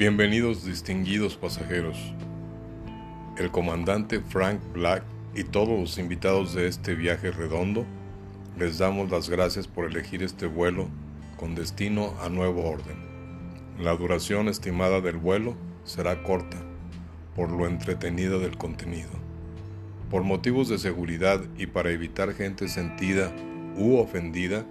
Bienvenidos 0.00 0.64
distinguidos 0.64 1.36
pasajeros. 1.36 1.98
El 3.36 3.50
comandante 3.50 4.20
Frank 4.20 4.58
Black 4.72 5.02
y 5.34 5.44
todos 5.44 5.78
los 5.78 5.98
invitados 5.98 6.54
de 6.54 6.68
este 6.68 6.94
viaje 6.94 7.30
redondo 7.30 7.84
les 8.58 8.78
damos 8.78 9.10
las 9.10 9.28
gracias 9.28 9.68
por 9.68 9.84
elegir 9.84 10.22
este 10.22 10.46
vuelo 10.46 10.88
con 11.36 11.54
destino 11.54 12.14
a 12.22 12.30
Nuevo 12.30 12.64
Orden. 12.64 12.96
La 13.78 13.94
duración 13.94 14.48
estimada 14.48 15.02
del 15.02 15.18
vuelo 15.18 15.54
será 15.84 16.22
corta 16.22 16.56
por 17.36 17.50
lo 17.50 17.66
entretenido 17.66 18.40
del 18.40 18.56
contenido. 18.56 19.10
Por 20.10 20.22
motivos 20.22 20.70
de 20.70 20.78
seguridad 20.78 21.42
y 21.58 21.66
para 21.66 21.90
evitar 21.90 22.32
gente 22.32 22.68
sentida 22.68 23.30
u 23.76 23.98
ofendida, 23.98 24.64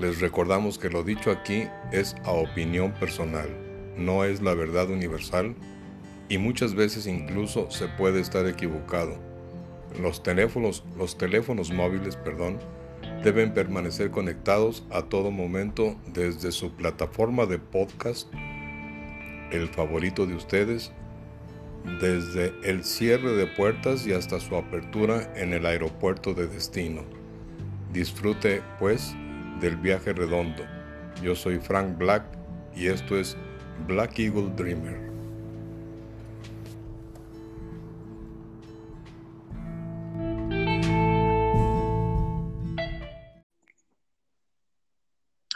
les 0.00 0.20
recordamos 0.20 0.76
que 0.76 0.90
lo 0.90 1.04
dicho 1.04 1.30
aquí 1.30 1.68
es 1.92 2.16
a 2.24 2.32
opinión 2.32 2.90
personal 2.94 3.69
no 4.00 4.24
es 4.24 4.42
la 4.42 4.54
verdad 4.54 4.90
universal 4.90 5.54
y 6.28 6.38
muchas 6.38 6.74
veces 6.74 7.06
incluso 7.06 7.70
se 7.70 7.88
puede 7.88 8.20
estar 8.20 8.46
equivocado. 8.46 9.16
Los 10.00 10.22
teléfonos, 10.22 10.84
los 10.96 11.18
teléfonos 11.18 11.72
móviles, 11.72 12.16
perdón, 12.16 12.58
deben 13.24 13.52
permanecer 13.52 14.10
conectados 14.10 14.84
a 14.90 15.02
todo 15.02 15.30
momento 15.30 15.96
desde 16.06 16.52
su 16.52 16.72
plataforma 16.72 17.46
de 17.46 17.58
podcast, 17.58 18.32
el 19.50 19.68
favorito 19.68 20.26
de 20.26 20.34
ustedes, 20.34 20.92
desde 22.00 22.54
el 22.62 22.84
cierre 22.84 23.32
de 23.32 23.46
puertas 23.46 24.06
y 24.06 24.12
hasta 24.12 24.38
su 24.38 24.54
apertura 24.56 25.32
en 25.34 25.52
el 25.52 25.66
aeropuerto 25.66 26.34
de 26.34 26.46
destino. 26.46 27.02
Disfrute, 27.92 28.62
pues, 28.78 29.14
del 29.60 29.76
viaje 29.76 30.12
redondo. 30.12 30.62
Yo 31.22 31.34
soy 31.34 31.58
Frank 31.58 31.98
Black 31.98 32.24
y 32.74 32.86
esto 32.86 33.18
es 33.18 33.36
Black 33.86 34.18
Eagle 34.18 34.50
Dreamer. 34.56 35.10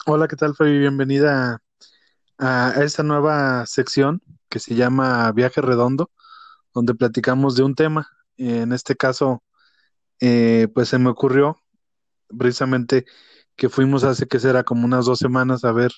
Hola, 0.06 0.28
¿qué 0.28 0.36
tal, 0.36 0.54
Fabi? 0.54 0.78
Bienvenida 0.78 1.62
a, 2.38 2.74
esta 2.82 3.02
nueva 3.02 3.64
sección 3.66 4.22
que 4.48 4.58
se 4.58 4.74
llama 4.74 5.32
Viaje 5.32 5.60
Redondo, 5.60 6.10
donde 6.74 6.94
platicamos 6.94 7.56
de 7.56 7.62
un 7.62 7.74
tema. 7.74 8.08
En 8.36 8.72
este 8.72 8.96
caso, 8.96 9.42
eh, 10.20 10.68
pues 10.74 10.88
se 10.88 10.98
me 10.98 11.10
ocurrió 11.10 11.58
precisamente 12.38 13.06
que 13.56 13.68
fuimos 13.68 14.04
hace 14.04 14.26
que 14.26 14.40
será 14.40 14.64
como 14.64 14.84
unas 14.84 15.06
dos 15.06 15.18
semanas 15.18 15.64
a 15.64 15.72
ver 15.72 15.92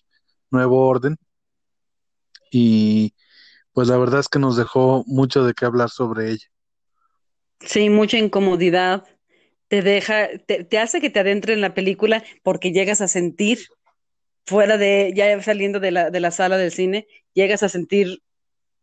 Nuevo 0.51 0.87
Orden 0.87 1.19
y 2.57 3.15
pues 3.73 3.89
la 3.89 3.99
verdad 3.99 4.21
es 4.21 4.29
que 4.29 4.39
nos 4.39 4.57
dejó 4.57 5.05
mucho 5.07 5.45
de 5.45 5.53
qué 5.53 5.67
hablar 5.67 5.91
sobre 5.91 6.31
ella. 6.31 6.47
Sí, 7.61 7.91
mucha 7.91 8.17
incomodidad. 8.17 9.05
Te 9.69 9.83
deja, 9.83 10.29
te, 10.47 10.79
hace 10.79 11.01
que 11.01 11.11
te 11.11 11.21
adentre 11.21 11.53
en 11.53 11.61
la 11.61 11.75
película 11.75 12.25
porque 12.43 12.73
llegas 12.73 13.03
a 13.03 13.09
sentir, 13.09 13.59
fuera 14.47 14.79
de, 14.79 15.13
ya 15.15 15.43
saliendo 15.43 15.81
de 15.81 15.91
la, 15.91 16.11
de 16.11 16.21
la 16.21 16.31
sala 16.31 16.57
del 16.57 16.73
cine, 16.73 17.07
llegas 17.35 17.63
a 17.63 17.69
sentir 17.69 18.23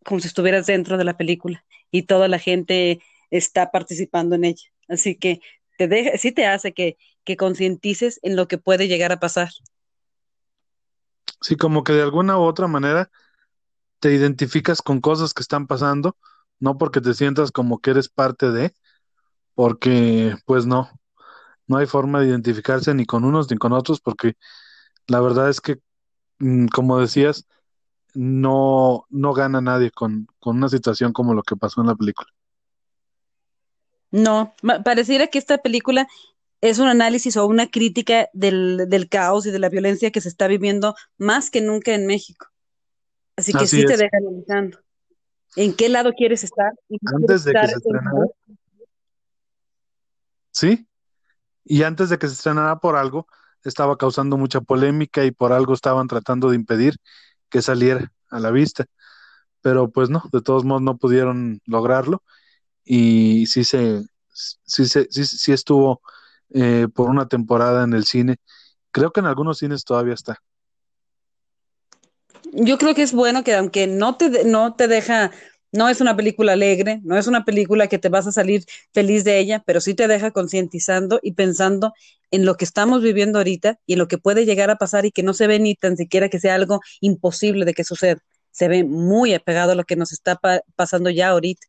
como 0.06 0.20
si 0.20 0.28
estuvieras 0.28 0.68
dentro 0.68 0.98
de 0.98 1.06
la 1.06 1.18
película 1.18 1.66
y 1.90 2.04
toda 2.04 2.28
la 2.28 2.38
gente 2.38 3.02
está 3.32 3.72
participando 3.72 4.36
en 4.36 4.44
ella. 4.44 4.66
Así 4.88 5.16
que 5.16 5.40
te 5.80 5.88
deja, 5.88 6.18
sí 6.18 6.32
te 6.32 6.46
hace 6.46 6.74
que, 6.74 6.98
que 7.24 7.38
concientices 7.38 8.20
en 8.22 8.36
lo 8.36 8.48
que 8.48 8.60
puede 8.60 8.88
llegar 8.88 9.12
a 9.12 9.20
pasar. 9.20 9.50
Sí, 11.42 11.58
como 11.58 11.84
que 11.84 11.94
de 11.94 12.04
alguna 12.04 12.38
u 12.38 12.44
otra 12.44 12.68
manera 12.68 13.10
te 14.04 14.14
identificas 14.14 14.82
con 14.82 15.00
cosas 15.00 15.34
que 15.34 15.42
están 15.42 15.66
pasando, 15.66 16.18
no 16.60 16.78
porque 16.78 17.00
te 17.00 17.14
sientas 17.14 17.54
como 17.54 17.80
que 17.80 17.92
eres 17.92 18.10
parte 18.10 18.52
de, 18.52 18.74
porque 19.56 20.36
pues 20.44 20.66
no, 20.66 20.90
no 21.68 21.78
hay 21.78 21.86
forma 21.86 22.20
de 22.20 22.28
identificarse 22.28 22.94
ni 22.94 23.06
con 23.06 23.24
unos 23.24 23.50
ni 23.50 23.56
con 23.56 23.72
otros, 23.72 24.02
porque 24.02 24.34
la 25.08 25.22
verdad 25.22 25.48
es 25.48 25.62
que, 25.62 25.80
mm, 26.40 26.66
como 26.68 27.00
decías, 27.00 27.48
no, 28.14 29.06
no 29.10 29.34
gana 29.34 29.62
nadie 29.62 29.90
con, 29.90 30.28
con 30.42 30.58
una 30.58 30.68
situación 30.68 31.14
como 31.14 31.34
lo 31.34 31.42
que 31.42 31.56
pasó 31.56 31.80
en 31.80 31.88
la 31.88 31.96
película. 31.96 32.28
No, 34.12 34.54
pareciera 34.84 35.28
que 35.28 35.40
esta 35.40 35.60
película 35.60 36.10
es 36.60 36.80
un 36.80 36.90
análisis 36.90 37.38
o 37.38 37.48
una 37.48 37.68
crítica 37.68 38.28
del, 38.34 38.90
del 38.90 39.08
caos 39.08 39.46
y 39.46 39.52
de 39.52 39.60
la 39.60 39.70
violencia 39.70 40.12
que 40.12 40.20
se 40.20 40.28
está 40.28 40.48
viviendo 40.48 40.94
más 41.18 41.50
que 41.50 41.62
nunca 41.62 41.94
en 41.94 42.06
México. 42.06 42.53
Así 43.36 43.54
que 43.54 43.68
sí 43.68 43.86
te 43.86 43.98
deja 43.98 44.18
analizando. 44.18 44.80
¿En 45.56 45.76
qué 45.76 45.90
lado 45.90 46.14
quieres 46.14 46.44
estar? 46.44 46.74
Antes 47.06 47.44
de 47.44 47.54
que 47.54 47.68
se 47.68 47.74
estrenara. 47.76 48.26
Sí. 50.52 50.88
Y 51.64 51.84
antes 51.84 52.10
de 52.10 52.18
que 52.18 52.28
se 52.28 52.34
estrenara 52.34 52.80
por 52.80 52.96
algo, 52.96 53.28
estaba 53.64 53.98
causando 53.98 54.38
mucha 54.38 54.62
polémica 54.62 55.24
y 55.24 55.32
por 55.32 55.54
algo 55.54 55.74
estaban 55.74 56.08
tratando 56.08 56.50
de 56.50 56.56
impedir 56.56 56.98
que 57.50 57.62
saliera 57.62 58.12
a 58.30 58.40
la 58.40 58.52
vista. 58.52 58.86
Pero 59.62 59.90
pues 59.90 60.10
no, 60.10 60.24
de 60.32 60.42
todos 60.42 60.66
modos 60.66 60.82
no 60.82 60.98
pudieron 60.98 61.62
lograrlo. 61.66 62.24
Y 62.84 63.46
sí 63.46 63.64
se, 63.64 64.04
sí, 64.32 64.86
sí, 64.86 65.08
sí 65.10 65.52
estuvo 65.52 66.02
eh, 66.50 66.88
por 66.94 67.10
una 67.10 67.28
temporada 67.28 67.84
en 67.84 67.94
el 67.94 68.04
cine. 68.04 68.38
Creo 68.92 69.12
que 69.12 69.22
en 69.22 69.28
algunos 69.28 69.60
cines 69.60 69.86
todavía 69.86 70.14
está 70.14 70.40
yo 72.54 72.78
creo 72.78 72.96
que 72.96 73.04
es 73.04 73.14
bueno 73.14 73.44
que 73.44 73.56
aunque 73.56 73.88
no 73.88 74.16
te, 74.18 74.46
no 74.46 74.76
te 74.76 74.88
deja, 74.88 75.32
no 75.72 75.90
es 75.90 76.02
una 76.02 76.16
película 76.16 76.54
alegre, 76.54 77.02
no 77.04 77.18
es 77.18 77.28
una 77.28 77.46
película 77.46 77.88
que 77.88 78.00
te 78.00 78.10
vas 78.10 78.28
a 78.28 78.32
salir 78.32 78.66
feliz 78.94 79.24
de 79.24 79.40
ella, 79.40 79.64
pero 79.66 79.82
sí 79.82 79.94
te 79.94 80.08
deja 80.08 80.32
concientizando 80.32 81.20
y 81.22 81.34
pensando 81.34 81.94
en 82.32 82.46
lo 82.46 82.56
que 82.56 82.66
estamos 82.66 83.02
viviendo 83.02 83.40
ahorita 83.40 83.80
y 83.86 83.94
en 83.94 84.00
lo 84.00 84.08
que 84.08 84.18
puede 84.18 84.46
llegar 84.46 84.70
a 84.70 84.78
pasar 84.78 85.06
y 85.06 85.12
que 85.12 85.24
no 85.24 85.34
se 85.34 85.48
ve 85.48 85.60
ni 85.60 85.76
tan 85.76 85.98
siquiera 85.98 86.30
que 86.30 86.40
sea 86.40 86.56
algo 86.56 86.82
imposible 87.02 87.66
de 87.66 87.74
que 87.74 87.84
suceda. 87.84 88.22
Se 88.52 88.68
ve 88.68 88.84
muy 88.84 89.34
apegado 89.34 89.72
a 89.72 89.76
lo 89.76 89.84
que 89.84 89.96
nos 89.96 90.12
está 90.12 90.40
pasando 90.76 91.10
ya 91.10 91.30
ahorita. 91.30 91.68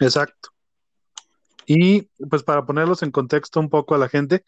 Exacto. 0.00 0.50
Y 1.66 2.02
pues 2.30 2.42
para 2.42 2.64
ponerlos 2.64 3.02
en 3.02 3.10
contexto 3.10 3.60
un 3.60 3.68
poco 3.68 3.94
a 3.94 3.98
la 3.98 4.08
gente, 4.08 4.44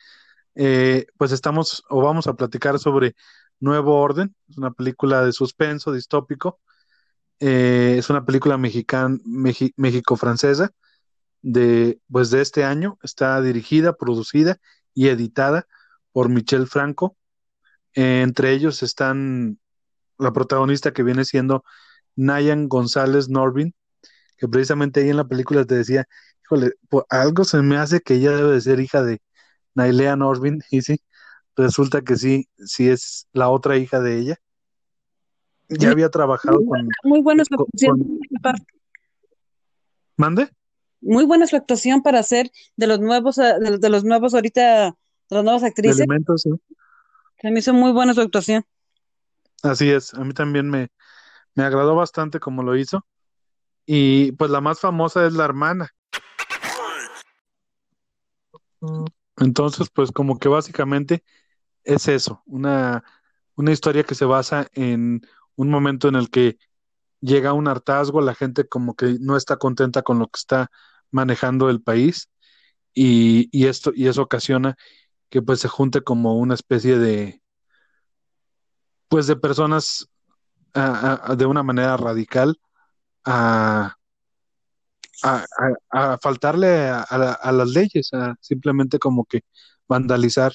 eh, 0.54 1.06
pues 1.16 1.32
estamos 1.32 1.84
o 1.88 2.02
vamos 2.02 2.26
a 2.26 2.34
platicar 2.34 2.78
sobre 2.78 3.14
Nuevo 3.60 4.00
Orden, 4.00 4.34
es 4.48 4.58
una 4.58 4.72
película 4.72 5.24
de 5.24 5.32
suspenso 5.32 5.92
distópico, 5.92 6.60
eh, 7.40 7.96
es 7.98 8.10
una 8.10 8.24
película 8.24 8.58
mexicana, 8.58 9.18
México-francesa 9.24 10.70
de, 11.42 12.00
pues 12.10 12.30
de 12.30 12.42
este 12.42 12.64
año, 12.64 12.98
está 13.02 13.40
dirigida, 13.40 13.94
producida 13.94 14.58
y 14.94 15.08
editada 15.08 15.66
por 16.12 16.28
Michel 16.28 16.66
Franco. 16.66 17.16
entre 17.94 18.52
ellos 18.52 18.82
están 18.82 19.58
la 20.18 20.32
protagonista 20.32 20.92
que 20.92 21.02
viene 21.02 21.24
siendo 21.24 21.64
Nayan 22.16 22.68
González 22.68 23.28
Norvin, 23.28 23.74
que 24.36 24.48
precisamente 24.48 25.00
ahí 25.00 25.10
en 25.10 25.16
la 25.16 25.28
película 25.28 25.64
te 25.64 25.76
decía, 25.76 26.06
híjole, 26.44 26.72
algo 27.08 27.44
se 27.44 27.62
me 27.62 27.76
hace 27.76 28.00
que 28.00 28.14
ella 28.14 28.32
debe 28.32 28.52
de 28.52 28.60
ser 28.60 28.80
hija 28.80 29.02
de 29.02 29.20
Nailea 29.75 30.16
Norvin, 30.16 30.62
y 30.70 30.82
sí, 30.82 31.00
resulta 31.56 32.03
que 32.03 32.16
sí, 32.16 32.48
sí 32.58 32.88
es 32.88 33.28
la 33.32 33.48
otra 33.48 33.76
hija 33.76 34.00
de 34.00 34.19
ella. 34.19 34.36
Ya 35.69 35.91
había 35.91 36.08
trabajado 36.08 36.58
con. 36.64 36.88
Muy 37.04 37.22
buena 37.22 37.44
su 37.44 37.54
actuación. 37.54 38.19
¿Mande? 40.16 40.50
Muy 41.00 41.24
buena 41.24 41.47
su 41.47 41.56
actuación 41.56 42.03
para 42.03 42.22
ser 42.22 42.50
de 42.77 42.86
los 42.86 42.98
nuevos, 42.98 43.39
eh, 43.39 43.54
de, 43.78 43.89
los 43.89 44.04
nuevos 44.04 44.34
ahorita, 44.34 44.86
de 44.89 45.36
las 45.36 45.44
nuevas 45.44 45.62
actrices. 45.62 46.00
Elementos, 46.00 46.42
sí. 46.42 46.50
Se 47.41 47.50
me 47.50 47.60
hizo 47.60 47.72
muy 47.72 47.92
buena 47.92 48.12
su 48.12 48.21
actuación. 48.21 48.65
Así 49.62 49.91
es, 49.91 50.12
a 50.15 50.24
mí 50.24 50.34
también 50.34 50.68
me, 50.68 50.89
me 51.54 51.65
agradó 51.65 51.94
bastante 51.94 52.41
como 52.41 52.62
lo 52.62 52.77
hizo. 52.77 53.06
Y 53.86 54.33
pues 54.33 54.50
la 54.50 54.60
más 54.60 54.80
famosa 54.80 55.27
es 55.27 55.33
la 55.33 55.44
hermana. 55.44 55.91
Entonces, 59.41 59.89
pues 59.91 60.13
como 60.13 60.39
que 60.39 60.48
básicamente 60.48 61.25
es 61.84 62.09
eso, 62.09 62.42
una, 62.47 63.04
una 63.57 63.72
historia 63.72 64.04
que 64.04 64.15
se 64.15 64.25
basa 64.27 64.69
en 64.75 65.22
un 65.57 65.71
momento 65.71 66.09
en 66.09 66.16
el 66.16 66.31
que 66.31 66.59
llega 67.21 67.53
un 67.54 67.69
hartazgo, 67.69 68.21
la 68.22 68.34
gente 68.34 68.69
como 68.69 68.95
que 68.97 69.16
no 69.21 69.37
está 69.37 69.59
contenta 69.59 70.03
con 70.03 70.19
lo 70.21 70.27
que 70.28 70.39
está 70.39 70.71
manejando 71.10 71.71
el 71.71 71.83
país 71.83 72.31
y, 72.95 73.48
y 73.53 73.66
esto 73.69 73.92
y 73.95 74.09
eso 74.09 74.22
ocasiona 74.22 74.77
que 75.31 75.42
pues 75.42 75.60
se 75.60 75.69
junte 75.69 76.03
como 76.03 76.39
una 76.39 76.54
especie 76.54 76.98
de 76.98 77.42
pues 79.09 79.27
de 79.27 79.37
personas 79.37 80.09
de 80.75 81.47
una 81.47 81.63
manera 81.63 81.97
radical 81.97 82.60
a, 83.25 83.97
a, 85.22 86.18
faltarle 86.20 86.88
a, 86.88 87.52
las 87.52 87.68
leyes, 87.70 88.12
a 88.12 88.36
simplemente 88.40 88.98
como 88.98 89.24
que 89.24 89.42
vandalizar 89.88 90.52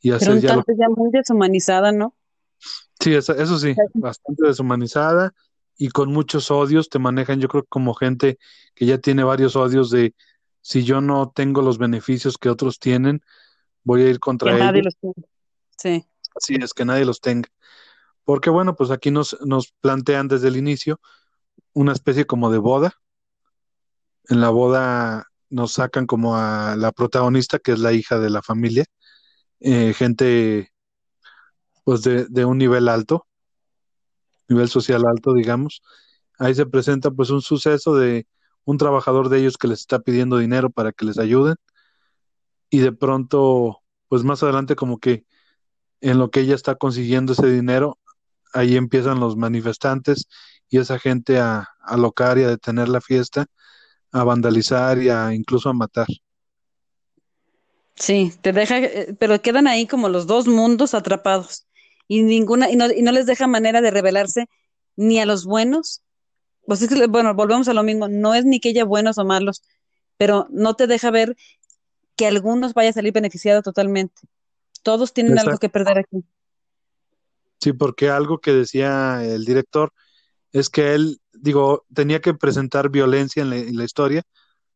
y 0.00 0.12
hacer 0.12 0.40
Pero 0.40 0.40
ya, 0.40 0.74
ya 0.78 0.88
muy 0.88 1.10
deshumanizada, 1.10 1.92
¿no? 1.92 2.14
Sí, 3.00 3.14
eso, 3.14 3.34
eso 3.34 3.58
sí, 3.58 3.74
bastante 3.94 4.46
deshumanizada 4.46 5.32
y 5.76 5.88
con 5.88 6.12
muchos 6.12 6.50
odios, 6.50 6.88
te 6.88 6.98
manejan 6.98 7.40
yo 7.40 7.48
creo 7.48 7.64
como 7.68 7.94
gente 7.94 8.38
que 8.74 8.86
ya 8.86 8.98
tiene 8.98 9.24
varios 9.24 9.56
odios 9.56 9.90
de 9.90 10.14
si 10.60 10.84
yo 10.84 11.00
no 11.00 11.30
tengo 11.34 11.62
los 11.62 11.78
beneficios 11.78 12.38
que 12.38 12.48
otros 12.48 12.78
tienen, 12.78 13.20
voy 13.82 14.02
a 14.02 14.08
ir 14.08 14.20
contra 14.20 14.52
Que 14.52 14.58
nadie 14.58 14.80
ellos. 14.80 14.94
los 15.02 15.14
tiene. 15.14 15.28
Sí, 15.76 16.08
Así 16.34 16.56
es, 16.60 16.72
que 16.74 16.84
nadie 16.84 17.04
los 17.04 17.20
tenga. 17.20 17.48
Porque 18.24 18.50
bueno, 18.50 18.74
pues 18.74 18.90
aquí 18.90 19.10
nos, 19.10 19.38
nos 19.44 19.72
plantean 19.80 20.28
desde 20.28 20.48
el 20.48 20.56
inicio 20.56 21.00
una 21.72 21.92
especie 21.92 22.26
como 22.26 22.50
de 22.50 22.58
boda. 22.58 22.94
En 24.28 24.40
la 24.40 24.50
boda 24.50 25.26
nos 25.50 25.72
sacan 25.72 26.06
como 26.06 26.36
a 26.36 26.76
la 26.76 26.92
protagonista, 26.92 27.58
que 27.58 27.72
es 27.72 27.78
la 27.78 27.92
hija 27.92 28.18
de 28.18 28.30
la 28.30 28.42
familia, 28.42 28.84
eh, 29.60 29.94
gente 29.94 30.72
pues 31.84 32.02
de, 32.02 32.44
un 32.44 32.58
nivel 32.58 32.88
alto, 32.88 33.26
nivel 34.48 34.68
social 34.68 35.04
alto, 35.06 35.34
digamos. 35.34 35.82
Ahí 36.38 36.54
se 36.54 36.66
presenta 36.66 37.10
pues 37.10 37.30
un 37.30 37.42
suceso 37.42 37.94
de 37.94 38.26
un 38.64 38.78
trabajador 38.78 39.28
de 39.28 39.38
ellos 39.40 39.58
que 39.58 39.68
les 39.68 39.80
está 39.80 40.00
pidiendo 40.00 40.38
dinero 40.38 40.70
para 40.70 40.92
que 40.92 41.04
les 41.04 41.18
ayuden 41.18 41.56
y 42.70 42.80
de 42.80 42.92
pronto 42.92 43.82
pues 44.08 44.24
más 44.24 44.42
adelante 44.42 44.76
como 44.76 44.98
que 44.98 45.24
en 46.00 46.18
lo 46.18 46.30
que 46.30 46.40
ella 46.40 46.54
está 46.54 46.74
consiguiendo 46.74 47.32
ese 47.34 47.48
dinero, 47.48 47.98
ahí 48.52 48.76
empiezan 48.76 49.20
los 49.20 49.36
manifestantes 49.36 50.28
y 50.68 50.78
esa 50.78 50.98
gente 50.98 51.38
a, 51.38 51.60
a 51.60 51.68
alocar 51.94 52.38
y 52.38 52.44
a 52.44 52.48
detener 52.48 52.88
la 52.88 53.00
fiesta, 53.00 53.46
a 54.14 54.22
vandalizar 54.22 55.02
y 55.02 55.08
a 55.08 55.34
incluso 55.34 55.68
a 55.68 55.72
matar. 55.72 56.06
sí, 57.96 58.32
te 58.42 58.52
deja, 58.52 58.78
eh, 58.78 59.16
pero 59.18 59.42
quedan 59.42 59.66
ahí 59.66 59.88
como 59.88 60.08
los 60.08 60.28
dos 60.28 60.46
mundos 60.46 60.94
atrapados 60.94 61.66
y 62.06 62.22
ninguna, 62.22 62.70
y 62.70 62.76
no, 62.76 62.90
y 62.92 63.02
no 63.02 63.10
les 63.10 63.26
deja 63.26 63.48
manera 63.48 63.80
de 63.80 63.90
revelarse 63.90 64.46
ni 64.94 65.18
a 65.18 65.26
los 65.26 65.44
buenos. 65.44 66.02
Pues 66.64 66.80
es 66.82 66.90
que, 66.90 67.08
bueno, 67.08 67.34
volvemos 67.34 67.66
a 67.66 67.74
lo 67.74 67.82
mismo, 67.82 68.06
no 68.06 68.34
es 68.34 68.44
ni 68.44 68.60
que 68.60 68.68
haya 68.68 68.84
buenos 68.84 69.18
o 69.18 69.24
malos, 69.24 69.62
pero 70.16 70.46
no 70.50 70.74
te 70.74 70.86
deja 70.86 71.10
ver 71.10 71.36
que 72.14 72.28
algunos 72.28 72.72
vaya 72.72 72.90
a 72.90 72.94
salir 72.94 73.12
beneficiados 73.12 73.64
totalmente. 73.64 74.22
Todos 74.84 75.12
tienen 75.12 75.40
algo 75.40 75.58
que 75.58 75.68
perder 75.68 75.98
aquí. 75.98 76.24
Sí, 77.60 77.72
porque 77.72 78.10
algo 78.10 78.38
que 78.38 78.52
decía 78.52 79.24
el 79.24 79.44
director 79.44 79.92
es 80.54 80.70
que 80.70 80.94
él, 80.94 81.20
digo, 81.34 81.86
tenía 81.94 82.22
que 82.22 82.34
presentar 82.34 82.90
violencia 82.90 83.42
en 83.44 83.50
la, 83.78 83.84
historia, 83.84 84.24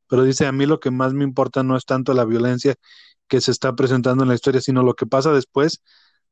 pero 0.09 0.25
dice, 0.25 0.47
a 0.47 0.53
mí 0.53 0.67
lo 0.67 0.81
que 0.81 0.91
más 0.91 1.15
me 1.15 1.25
importa 1.25 1.63
no 1.63 1.77
es 1.77 1.85
tanto 1.87 2.15
la 2.15 2.25
violencia 2.25 2.77
que 3.29 3.41
se 3.41 3.51
está 3.53 3.75
presentando 3.77 4.23
en 4.25 4.29
la 4.31 4.35
historia, 4.37 4.61
sino 4.61 4.83
lo 4.83 4.95
que 4.95 5.07
pasa 5.07 5.33
después 5.33 5.83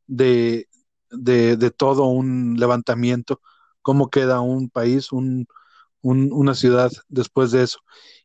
de, 0.06 0.69
de, 1.10 1.70
todo 1.70 2.04
un 2.06 2.56
levantamiento, 2.58 3.40
cómo 3.82 4.10
queda 4.10 4.40
un 4.40 4.70
país, 4.70 5.12
un, 5.12 5.46
un- 6.02 6.31
una 6.32 6.54
ciudad 6.54 6.93
después 7.08 7.52
de 7.52 7.64
eso. 7.64 7.81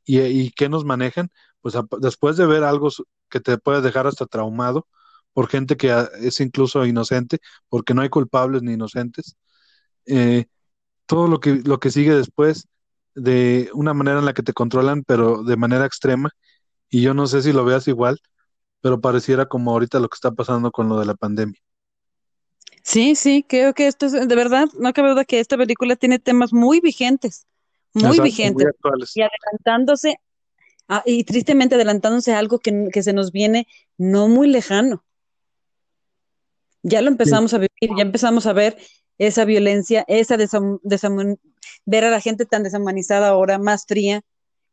¿Y, 0.06 0.21
y 0.21 0.51
qué 0.51 0.69
nos 0.69 0.85
manejan? 0.85 1.29
Pues 1.62 1.75
después 2.01 2.38
de 2.38 2.45
ver 2.47 2.63
algo 2.63 2.89
que 3.29 3.39
te 3.41 3.57
puede 3.57 3.81
dejar 3.81 4.07
hasta 4.07 4.25
traumado 4.25 4.88
por 5.33 5.47
gente 5.50 5.77
que 5.77 5.91
ah, 5.91 6.09
es 6.21 6.39
incluso 6.41 6.85
inocente, 6.85 7.39
porque 7.69 7.94
no 7.94 8.01
hay 8.01 8.09
culpables 8.09 8.63
ni 8.63 8.73
inocentes, 8.73 9.35
eh, 10.06 10.45
todo 11.11 11.27
lo 11.27 11.39
que, 11.41 11.55
lo 11.65 11.79
que 11.79 11.91
sigue 11.91 12.15
después 12.15 12.67
de 13.15 13.69
una 13.73 13.93
manera 13.93 14.19
en 14.19 14.25
la 14.25 14.33
que 14.33 14.43
te 14.43 14.53
controlan, 14.53 15.03
pero 15.05 15.43
de 15.43 15.57
manera 15.57 15.85
extrema, 15.85 16.31
y 16.89 17.01
yo 17.03 17.13
no 17.15 17.27
sé 17.27 17.41
si 17.43 17.53
lo 17.53 17.65
veas 17.65 17.87
igual, 17.89 18.19
pero 18.81 19.01
pareciera 19.01 19.47
como 19.47 19.71
ahorita 19.71 19.99
lo 19.99 20.09
que 20.09 20.15
está 20.15 20.31
pasando 20.31 20.71
con 20.71 20.89
lo 20.89 20.99
de 20.99 21.07
la 21.07 21.15
pandemia. 21.15 21.59
Sí, 22.83 23.15
sí, 23.15 23.45
creo 23.47 23.73
que 23.73 23.87
esto 23.87 24.07
es, 24.07 24.13
de 24.13 24.35
verdad, 24.35 24.67
no 24.79 24.91
cabe 24.93 25.11
duda 25.11 25.25
que 25.25 25.39
esta 25.39 25.57
película 25.57 25.95
tiene 25.95 26.19
temas 26.19 26.51
muy 26.53 26.79
vigentes, 26.79 27.45
muy 27.93 28.19
Exacto, 28.19 28.21
vigentes, 28.21 28.67
y 29.13 29.21
adelantándose, 29.21 30.17
a- 30.89 31.03
y 31.05 31.23
tristemente 31.25 31.75
adelantándose 31.75 32.33
a 32.33 32.39
algo 32.39 32.59
que, 32.59 32.89
que 32.93 33.03
se 33.03 33.13
nos 33.13 33.31
viene 33.33 33.67
no 33.97 34.27
muy 34.29 34.47
lejano. 34.49 35.03
Ya 36.83 37.01
lo 37.01 37.09
Sí, 37.23 37.31
empezamos 37.31 37.53
a 37.53 37.57
vivir, 37.59 37.95
ya 37.97 38.01
empezamos 38.03 38.45
a 38.47 38.53
ver 38.53 38.77
esa 39.27 39.45
violencia, 39.45 40.03
esa 40.07 40.35
desam- 40.35 40.79
desam- 40.81 41.38
ver 41.85 42.06
a 42.06 42.09
la 42.09 42.19
gente 42.19 42.45
tan 42.47 42.63
deshumanizada 42.63 43.27
ahora, 43.27 43.59
más 43.59 43.85
fría, 43.88 44.21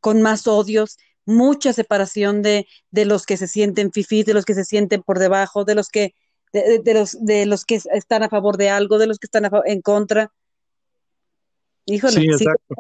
con 0.01 0.23
más 0.23 0.47
odios, 0.47 0.97
mucha 1.27 1.75
separación 1.75 2.41
de, 2.41 2.67
de 2.91 3.05
los 3.05 3.27
que 3.27 3.37
se 3.37 3.47
sienten 3.47 3.93
fifís, 3.93 4.25
de 4.25 4.33
los 4.33 4.47
que 4.47 4.55
se 4.55 4.65
sienten 4.65 5.03
por 5.03 5.19
debajo, 5.19 5.65
de 5.67 5.75
los 5.75 5.89
que, 5.89 6.15
de, 6.55 6.63
de- 6.63 6.79
de 6.79 6.95
los, 6.95 7.23
de 7.25 7.45
los 7.45 7.67
que 7.67 7.75
están 7.93 8.23
a 8.23 8.31
favor 8.31 8.57
de 8.57 8.71
algo, 8.71 8.97
de 8.99 9.07
los 9.07 9.19
que 9.19 9.27
están 9.27 9.45
a 9.45 9.51
en 9.67 9.83
contra. 9.83 10.33
Híjole, 11.85 12.21
sí, 12.21 12.27
exacto. 12.29 12.75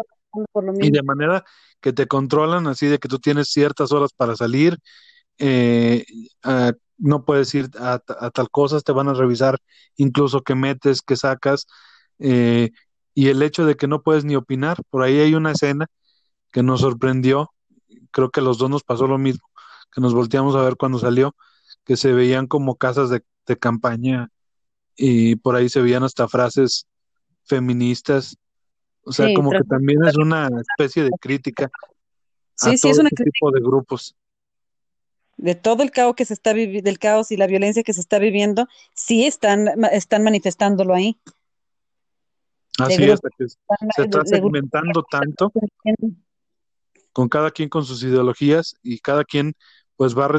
por 0.52 0.64
lo 0.64 0.72
Y 0.72 0.76
mismo. 0.76 0.96
de 0.96 1.02
manera 1.02 1.44
que 1.82 1.92
te 1.92 2.06
controlan, 2.06 2.66
así 2.66 2.86
de 2.86 2.98
que 2.98 3.08
tú 3.08 3.18
tienes 3.18 3.48
ciertas 3.48 3.92
horas 3.92 4.12
para 4.16 4.36
salir, 4.36 4.78
eh, 5.36 6.06
ah, 6.44 6.72
no 6.98 7.24
puedes 7.24 7.54
ir 7.54 7.70
a, 7.78 8.00
a 8.06 8.30
tal 8.30 8.50
cosas, 8.50 8.84
te 8.84 8.92
van 8.92 9.08
a 9.08 9.14
revisar 9.14 9.58
incluso 9.96 10.42
qué 10.42 10.54
metes, 10.54 11.02
qué 11.02 11.16
sacas, 11.16 11.66
eh, 12.18 12.70
y 13.14 13.28
el 13.28 13.42
hecho 13.42 13.66
de 13.66 13.76
que 13.76 13.88
no 13.88 14.02
puedes 14.02 14.24
ni 14.24 14.36
opinar. 14.36 14.78
Por 14.90 15.02
ahí 15.02 15.18
hay 15.18 15.34
una 15.34 15.52
escena 15.52 15.86
que 16.52 16.62
nos 16.62 16.80
sorprendió, 16.80 17.50
creo 18.10 18.30
que 18.30 18.40
a 18.40 18.42
los 18.42 18.58
dos 18.58 18.70
nos 18.70 18.84
pasó 18.84 19.06
lo 19.06 19.18
mismo, 19.18 19.46
que 19.92 20.00
nos 20.00 20.14
volteamos 20.14 20.54
a 20.56 20.62
ver 20.62 20.76
cuando 20.76 20.98
salió, 20.98 21.34
que 21.84 21.96
se 21.96 22.12
veían 22.12 22.46
como 22.46 22.76
casas 22.76 23.10
de, 23.10 23.22
de 23.46 23.56
campaña 23.56 24.28
y 24.96 25.36
por 25.36 25.56
ahí 25.56 25.68
se 25.68 25.80
veían 25.80 26.02
hasta 26.02 26.28
frases 26.28 26.86
feministas, 27.44 28.36
o 29.02 29.12
sea, 29.12 29.26
Sí, 29.26 29.34
como 29.34 29.50
que 29.50 29.64
también 29.64 30.04
es 30.04 30.16
una 30.18 30.48
especie 30.60 31.04
de 31.04 31.10
crítica 31.20 31.70
a 32.60 32.70
sí, 32.70 32.78
sí, 32.78 32.88
es 32.88 32.96
todo 32.96 33.00
una 33.00 33.08
este 33.08 33.24
tipo 33.24 33.50
de 33.50 33.60
grupos. 33.60 34.14
De 35.38 35.54
todo 35.54 35.82
el 35.82 35.90
caos 35.90 36.14
que 36.14 36.24
se 36.24 36.34
está 36.34 36.52
viviendo, 36.52 36.86
del 36.86 36.98
caos 36.98 37.32
y 37.32 37.36
la 37.36 37.46
violencia 37.46 37.82
que 37.82 37.94
se 37.94 38.00
está 38.00 38.18
viviendo, 38.18 38.68
sí 38.94 39.24
están, 39.24 39.68
están 39.92 40.22
manifestándolo 40.22 40.94
ahí, 40.94 41.18
Así 42.78 43.04
es, 43.04 43.20
se 43.96 44.02
está 44.02 44.24
segmentando 44.24 45.02
tanto 45.10 45.52
con 47.12 47.28
cada 47.28 47.50
quien 47.50 47.68
con 47.68 47.84
sus 47.84 48.02
ideologías 48.04 48.76
y 48.82 49.00
cada 49.00 49.24
quien 49.24 49.54
pues 49.96 50.16
va 50.16 50.26
a, 50.26 50.38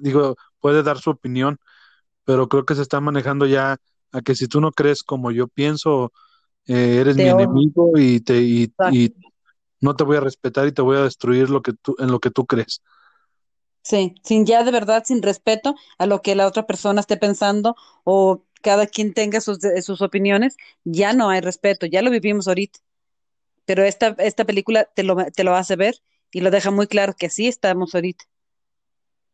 digo, 0.00 0.36
puede 0.60 0.82
dar 0.82 0.98
su 0.98 1.10
opinión, 1.10 1.58
pero 2.24 2.48
creo 2.48 2.64
que 2.64 2.74
se 2.74 2.80
está 2.80 3.00
manejando 3.02 3.44
ya 3.44 3.76
a 4.12 4.22
que 4.22 4.34
si 4.34 4.48
tú 4.48 4.62
no 4.62 4.72
crees 4.72 5.02
como 5.02 5.30
yo 5.30 5.46
pienso, 5.46 6.10
eh, 6.66 6.98
eres 7.00 7.16
mi 7.16 7.24
enemigo 7.24 7.92
y 7.98 8.20
te 8.20 8.40
y, 8.40 8.72
y 8.90 9.14
no 9.80 9.94
te 9.94 10.04
voy 10.04 10.16
a 10.16 10.20
respetar 10.20 10.66
y 10.66 10.72
te 10.72 10.80
voy 10.80 10.96
a 10.96 11.02
destruir 11.02 11.50
lo 11.50 11.60
que 11.60 11.74
tú 11.74 11.94
en 11.98 12.10
lo 12.10 12.18
que 12.18 12.30
tú 12.30 12.46
crees. 12.46 12.80
Sí, 13.84 14.16
sin 14.24 14.46
ya 14.46 14.64
de 14.64 14.72
verdad, 14.72 15.04
sin 15.06 15.22
respeto 15.22 15.76
a 15.98 16.06
lo 16.06 16.22
que 16.22 16.34
la 16.34 16.46
otra 16.48 16.66
persona 16.66 17.00
esté 17.02 17.16
pensando 17.18 17.76
o 18.04 18.44
cada 18.62 18.86
quien 18.88 19.14
tenga 19.14 19.40
sus, 19.42 19.60
de- 19.60 19.82
sus 19.82 20.02
opiniones, 20.02 20.56
ya 20.84 21.14
no 21.14 21.30
hay 21.30 21.40
respeto, 21.42 21.86
ya 21.86 22.02
lo 22.02 22.10
vivimos 22.10 22.48
ahorita. 22.48 22.80
Pero 23.66 23.84
esta, 23.84 24.16
esta 24.18 24.44
película 24.46 24.86
te 24.86 25.04
lo, 25.04 25.16
te 25.32 25.44
lo 25.44 25.54
hace 25.56 25.76
ver 25.76 25.96
y 26.32 26.40
lo 26.42 26.50
deja 26.52 26.70
muy 26.72 26.86
claro 26.88 27.14
que 27.16 27.26
así 27.26 27.48
estamos 27.48 27.94
ahorita. 27.94 28.26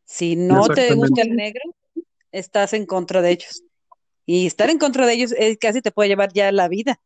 Si 0.04 0.36
no 0.36 0.72
te 0.72 0.92
gusta 0.94 1.22
el 1.22 1.34
negro, 1.36 1.62
estás 2.32 2.72
en 2.74 2.86
contra 2.86 3.22
de 3.22 3.32
ellos. 3.32 3.64
Y 4.26 4.46
estar 4.46 4.70
en 4.70 4.78
contra 4.78 5.06
de 5.06 5.14
ellos 5.14 5.32
eh, 5.38 5.58
casi 5.58 5.82
te 5.82 5.92
puede 5.92 6.08
llevar 6.10 6.32
ya 6.34 6.52
la 6.52 6.68
vida 6.68 7.00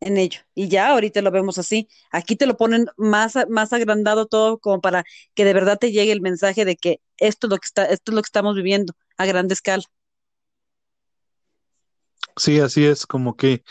en 0.00 0.16
ello. 0.18 0.40
Y 0.54 0.68
ya 0.68 0.90
ahorita 0.90 1.22
lo 1.22 1.30
vemos 1.30 1.58
así. 1.58 1.88
Aquí 2.12 2.36
te 2.36 2.46
lo 2.46 2.56
ponen 2.56 2.86
más, 2.96 3.34
más 3.48 3.72
agrandado 3.72 4.26
todo 4.26 4.58
como 4.58 4.80
para 4.80 5.04
que 5.34 5.44
de 5.44 5.54
verdad 5.54 5.78
te 5.78 5.92
llegue 5.92 6.12
el 6.12 6.20
mensaje 6.20 6.64
de 6.64 6.76
que 6.76 7.00
esto 7.18 7.46
es 7.46 7.50
lo 7.50 7.58
que 7.58 7.66
está, 7.66 7.84
esto 7.86 8.12
es 8.12 8.16
lo 8.16 8.22
que 8.22 8.28
estamos 8.28 8.56
viviendo 8.56 8.94
a 9.18 9.26
grande 9.26 9.54
escala. 9.54 9.84
Sí, 12.36 12.60
así 12.60 12.84
es, 12.86 13.06
como 13.06 13.36
que 13.36 13.64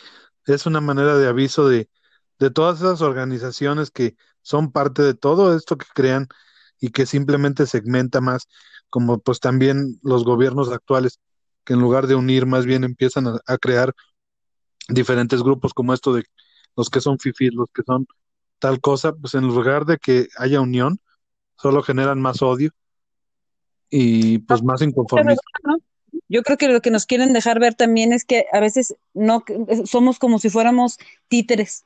es 0.47 0.65
una 0.65 0.81
manera 0.81 1.17
de 1.17 1.27
aviso 1.27 1.69
de, 1.69 1.89
de 2.39 2.51
todas 2.51 2.79
esas 2.79 3.01
organizaciones 3.01 3.91
que 3.91 4.17
son 4.41 4.71
parte 4.71 5.03
de 5.03 5.13
todo 5.15 5.55
esto 5.55 5.77
que 5.77 5.87
crean 5.93 6.27
y 6.79 6.89
que 6.91 7.05
simplemente 7.05 7.67
segmenta 7.67 8.21
más, 8.21 8.47
como 8.89 9.19
pues 9.19 9.39
también 9.39 9.99
los 10.03 10.23
gobiernos 10.25 10.71
actuales, 10.71 11.19
que 11.65 11.73
en 11.73 11.81
lugar 11.81 12.07
de 12.07 12.15
unir, 12.15 12.45
más 12.47 12.65
bien 12.65 12.83
empiezan 12.83 13.27
a 13.47 13.57
crear 13.59 13.93
diferentes 14.87 15.41
grupos 15.41 15.73
como 15.73 15.93
esto 15.93 16.13
de 16.13 16.25
los 16.75 16.89
que 16.89 17.01
son 17.01 17.19
fifís, 17.19 17.53
los 17.53 17.69
que 17.73 17.83
son 17.83 18.07
tal 18.59 18.81
cosa, 18.81 19.13
pues 19.13 19.33
en 19.35 19.47
lugar 19.47 19.85
de 19.85 19.97
que 19.97 20.27
haya 20.37 20.61
unión, 20.61 20.99
solo 21.57 21.83
generan 21.83 22.21
más 22.21 22.41
odio 22.41 22.71
y 23.89 24.39
pues 24.39 24.63
más 24.63 24.81
inconformismo. 24.81 25.41
Yo 26.27 26.43
creo 26.43 26.57
que 26.57 26.69
lo 26.69 26.81
que 26.81 26.91
nos 26.91 27.05
quieren 27.05 27.33
dejar 27.33 27.59
ver 27.59 27.75
también 27.75 28.13
es 28.13 28.25
que 28.25 28.45
a 28.51 28.59
veces 28.59 28.95
no 29.13 29.43
somos 29.85 30.17
como 30.17 30.39
si 30.39 30.49
fuéramos 30.49 30.97
títeres 31.27 31.85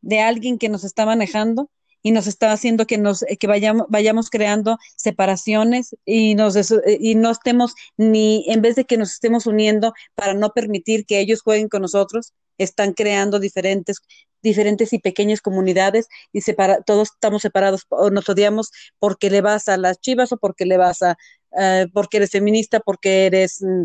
de 0.00 0.20
alguien 0.20 0.58
que 0.58 0.68
nos 0.68 0.84
está 0.84 1.06
manejando 1.06 1.70
y 2.02 2.12
nos 2.12 2.26
está 2.26 2.52
haciendo 2.52 2.86
que 2.86 2.98
nos 2.98 3.24
que 3.38 3.46
vayamos 3.46 3.86
vayamos 3.88 4.30
creando 4.30 4.78
separaciones 4.96 5.96
y 6.04 6.34
nos 6.34 6.56
y 7.00 7.14
no 7.14 7.30
estemos 7.30 7.74
ni 7.96 8.44
en 8.48 8.62
vez 8.62 8.76
de 8.76 8.84
que 8.84 8.96
nos 8.96 9.12
estemos 9.12 9.46
uniendo 9.46 9.92
para 10.14 10.34
no 10.34 10.52
permitir 10.52 11.06
que 11.06 11.20
ellos 11.20 11.42
jueguen 11.42 11.68
con 11.68 11.82
nosotros, 11.82 12.34
están 12.56 12.92
creando 12.92 13.40
diferentes 13.40 14.00
diferentes 14.42 14.92
y 14.92 14.98
pequeñas 14.98 15.40
comunidades 15.40 16.08
y 16.32 16.42
separa, 16.42 16.82
todos 16.82 17.08
estamos 17.12 17.42
separados 17.42 17.86
o 17.88 18.10
nos 18.10 18.28
odiamos 18.28 18.70
porque 18.98 19.30
le 19.30 19.40
vas 19.40 19.68
a 19.68 19.76
las 19.76 20.00
chivas 20.00 20.32
o 20.32 20.36
porque 20.36 20.64
le 20.64 20.76
vas 20.76 21.02
a 21.02 21.16
uh, 21.52 21.90
porque 21.92 22.18
eres 22.18 22.30
feminista, 22.30 22.80
porque 22.80 23.26
eres 23.26 23.62
mm, 23.62 23.84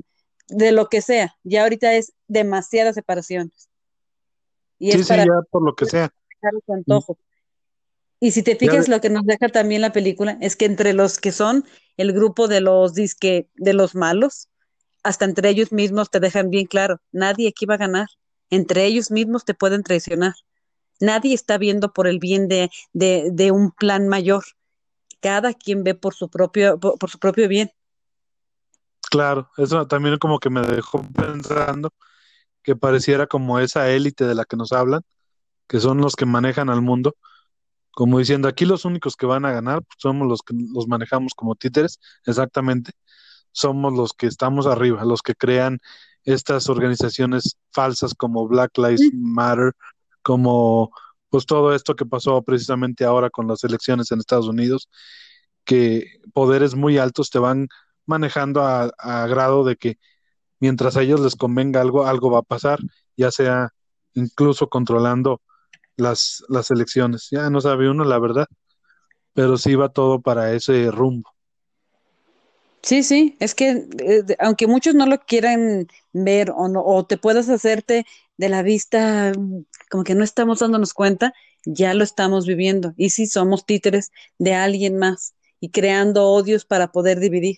de 0.50 0.72
lo 0.72 0.90
que 0.90 1.02
sea. 1.02 1.36
Ya 1.44 1.64
ahorita 1.64 1.94
es 1.94 2.14
demasiadas 2.28 2.96
separaciones. 2.96 3.70
Y 4.80 4.92
sí, 4.92 5.00
es 5.00 5.08
sí, 5.08 5.16
ya 5.16 5.26
por 5.50 5.64
lo 5.64 5.76
que 5.76 5.86
sea. 5.86 6.14
Antojo. 6.68 7.18
Y 8.24 8.32
si 8.32 8.42
te 8.42 8.56
fijas, 8.56 8.88
lo 8.88 9.02
que 9.02 9.10
nos 9.10 9.26
deja 9.26 9.50
también 9.50 9.82
la 9.82 9.92
película 9.92 10.38
es 10.40 10.56
que 10.56 10.64
entre 10.64 10.94
los 10.94 11.20
que 11.20 11.34
son 11.34 11.66
el 11.98 12.14
grupo 12.14 12.48
de 12.48 12.62
los 12.62 12.94
disque, 12.94 13.50
de 13.56 13.74
los 13.74 13.96
malos, 13.96 14.48
hasta 15.04 15.26
entre 15.26 15.50
ellos 15.50 15.74
mismos 15.74 16.10
te 16.10 16.22
dejan 16.22 16.50
bien 16.50 16.66
claro, 16.66 17.02
nadie 17.12 17.50
aquí 17.50 17.66
va 17.66 17.74
a 17.74 17.80
ganar. 17.80 18.08
Entre 18.50 18.86
ellos 18.86 19.12
mismos 19.12 19.44
te 19.44 19.54
pueden 19.54 19.84
traicionar. 19.84 20.36
Nadie 21.02 21.34
está 21.34 21.58
viendo 21.58 21.92
por 21.92 22.08
el 22.08 22.20
bien 22.20 22.48
de, 22.48 22.72
de, 22.94 23.28
de 23.30 23.52
un 23.52 23.72
plan 23.72 24.08
mayor. 24.08 24.46
Cada 25.20 25.54
quien 25.54 25.84
ve 25.84 25.94
por 25.94 26.14
su 26.14 26.30
propio, 26.30 26.80
por, 26.80 26.98
por 26.98 27.10
su 27.10 27.20
propio 27.20 27.50
bien. 27.50 27.72
Claro, 29.12 29.50
eso 29.58 29.86
también 29.86 30.18
como 30.18 30.40
que 30.40 30.50
me 30.50 30.62
dejó 30.62 31.06
pensando 31.14 31.90
que 32.62 32.78
pareciera 32.78 33.28
como 33.28 33.60
esa 33.60 33.90
élite 33.90 34.24
de 34.24 34.34
la 34.34 34.46
que 34.46 34.56
nos 34.56 34.72
hablan, 34.72 35.02
que 35.68 35.82
son 35.82 35.98
los 35.98 36.16
que 36.16 36.26
manejan 36.26 36.70
al 36.70 36.82
mundo, 36.82 37.18
como 37.94 38.20
diciendo, 38.20 38.48
aquí 38.48 38.66
los 38.66 38.86
únicos 38.86 39.16
que 39.16 39.26
van 39.26 39.46
a 39.46 39.52
ganar 39.52 39.84
pues, 39.84 39.98
somos 40.00 40.28
los 40.28 40.42
que 40.42 40.56
los 40.74 40.88
manejamos 40.88 41.34
como 41.36 41.56
títeres, 41.56 42.00
exactamente, 42.26 42.92
somos 43.52 43.94
los 43.94 44.14
que 44.14 44.28
estamos 44.28 44.68
arriba, 44.68 45.06
los 45.06 45.22
que 45.22 45.36
crean 45.36 45.80
estas 46.24 46.70
organizaciones 46.70 47.58
falsas 47.72 48.14
como 48.16 48.48
Black 48.48 48.78
Lives 48.78 49.12
Matter, 49.14 49.74
como 50.22 50.92
pues 51.30 51.46
todo 51.46 51.74
esto 51.74 51.96
que 51.96 52.06
pasó 52.06 52.42
precisamente 52.44 53.06
ahora 53.06 53.30
con 53.30 53.48
las 53.48 53.64
elecciones 53.64 54.12
en 54.12 54.20
Estados 54.20 54.48
Unidos, 54.48 54.90
que 55.66 56.20
poderes 56.34 56.76
muy 56.76 56.98
altos 56.98 57.30
te 57.30 57.40
van 57.40 57.68
manejando 58.06 58.62
a, 58.64 58.92
a 58.98 59.28
grado 59.28 59.64
de 59.64 59.76
que 59.76 59.98
mientras 60.60 60.98
a 60.98 61.02
ellos 61.04 61.20
les 61.22 61.36
convenga 61.36 61.82
algo, 61.82 62.06
algo 62.06 62.32
va 62.32 62.40
a 62.40 62.44
pasar, 62.44 62.80
ya 63.18 63.32
sea 63.32 63.70
incluso 64.14 64.70
controlando 64.70 65.42
las, 65.98 66.44
las 66.50 66.72
elecciones. 66.72 67.28
Ya 67.32 67.50
no 67.50 67.62
sabe 67.62 67.90
uno 67.90 68.04
la 68.04 68.20
verdad, 68.20 68.48
pero 69.34 69.58
sí 69.58 69.76
va 69.76 69.90
todo 69.90 70.22
para 70.22 70.54
ese 70.54 70.92
rumbo. 70.92 71.30
Sí, 72.82 73.04
sí, 73.04 73.38
es 73.40 73.56
que 73.56 73.88
eh, 74.00 74.24
aunque 74.40 74.68
muchos 74.68 74.94
no 74.94 75.06
lo 75.06 75.18
quieran 75.20 75.88
ver 76.12 76.52
o, 76.52 76.68
no, 76.68 76.84
o 76.84 77.06
te 77.06 77.18
puedas 77.18 77.48
hacerte 77.48 78.06
de 78.36 78.50
la 78.50 78.62
vista 78.62 79.32
como 79.90 80.04
que 80.04 80.16
no 80.16 80.24
estamos 80.24 80.60
dándonos 80.60 80.94
cuenta, 80.94 81.34
ya 81.66 81.94
lo 81.94 82.04
estamos 82.04 82.46
viviendo. 82.46 82.94
Y 82.98 83.12
sí 83.12 83.26
somos 83.26 83.66
títeres 83.66 84.12
de 84.38 84.54
alguien 84.54 84.98
más 84.98 85.34
y 85.62 85.70
creando 85.70 86.28
odios 86.28 86.66
para 86.66 86.92
poder 86.92 87.20
dividir 87.20 87.58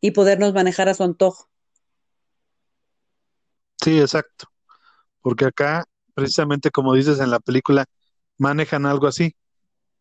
y 0.00 0.10
podernos 0.10 0.52
manejar 0.52 0.88
a 0.88 0.94
su 0.94 1.04
antojo. 1.04 1.48
Sí, 3.80 4.00
exacto. 4.00 4.48
Porque 5.20 5.44
acá 5.44 5.84
precisamente 6.16 6.72
como 6.72 6.94
dices 6.94 7.20
en 7.20 7.30
la 7.32 7.40
película, 7.40 7.86
manejan 8.38 8.86
algo 8.86 9.08
así, 9.08 9.36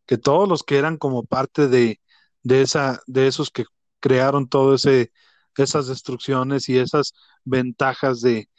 que 0.05 0.17
todos 0.17 0.47
los 0.47 0.63
que 0.63 0.77
eran 0.77 0.97
como 0.97 1.23
parte 1.25 1.67
de, 1.67 1.99
de 2.43 2.61
esa, 2.61 3.01
de 3.07 3.27
esos 3.27 3.51
que 3.51 3.65
crearon 3.99 4.47
todo 4.49 4.75
ese, 4.75 5.11
esas 5.57 5.87
destrucciones 5.87 6.69
y 6.69 6.77
esas 6.77 7.13
ventajas 7.43 8.21
de, 8.21 8.49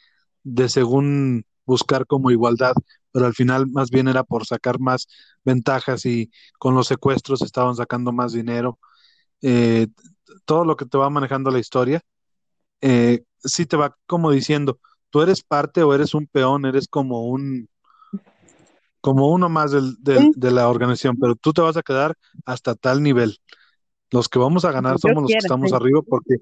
de 0.43 0.69
según 0.69 1.45
buscar 1.65 2.07
como 2.07 2.31
igualdad, 2.31 2.73
pero 3.11 3.25
al 3.27 3.33
final 3.35 3.67
más 3.69 3.89
bien 3.91 4.07
era 4.07 4.23
por 4.23 4.45
sacar 4.47 4.79
más 4.79 5.07
ventajas 5.45 6.05
y 6.05 6.31
con 6.59 6.75
los 6.75 6.87
secuestros 6.87 7.41
estaban 7.41 7.75
sacando 7.75 8.11
más 8.13 8.33
dinero. 8.33 8.79
Eh, 9.41 9.87
todo 10.45 10.65
lo 10.65 10.75
que 10.77 10.85
te 10.85 10.97
va 10.97 11.09
manejando 11.09 11.51
la 11.51 11.59
historia, 11.59 12.01
eh, 12.81 13.23
sí 13.39 13.65
te 13.65 13.77
va 13.77 13.97
como 14.05 14.31
diciendo, 14.31 14.79
tú 15.09 15.21
eres 15.21 15.41
parte 15.43 15.83
o 15.83 15.93
eres 15.93 16.13
un 16.13 16.27
peón, 16.27 16.65
eres 16.65 16.87
como 16.87 17.25
un 17.25 17.69
como 19.01 19.29
uno 19.29 19.47
más 19.47 19.71
del, 19.71 19.95
del, 19.99 20.19
¿Sí? 20.19 20.31
de 20.35 20.51
la 20.51 20.67
organización, 20.67 21.17
pero 21.17 21.35
tú 21.35 21.53
te 21.53 21.61
vas 21.61 21.77
a 21.77 21.83
quedar 21.83 22.15
hasta 22.45 22.75
tal 22.75 23.01
nivel. 23.01 23.39
Los 24.09 24.27
que 24.27 24.39
vamos 24.39 24.65
a 24.65 24.71
ganar 24.71 24.99
somos 24.99 25.23
los 25.23 25.31
que 25.31 25.37
estamos 25.37 25.69
¿sí? 25.69 25.75
arriba 25.75 26.01
porque 26.01 26.35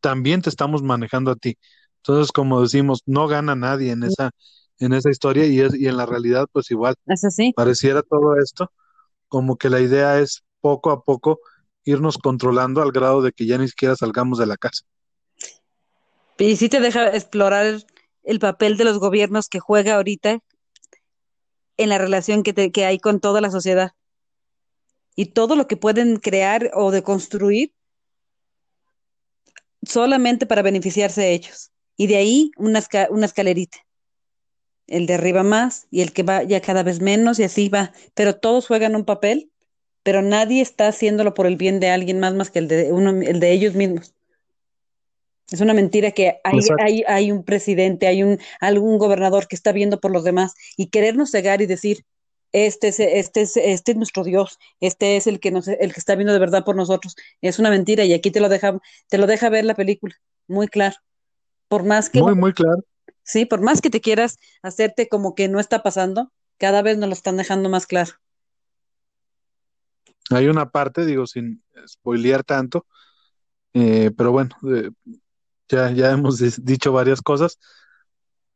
también 0.00 0.40
te 0.40 0.48
estamos 0.48 0.82
manejando 0.82 1.30
a 1.30 1.36
ti. 1.36 1.58
Entonces, 1.98 2.32
como 2.32 2.62
decimos, 2.62 3.02
no 3.06 3.26
gana 3.26 3.54
nadie 3.54 3.92
en 3.92 4.04
esa 4.04 4.30
en 4.78 4.92
esa 4.92 5.10
historia 5.10 5.46
y 5.46 5.60
es 5.60 5.74
y 5.74 5.88
en 5.88 5.96
la 5.96 6.06
realidad 6.06 6.46
pues 6.52 6.70
igual. 6.70 6.94
Es 7.06 7.24
así. 7.24 7.52
Pareciera 7.54 8.02
todo 8.02 8.38
esto 8.38 8.70
como 9.28 9.56
que 9.56 9.70
la 9.70 9.80
idea 9.80 10.20
es 10.20 10.44
poco 10.60 10.90
a 10.90 11.02
poco 11.02 11.40
irnos 11.84 12.18
controlando 12.18 12.82
al 12.82 12.92
grado 12.92 13.22
de 13.22 13.32
que 13.32 13.46
ya 13.46 13.58
ni 13.58 13.68
siquiera 13.68 13.96
salgamos 13.96 14.38
de 14.38 14.46
la 14.46 14.56
casa. 14.56 14.84
Y 16.38 16.56
sí 16.56 16.68
te 16.68 16.80
deja 16.80 17.08
explorar 17.14 17.84
el 18.26 18.40
papel 18.40 18.76
de 18.76 18.84
los 18.84 18.98
gobiernos 18.98 19.48
que 19.48 19.60
juega 19.60 19.94
ahorita 19.94 20.40
en 21.78 21.88
la 21.88 21.96
relación 21.96 22.42
que, 22.42 22.52
te, 22.52 22.72
que 22.72 22.84
hay 22.84 22.98
con 22.98 23.20
toda 23.20 23.40
la 23.40 23.50
sociedad 23.50 23.92
y 25.14 25.26
todo 25.26 25.56
lo 25.56 25.66
que 25.66 25.76
pueden 25.76 26.16
crear 26.16 26.70
o 26.74 26.90
de 26.90 27.02
construir 27.02 27.72
solamente 29.82 30.44
para 30.44 30.62
beneficiarse 30.62 31.22
de 31.22 31.32
ellos. 31.32 31.70
Y 31.96 32.08
de 32.08 32.16
ahí 32.16 32.50
una, 32.58 32.84
una 33.10 33.26
escalerita. 33.26 33.78
El 34.86 35.06
de 35.06 35.14
arriba 35.14 35.42
más 35.42 35.86
y 35.90 36.02
el 36.02 36.12
que 36.12 36.22
va 36.22 36.42
ya 36.42 36.60
cada 36.60 36.82
vez 36.82 37.00
menos 37.00 37.38
y 37.38 37.44
así 37.44 37.68
va. 37.68 37.92
Pero 38.14 38.36
todos 38.36 38.66
juegan 38.66 38.96
un 38.96 39.04
papel, 39.04 39.50
pero 40.02 40.20
nadie 40.20 40.62
está 40.62 40.88
haciéndolo 40.88 41.32
por 41.32 41.46
el 41.46 41.56
bien 41.56 41.80
de 41.80 41.90
alguien 41.90 42.20
más 42.20 42.34
más 42.34 42.50
que 42.50 42.58
el 42.58 42.68
de, 42.68 42.92
uno, 42.92 43.10
el 43.10 43.40
de 43.40 43.52
ellos 43.52 43.74
mismos. 43.74 44.15
Es 45.50 45.60
una 45.60 45.74
mentira 45.74 46.10
que 46.10 46.40
hay, 46.42 46.58
hay, 46.80 47.04
hay, 47.06 47.32
un 47.32 47.44
presidente, 47.44 48.06
hay 48.06 48.22
un 48.22 48.38
algún 48.60 48.98
gobernador 48.98 49.46
que 49.46 49.54
está 49.54 49.72
viendo 49.72 50.00
por 50.00 50.10
los 50.10 50.24
demás 50.24 50.54
y 50.76 50.88
querernos 50.88 51.30
cegar 51.30 51.62
y 51.62 51.66
decir, 51.66 52.04
este 52.52 52.88
es, 52.88 52.98
este 52.98 53.42
es, 53.42 53.56
este 53.56 53.92
es 53.92 53.96
nuestro 53.96 54.24
Dios, 54.24 54.58
este 54.80 55.16
es 55.16 55.26
el 55.26 55.40
que 55.40 55.50
nos, 55.50 55.68
el 55.68 55.92
que 55.92 56.00
está 56.00 56.14
viendo 56.16 56.32
de 56.32 56.38
verdad 56.38 56.64
por 56.64 56.74
nosotros. 56.74 57.14
Es 57.40 57.58
una 57.58 57.70
mentira 57.70 58.04
y 58.04 58.12
aquí 58.12 58.30
te 58.30 58.40
lo 58.40 58.48
deja, 58.48 58.78
te 59.08 59.18
lo 59.18 59.26
deja 59.26 59.48
ver 59.48 59.64
la 59.64 59.74
película, 59.74 60.16
muy 60.48 60.68
claro. 60.68 60.96
Por 61.68 61.84
más 61.84 62.10
que 62.10 62.20
muy, 62.20 62.34
muy 62.34 62.52
claro. 62.52 62.82
Sí, 63.22 63.44
por 63.44 63.60
más 63.60 63.80
que 63.80 63.90
te 63.90 64.00
quieras 64.00 64.38
hacerte 64.62 65.08
como 65.08 65.34
que 65.34 65.48
no 65.48 65.60
está 65.60 65.82
pasando, 65.82 66.32
cada 66.58 66.82
vez 66.82 66.96
nos 66.96 67.08
lo 67.08 67.12
están 67.12 67.36
dejando 67.36 67.68
más 67.68 67.86
claro. 67.86 68.12
Hay 70.30 70.46
una 70.46 70.70
parte, 70.70 71.04
digo, 71.04 71.26
sin 71.26 71.62
spoilear 71.86 72.42
tanto, 72.42 72.86
eh, 73.74 74.10
pero 74.16 74.32
bueno, 74.32 74.56
eh, 74.72 74.90
ya, 75.68 75.90
ya 75.90 76.10
hemos 76.12 76.38
dicho 76.64 76.92
varias 76.92 77.22
cosas, 77.22 77.58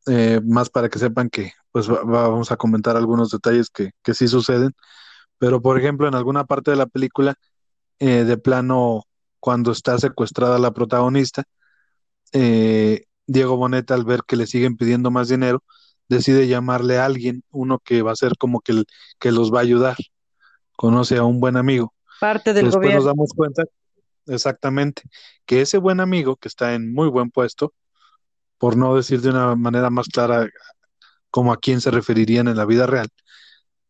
eh, 0.07 0.41
más 0.45 0.71
para 0.71 0.89
que 0.89 0.99
sepan 0.99 1.29
que 1.31 1.53
pues 1.73 1.91
va, 1.91 2.03
vamos 2.03 2.51
a 2.51 2.57
comentar 2.57 2.97
algunos 2.97 3.31
detalles 3.31 3.71
que, 3.71 3.93
que 4.03 4.15
sí 4.15 4.29
suceden, 4.29 4.73
pero 5.39 5.61
por 5.63 5.79
ejemplo 5.79 6.09
en 6.09 6.15
alguna 6.15 6.45
parte 6.45 6.71
de 6.71 6.77
la 6.77 6.87
película, 6.87 7.35
eh, 7.99 8.25
de 8.25 8.39
plano, 8.39 9.05
cuando 9.41 9.73
está 9.73 9.99
secuestrada 9.99 10.59
la 10.59 10.73
protagonista, 10.73 11.45
eh, 12.33 13.05
Diego 13.27 13.57
Boneta 13.57 13.95
al 13.95 14.05
ver 14.05 14.23
que 14.27 14.37
le 14.37 14.47
siguen 14.47 14.77
pidiendo 14.77 15.11
más 15.11 15.29
dinero, 15.29 15.63
decide 16.09 16.49
llamarle 16.49 16.99
a 16.99 17.05
alguien, 17.05 17.43
uno 17.51 17.79
que 17.79 18.03
va 18.03 18.13
a 18.13 18.17
ser 18.17 18.37
como 18.39 18.61
que, 18.61 18.73
el, 18.73 18.87
que 19.19 19.33
los 19.33 19.53
va 19.53 19.59
a 19.59 19.63
ayudar, 19.63 19.97
conoce 20.77 21.19
a 21.19 21.25
un 21.25 21.41
buen 21.41 21.57
amigo. 21.57 21.95
Parte 22.19 22.53
del 22.53 22.67
Después 22.67 22.83
gobierno. 22.83 22.99
nos 22.99 23.05
damos 23.07 23.33
cuenta 23.35 23.65
Exactamente. 24.27 25.03
Que 25.47 25.61
ese 25.63 25.79
buen 25.79 26.01
amigo 26.01 26.37
que 26.37 26.49
está 26.49 26.75
en 26.75 26.93
muy 26.93 27.09
buen 27.09 27.31
puesto, 27.31 27.75
por 28.59 28.77
no 28.77 28.97
decir 28.97 29.23
de 29.23 29.31
una 29.31 29.57
manera 29.57 29.91
más 29.91 30.09
clara 30.09 30.49
como 31.31 31.53
a 31.53 31.59
quién 31.59 31.81
se 31.81 31.91
referirían 31.93 32.49
en 32.49 32.57
la 32.57 32.67
vida 32.67 32.87
real, 32.87 33.09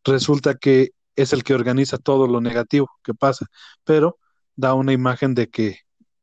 resulta 0.05 0.57
que 0.57 0.91
es 1.17 1.33
el 1.33 1.45
que 1.45 1.55
organiza 1.55 1.99
todo 1.99 2.29
lo 2.29 2.41
negativo 2.41 2.89
que 3.05 3.15
pasa, 3.15 3.47
pero 3.85 4.19
da 4.57 4.75
una 4.75 4.93
imagen 4.93 5.35
de 5.35 5.49
que 5.51 5.79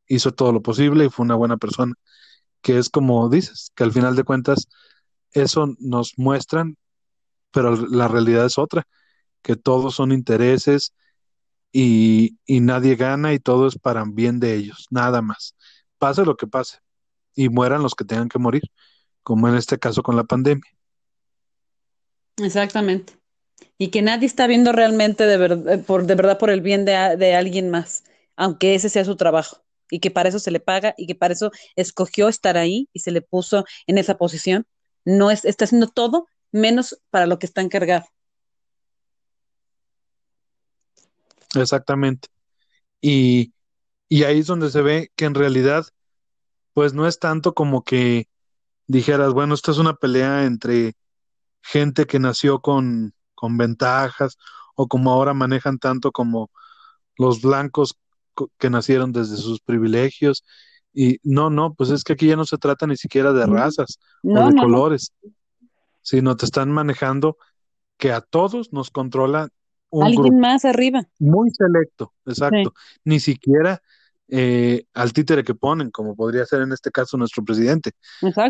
hizo 0.08 0.32
todo 0.32 0.52
lo 0.52 0.62
posible 0.62 1.06
y 1.06 1.10
fue 1.10 1.24
una 1.24 1.36
buena 1.36 1.56
persona, 1.58 1.94
que 2.62 2.78
es 2.78 2.90
como 2.90 3.28
dices, 3.30 3.72
que 3.76 3.84
al 3.84 3.92
final 3.92 4.16
de 4.16 4.24
cuentas 4.24 4.68
eso 5.32 5.74
nos 5.80 6.14
muestran, 6.18 6.76
pero 7.52 7.76
la 7.76 8.08
realidad 8.08 8.46
es 8.46 8.58
otra, 8.58 8.84
que 9.42 9.56
todos 9.56 9.94
son 9.96 10.12
intereses, 10.12 10.94
y, 11.72 12.38
nadie 12.46 12.96
gana 12.96 13.34
y 13.34 13.38
todo 13.38 13.66
es 13.66 13.78
para 13.78 14.04
bien 14.06 14.40
de 14.40 14.54
ellos, 14.54 14.86
nada 14.90 15.22
más. 15.22 15.54
Pase 15.98 16.24
lo 16.24 16.36
que 16.36 16.46
pase 16.46 16.78
y 17.34 17.48
mueran 17.48 17.82
los 17.82 17.94
que 17.94 18.04
tengan 18.04 18.28
que 18.28 18.38
morir, 18.38 18.62
como 19.22 19.48
en 19.48 19.54
este 19.54 19.78
caso 19.78 20.02
con 20.02 20.16
la 20.16 20.24
pandemia. 20.24 20.70
Exactamente. 22.38 23.14
Y 23.76 23.88
que 23.88 24.02
nadie 24.02 24.26
está 24.26 24.46
viendo 24.46 24.72
realmente 24.72 25.26
de, 25.26 25.36
ver, 25.36 25.84
por, 25.84 26.06
verdad 26.06 26.38
por 26.38 26.50
el 26.50 26.60
bien 26.60 26.84
de, 26.84 27.16
de 27.16 27.34
alguien 27.34 27.70
más, 27.70 28.04
aunque 28.36 28.74
ese 28.74 28.88
sea 28.88 29.04
su 29.04 29.16
trabajo 29.16 29.62
y 29.90 30.00
que 30.00 30.10
para 30.10 30.28
eso 30.28 30.38
se 30.38 30.50
le 30.50 30.60
paga 30.60 30.94
y 30.96 31.06
que 31.06 31.14
para 31.14 31.34
eso 31.34 31.50
escogió 31.76 32.28
estar 32.28 32.56
ahí 32.56 32.88
y 32.92 33.00
se 33.00 33.10
le 33.10 33.22
puso 33.22 33.64
en 33.86 33.98
esa 33.98 34.16
posición. 34.16 34.66
No 35.04 35.30
es, 35.30 35.44
está 35.44 35.64
haciendo 35.64 35.88
todo 35.88 36.28
menos 36.52 37.00
para 37.10 37.26
lo 37.26 37.38
que 37.38 37.46
está 37.46 37.60
encargado. 37.60 38.06
Exactamente. 41.54 42.28
Y, 43.00 43.52
y 44.08 44.24
ahí 44.24 44.40
es 44.40 44.46
donde 44.46 44.70
se 44.70 44.82
ve 44.82 45.12
que 45.16 45.24
en 45.24 45.34
realidad, 45.34 45.86
pues 46.72 46.94
no 46.94 47.06
es 47.06 47.18
tanto 47.18 47.54
como 47.54 47.82
que 47.84 48.28
dijeras, 48.86 49.32
bueno, 49.32 49.54
esta 49.54 49.70
es 49.70 49.78
una 49.78 49.94
pelea 49.94 50.44
entre 50.44 50.94
gente 51.62 52.06
que 52.06 52.18
nació 52.18 52.60
con, 52.60 53.12
con 53.34 53.56
ventajas 53.56 54.36
o 54.74 54.88
como 54.88 55.12
ahora 55.12 55.34
manejan 55.34 55.78
tanto 55.78 56.12
como 56.12 56.50
los 57.16 57.42
blancos 57.42 57.98
que 58.58 58.70
nacieron 58.70 59.12
desde 59.12 59.36
sus 59.36 59.60
privilegios. 59.60 60.44
Y 60.94 61.18
no, 61.22 61.50
no, 61.50 61.74
pues 61.74 61.90
es 61.90 62.04
que 62.04 62.14
aquí 62.14 62.28
ya 62.28 62.36
no 62.36 62.44
se 62.44 62.58
trata 62.58 62.86
ni 62.86 62.96
siquiera 62.96 63.32
de 63.32 63.46
razas 63.46 63.98
o 64.22 64.48
de 64.48 64.54
colores, 64.56 65.12
sino 66.02 66.36
te 66.36 66.44
están 66.46 66.72
manejando 66.72 67.36
que 67.98 68.12
a 68.12 68.20
todos 68.20 68.72
nos 68.72 68.90
controla 68.90 69.48
un 69.90 70.04
Alguien 70.04 70.38
más 70.38 70.64
arriba. 70.64 71.06
Muy 71.18 71.50
selecto, 71.50 72.12
exacto. 72.26 72.74
Ni 73.04 73.20
siquiera 73.20 73.80
eh, 74.28 74.84
al 74.94 75.12
títere 75.12 75.42
que 75.42 75.54
ponen, 75.54 75.90
como 75.90 76.14
podría 76.14 76.44
ser 76.44 76.62
en 76.62 76.72
este 76.72 76.90
caso 76.90 77.16
nuestro 77.16 77.44
presidente. 77.44 77.92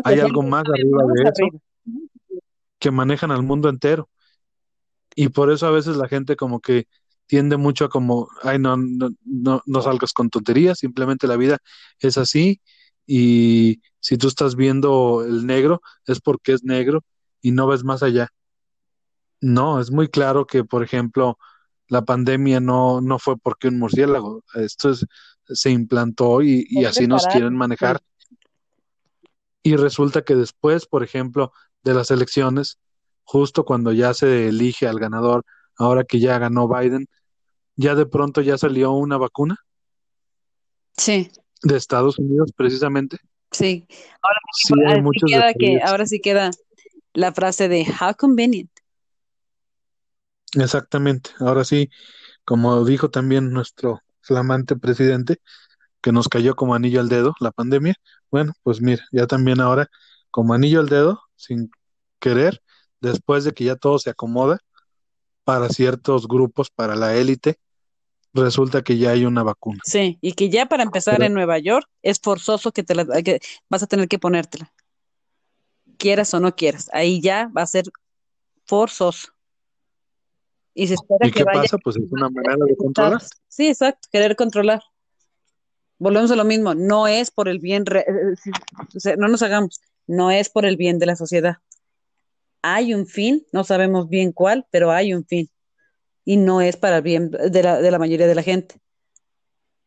Hay 0.03 0.19
algo 0.19 0.43
más 0.43 0.63
arriba 0.65 1.03
de 1.13 1.23
eso 1.23 1.61
que 2.79 2.91
manejan 2.91 3.31
al 3.31 3.43
mundo 3.43 3.69
entero. 3.69 4.09
Y 5.15 5.29
por 5.29 5.51
eso 5.51 5.67
a 5.67 5.71
veces 5.71 5.97
la 5.97 6.07
gente 6.07 6.35
como 6.35 6.59
que 6.59 6.87
tiende 7.25 7.57
mucho 7.57 7.85
a 7.85 7.89
como, 7.89 8.27
ay, 8.41 8.57
no, 8.57 8.75
no, 8.77 9.09
no, 9.23 9.61
no 9.65 9.81
salgas 9.81 10.13
con 10.13 10.29
tonterías, 10.29 10.79
simplemente 10.79 11.27
la 11.27 11.37
vida 11.37 11.59
es 11.99 12.17
así 12.17 12.61
y 13.05 13.81
si 13.99 14.17
tú 14.17 14.27
estás 14.27 14.55
viendo 14.55 15.23
el 15.23 15.45
negro 15.45 15.81
es 16.05 16.21
porque 16.21 16.53
es 16.53 16.63
negro 16.63 17.03
y 17.41 17.51
no 17.51 17.67
ves 17.67 17.83
más 17.83 18.03
allá. 18.03 18.29
No, 19.41 19.79
es 19.79 19.91
muy 19.91 20.07
claro 20.07 20.45
que, 20.45 20.63
por 20.63 20.83
ejemplo, 20.83 21.37
la 21.87 22.03
pandemia 22.03 22.59
no, 22.59 23.01
no 23.01 23.19
fue 23.19 23.37
porque 23.37 23.67
un 23.67 23.79
murciélago, 23.79 24.43
esto 24.55 24.93
se 25.47 25.69
implantó 25.71 26.41
y, 26.41 26.65
y 26.69 26.85
así 26.85 27.07
nos 27.07 27.25
quieren 27.25 27.55
manejar. 27.55 28.01
Y 29.63 29.75
resulta 29.75 30.23
que 30.23 30.35
después, 30.35 30.85
por 30.85 31.03
ejemplo, 31.03 31.51
de 31.83 31.93
las 31.93 32.11
elecciones, 32.11 32.79
justo 33.23 33.65
cuando 33.65 33.91
ya 33.91 34.13
se 34.13 34.47
elige 34.47 34.87
al 34.87 34.99
ganador, 34.99 35.45
ahora 35.77 36.03
que 36.03 36.19
ya 36.19 36.37
ganó 36.37 36.67
Biden, 36.67 37.07
ya 37.75 37.95
de 37.95 38.05
pronto 38.05 38.41
ya 38.41 38.57
salió 38.57 38.91
una 38.91 39.17
vacuna. 39.17 39.57
Sí. 40.97 41.31
De 41.63 41.77
Estados 41.77 42.19
Unidos, 42.19 42.51
precisamente. 42.55 43.17
Sí. 43.51 43.87
Ahora 44.21 44.39
sí, 44.53 44.73
queda 45.25 45.53
que, 45.53 45.79
ahora 45.83 46.05
sí 46.05 46.19
queda 46.19 46.51
la 47.13 47.31
frase 47.31 47.67
de 47.67 47.85
how 48.01 48.13
convenient. 48.15 48.69
Exactamente. 50.53 51.31
Ahora 51.39 51.63
sí, 51.63 51.89
como 52.45 52.83
dijo 52.85 53.09
también 53.09 53.51
nuestro 53.51 54.01
flamante 54.21 54.75
presidente, 54.75 55.41
que 56.01 56.11
nos 56.11 56.29
cayó 56.29 56.55
como 56.55 56.75
anillo 56.75 56.99
al 56.99 57.09
dedo 57.09 57.35
la 57.39 57.51
pandemia. 57.51 57.95
Bueno, 58.31 58.53
pues 58.63 58.81
mira, 58.81 59.03
ya 59.11 59.27
también 59.27 59.59
ahora 59.59 59.89
como 60.31 60.53
anillo 60.53 60.79
al 60.79 60.89
dedo, 60.89 61.21
sin 61.35 61.71
querer, 62.19 62.61
después 63.01 63.43
de 63.43 63.53
que 63.53 63.63
ya 63.63 63.75
todo 63.75 63.99
se 63.99 64.09
acomoda 64.09 64.59
para 65.43 65.69
ciertos 65.69 66.27
grupos, 66.27 66.69
para 66.69 66.95
la 66.95 67.15
élite, 67.15 67.59
resulta 68.33 68.83
que 68.83 68.97
ya 68.97 69.11
hay 69.11 69.25
una 69.25 69.43
vacuna. 69.43 69.79
Sí, 69.83 70.19
y 70.21 70.33
que 70.33 70.49
ya 70.49 70.67
para 70.67 70.83
empezar 70.83 71.21
en 71.23 71.33
Nueva 71.33 71.57
York 71.57 71.87
es 72.03 72.19
forzoso 72.19 72.71
que 72.71 72.83
te 72.83 72.93
la 72.95 73.05
que 73.23 73.39
vas 73.69 73.83
a 73.83 73.87
tener 73.87 74.07
que 74.07 74.19
ponértela. 74.19 74.71
Quieras 75.97 76.33
o 76.33 76.39
no 76.39 76.55
quieras, 76.55 76.89
ahí 76.93 77.19
ya 77.21 77.49
va 77.55 77.63
a 77.63 77.67
ser 77.67 77.85
forzoso. 78.65 79.29
Y 80.73 80.87
se 80.87 80.93
espera 80.95 81.27
¿Y 81.27 81.31
qué 81.31 81.43
pasa? 81.43 81.77
Pues 81.77 81.97
es 81.97 82.11
una 82.11 82.29
manera 82.29 82.65
de 82.65 82.75
controlar. 82.75 83.21
Sí, 83.47 83.67
exacto, 83.67 84.07
querer 84.11 84.35
controlar. 84.35 84.81
Volvemos 85.97 86.31
a 86.31 86.35
lo 86.35 86.45
mismo, 86.45 86.75
no 86.75 87.07
es 87.07 87.29
por 87.31 87.49
el 87.49 87.59
bien, 87.59 87.83
eh, 87.93 89.15
no 89.17 89.27
nos 89.27 89.41
hagamos, 89.41 89.81
no 90.07 90.31
es 90.31 90.49
por 90.49 90.65
el 90.65 90.77
bien 90.77 90.97
de 90.97 91.05
la 91.05 91.17
sociedad. 91.17 91.57
Hay 92.61 92.93
un 92.93 93.05
fin, 93.05 93.45
no 93.51 93.63
sabemos 93.65 94.07
bien 94.07 94.31
cuál, 94.31 94.65
pero 94.71 94.91
hay 94.91 95.13
un 95.13 95.25
fin 95.25 95.49
y 96.23 96.37
no 96.37 96.61
es 96.61 96.77
para 96.77 96.97
el 96.97 97.01
bien 97.01 97.31
de 97.31 97.63
la, 97.63 97.81
de 97.81 97.91
la 97.91 97.99
mayoría 97.99 98.27
de 98.27 98.35
la 98.35 98.43
gente. 98.43 98.75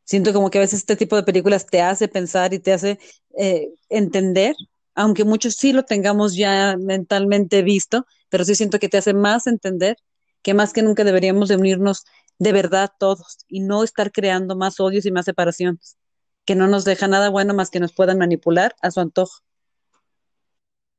Siento 0.05 0.33
como 0.33 0.51
que 0.51 0.59
a 0.59 0.63
veces 0.63 0.81
este 0.81 0.97
tipo 0.97 1.17
de 1.17 1.23
películas 1.23 1.67
te 1.67 1.81
hace 1.81 2.09
pensar 2.09 2.53
y 2.53 2.59
te 2.59 2.73
hace 2.73 2.99
eh, 3.39 3.69
entender, 3.89 4.55
aunque 4.95 5.25
muchos 5.25 5.55
sí 5.55 5.73
lo 5.73 5.85
tengamos 5.85 6.35
ya 6.37 6.77
mentalmente 6.77 7.63
visto, 7.63 8.07
pero 8.29 8.45
sí 8.45 8.55
siento 8.55 8.79
que 8.79 8.89
te 8.89 8.99
hace 8.99 9.15
más 9.15 9.47
entender 9.47 9.97
que 10.43 10.55
más 10.55 10.73
que 10.73 10.83
nunca 10.83 11.05
deberíamos 11.05 11.49
de 11.49 11.57
unirnos 11.57 12.05
de 12.39 12.53
verdad 12.53 12.91
todos 12.99 13.39
y 13.49 13.61
no 13.61 13.85
estar 13.85 14.13
creando 14.13 14.57
más 14.57 14.81
odios 14.81 15.07
y 15.07 15.13
más 15.13 15.25
separaciones, 15.25 15.97
que 16.45 16.55
no 16.55 16.67
nos 16.67 16.85
deja 16.85 17.09
nada 17.09 17.31
bueno 17.31 17.55
más 17.55 17.71
que 17.71 17.81
nos 17.81 17.93
puedan 17.93 18.19
manipular 18.19 18.75
a 18.83 18.91
su 18.91 19.01
antojo. 19.01 19.41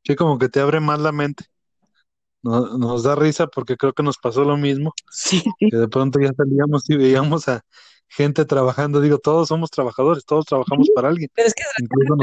Sí, 0.05 0.15
como 0.15 0.37
que 0.37 0.49
te 0.49 0.59
abre 0.59 0.79
más 0.79 0.99
la 0.99 1.11
mente 1.11 1.45
nos, 2.43 3.03
da 3.03 3.15
risa 3.15 3.47
porque 3.47 3.77
creo 3.77 3.93
que 3.93 4.03
nos 4.03 4.17
pasó 4.17 4.43
lo 4.43 4.57
mismo. 4.57 4.93
Que 5.57 5.77
de 5.77 5.87
pronto 5.87 6.19
ya 6.19 6.33
salíamos 6.35 6.89
y 6.89 6.97
veíamos 6.97 7.47
a 7.47 7.63
gente 8.07 8.45
trabajando. 8.45 9.01
Digo, 9.01 9.17
todos 9.17 9.47
somos 9.47 9.71
trabajadores, 9.71 10.25
todos 10.25 10.45
trabajamos 10.45 10.89
para 10.93 11.07
alguien. 11.09 11.29
Pero 11.33 11.47
es 11.47 11.53
que 11.53 11.63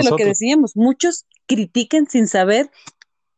lo 0.09 0.17
que 0.17 0.25
decíamos, 0.25 0.77
muchos 0.77 1.27
critican 1.47 2.07
sin 2.07 2.29
saber 2.29 2.71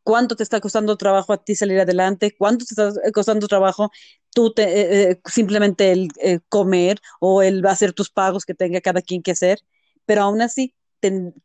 cuánto 0.03 0.35
te 0.35 0.43
está 0.43 0.59
costando 0.59 0.97
trabajo 0.97 1.33
a 1.33 1.43
ti 1.43 1.55
salir 1.55 1.79
adelante, 1.79 2.35
cuánto 2.37 2.65
te 2.65 2.73
está 2.73 3.11
costando 3.11 3.47
trabajo 3.47 3.91
tú 4.33 4.53
te, 4.53 4.63
eh, 4.63 5.11
eh, 5.11 5.21
simplemente 5.25 5.91
el 5.91 6.09
eh, 6.21 6.39
comer 6.49 6.99
o 7.19 7.41
el 7.41 7.65
hacer 7.65 7.93
tus 7.93 8.09
pagos 8.09 8.45
que 8.45 8.53
tenga 8.53 8.81
cada 8.81 9.01
quien 9.01 9.21
que 9.21 9.31
hacer, 9.31 9.59
pero 10.05 10.23
aún 10.23 10.41
así 10.41 10.75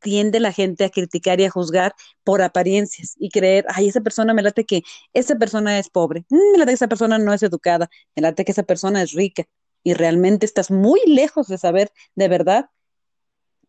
tiende 0.00 0.38
la 0.38 0.52
gente 0.52 0.84
a 0.84 0.90
criticar 0.90 1.40
y 1.40 1.44
a 1.44 1.50
juzgar 1.50 1.92
por 2.22 2.42
apariencias 2.42 3.14
y 3.18 3.28
creer, 3.28 3.66
ay, 3.68 3.88
esa 3.88 4.00
persona 4.00 4.32
me 4.32 4.42
late 4.42 4.64
que 4.64 4.82
esa 5.12 5.34
persona 5.34 5.78
es 5.80 5.90
pobre, 5.90 6.24
mm, 6.28 6.52
me 6.52 6.58
late 6.58 6.70
que 6.70 6.74
esa 6.74 6.88
persona 6.88 7.18
no 7.18 7.32
es 7.32 7.42
educada, 7.42 7.90
me 8.14 8.22
late 8.22 8.44
que 8.44 8.52
esa 8.52 8.62
persona 8.62 9.02
es 9.02 9.12
rica 9.12 9.44
y 9.82 9.94
realmente 9.94 10.46
estás 10.46 10.70
muy 10.70 11.00
lejos 11.06 11.48
de 11.48 11.58
saber 11.58 11.90
de 12.14 12.28
verdad 12.28 12.70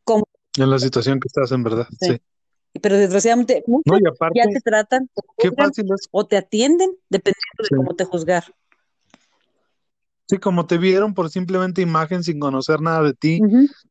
cómo. 0.04 0.26
En 0.58 0.70
la 0.70 0.78
situación 0.78 1.20
que 1.20 1.28
estás 1.28 1.52
en 1.52 1.64
verdad, 1.64 1.88
sí. 2.00 2.20
Pero 2.82 2.98
desgraciadamente 2.98 3.64
muchos 3.68 4.00
ya 4.36 4.44
te 4.48 4.62
tratan 4.62 5.10
o 6.12 6.26
te 6.28 6.38
atienden 6.38 6.92
dependiendo 7.10 7.64
de 7.64 7.76
cómo 7.76 7.96
te 7.96 8.06
juzgar. 8.06 8.44
Sí, 10.28 10.38
como 10.38 10.68
te 10.68 10.78
vieron 10.78 11.16
por 11.16 11.32
simplemente 11.32 11.82
imagen 11.82 12.24
sin 12.24 12.40
conocer 12.40 12.82
nada 12.82 13.02
de 13.02 13.14
ti, 13.14 13.42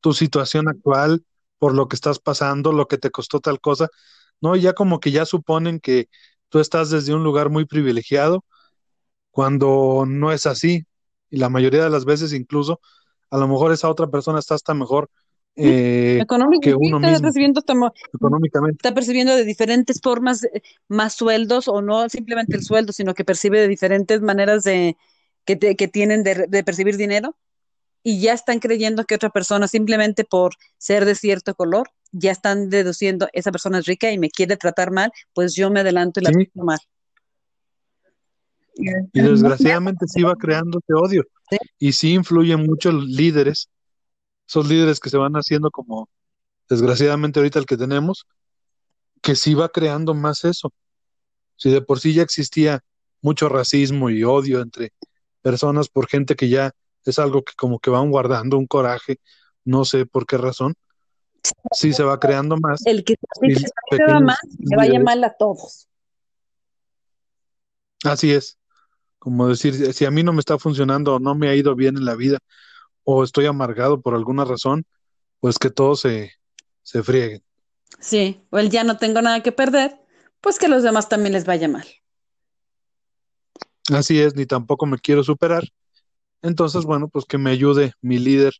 tu 0.00 0.12
situación 0.12 0.68
actual, 0.68 1.24
por 1.58 1.74
lo 1.74 1.88
que 1.88 1.96
estás 1.96 2.20
pasando, 2.20 2.72
lo 2.72 2.86
que 2.86 2.98
te 2.98 3.10
costó 3.10 3.40
tal 3.40 3.60
cosa, 3.60 3.88
¿no? 4.40 4.54
ya 4.54 4.72
como 4.72 5.00
que 5.00 5.10
ya 5.10 5.24
suponen 5.24 5.80
que 5.80 6.08
tú 6.48 6.60
estás 6.60 6.90
desde 6.90 7.12
un 7.12 7.24
lugar 7.24 7.50
muy 7.50 7.64
privilegiado, 7.64 8.44
cuando 9.32 10.04
no 10.06 10.30
es 10.30 10.46
así, 10.46 10.86
y 11.28 11.38
la 11.38 11.48
mayoría 11.48 11.82
de 11.82 11.90
las 11.90 12.04
veces 12.04 12.32
incluso, 12.32 12.80
a 13.30 13.38
lo 13.38 13.48
mejor 13.48 13.72
esa 13.72 13.90
otra 13.90 14.06
persona 14.06 14.38
está 14.38 14.54
hasta 14.54 14.74
mejor 14.74 15.10
eh, 15.58 16.24
que 16.62 16.74
uno 16.74 17.00
mismo. 17.00 17.20
Percibiendo 17.20 17.60
económicamente. 17.60 18.76
Está 18.76 18.94
percibiendo 18.94 19.36
de 19.36 19.44
diferentes 19.44 20.00
formas 20.00 20.44
eh, 20.44 20.62
más 20.88 21.14
sueldos, 21.14 21.68
o 21.68 21.82
no 21.82 22.08
simplemente 22.08 22.56
el 22.56 22.62
sueldo, 22.62 22.92
sino 22.92 23.14
que 23.14 23.24
percibe 23.24 23.60
de 23.60 23.68
diferentes 23.68 24.20
maneras 24.20 24.64
de 24.64 24.96
que, 25.44 25.58
que 25.58 25.88
tienen 25.88 26.22
de 26.22 26.64
percibir 26.64 26.96
dinero 26.96 27.34
y 28.02 28.20
ya 28.20 28.32
están 28.32 28.58
creyendo 28.58 29.04
que 29.04 29.14
otra 29.14 29.30
persona, 29.30 29.68
simplemente 29.68 30.24
por 30.24 30.54
ser 30.78 31.04
de 31.04 31.14
cierto 31.14 31.54
color, 31.54 31.88
ya 32.12 32.32
están 32.32 32.70
deduciendo, 32.70 33.28
esa 33.32 33.52
persona 33.52 33.78
es 33.78 33.86
rica 33.86 34.10
y 34.10 34.18
me 34.18 34.30
quiere 34.30 34.56
tratar 34.56 34.90
mal, 34.90 35.10
pues 35.34 35.54
yo 35.54 35.70
me 35.70 35.80
adelanto 35.80 36.20
y 36.20 36.24
la 36.24 36.30
trato 36.30 36.64
mal. 36.64 36.78
Y 39.12 39.20
desgraciadamente 39.20 40.06
sí 40.06 40.22
va 40.22 40.36
creando 40.36 40.78
ese 40.78 40.94
odio. 40.94 41.24
Y 41.78 41.92
sí 41.92 42.12
influyen 42.14 42.64
mucho 42.64 42.92
los 42.92 43.06
líderes, 43.06 43.68
esos 44.48 44.66
líderes 44.66 44.98
que 44.98 45.10
se 45.10 45.18
van 45.18 45.34
haciendo 45.34 45.70
como, 45.70 46.08
desgraciadamente 46.68 47.38
ahorita 47.38 47.58
el 47.58 47.66
que 47.66 47.76
tenemos, 47.76 48.26
que 49.20 49.36
sí 49.36 49.54
va 49.54 49.68
creando 49.68 50.14
más 50.14 50.44
eso. 50.44 50.72
Si 51.56 51.70
de 51.70 51.82
por 51.82 52.00
sí 52.00 52.14
ya 52.14 52.22
existía 52.22 52.80
mucho 53.20 53.48
racismo 53.48 54.10
y 54.10 54.24
odio 54.24 54.60
entre 54.60 54.92
personas 55.42 55.88
por 55.88 56.08
gente 56.08 56.34
que 56.34 56.48
ya 56.48 56.72
es 57.04 57.18
algo 57.18 57.42
que 57.42 57.52
como 57.56 57.78
que 57.78 57.90
van 57.90 58.10
guardando 58.10 58.56
un 58.56 58.66
coraje, 58.66 59.20
no 59.64 59.84
sé 59.84 60.06
por 60.06 60.26
qué 60.26 60.38
razón. 60.38 60.74
Sí 61.72 61.92
se 61.92 62.02
va 62.02 62.18
creando 62.18 62.56
más. 62.56 62.84
El 62.86 63.04
que 63.04 63.16
se 63.90 64.04
va 64.04 64.20
más, 64.20 64.38
se 64.40 64.76
vaya 64.76 65.00
mal 65.00 65.22
a 65.24 65.34
todos. 65.34 65.88
Así 68.04 68.32
es. 68.32 68.56
Como 69.18 69.48
decir, 69.48 69.92
si 69.92 70.04
a 70.04 70.10
mí 70.10 70.22
no 70.22 70.32
me 70.32 70.40
está 70.40 70.58
funcionando 70.58 71.16
o 71.16 71.18
no 71.18 71.34
me 71.34 71.48
ha 71.48 71.54
ido 71.54 71.74
bien 71.74 71.96
en 71.96 72.04
la 72.04 72.14
vida 72.14 72.38
o 73.10 73.24
estoy 73.24 73.46
amargado 73.46 74.02
por 74.02 74.14
alguna 74.14 74.44
razón, 74.44 74.84
pues 75.40 75.58
que 75.58 75.70
todos 75.70 76.00
se, 76.00 76.32
se 76.82 77.02
frieguen. 77.02 77.42
Sí, 78.00 78.40
o 78.50 78.58
el 78.58 78.70
ya 78.70 78.84
no 78.84 78.98
tengo 78.98 79.22
nada 79.22 79.42
que 79.42 79.52
perder, 79.52 79.98
pues 80.42 80.58
que 80.58 80.66
a 80.66 80.68
los 80.68 80.82
demás 80.82 81.08
también 81.08 81.32
les 81.32 81.46
vaya 81.46 81.68
mal. 81.68 81.86
Así 83.92 84.20
es, 84.20 84.36
ni 84.36 84.44
tampoco 84.44 84.84
me 84.86 84.98
quiero 84.98 85.24
superar. 85.24 85.64
Entonces, 86.42 86.84
bueno, 86.84 87.08
pues 87.08 87.24
que 87.24 87.38
me 87.38 87.50
ayude 87.50 87.92
mi 88.02 88.18
líder, 88.18 88.52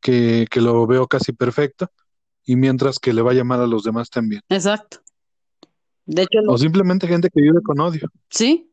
que, 0.00 0.46
que 0.50 0.60
lo 0.60 0.86
veo 0.86 1.08
casi 1.08 1.32
perfecto, 1.32 1.90
y 2.44 2.56
mientras 2.56 3.00
que 3.00 3.12
le 3.12 3.22
vaya 3.22 3.44
mal 3.44 3.60
a 3.60 3.66
los 3.66 3.82
demás 3.82 4.10
también. 4.10 4.42
Exacto. 4.48 4.98
De 6.06 6.22
hecho, 6.22 6.38
O 6.46 6.56
simplemente 6.56 7.08
gente 7.08 7.28
que 7.30 7.42
vive 7.42 7.60
con 7.62 7.80
odio. 7.80 8.08
sí, 8.30 8.72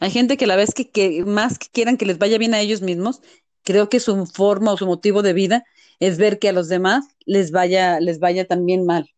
hay 0.00 0.10
gente 0.10 0.36
que 0.36 0.46
la 0.46 0.56
vez 0.56 0.74
que, 0.74 0.90
que 0.90 1.24
más 1.24 1.58
que 1.58 1.68
quieran 1.72 1.96
que 1.96 2.06
les 2.06 2.18
vaya 2.18 2.36
bien 2.36 2.54
a 2.54 2.60
ellos 2.60 2.82
mismos, 2.82 3.22
creo 3.62 3.88
que 3.88 4.00
su 4.00 4.26
forma 4.26 4.72
o 4.72 4.76
su 4.76 4.86
motivo 4.86 5.22
de 5.22 5.32
vida 5.32 5.64
es 6.00 6.18
ver 6.18 6.38
que 6.38 6.48
a 6.48 6.52
los 6.52 6.68
demás 6.68 7.04
les 7.24 7.50
vaya, 7.50 8.00
les 8.00 8.18
vaya 8.18 8.46
también 8.46 8.84
mal. 8.84 9.08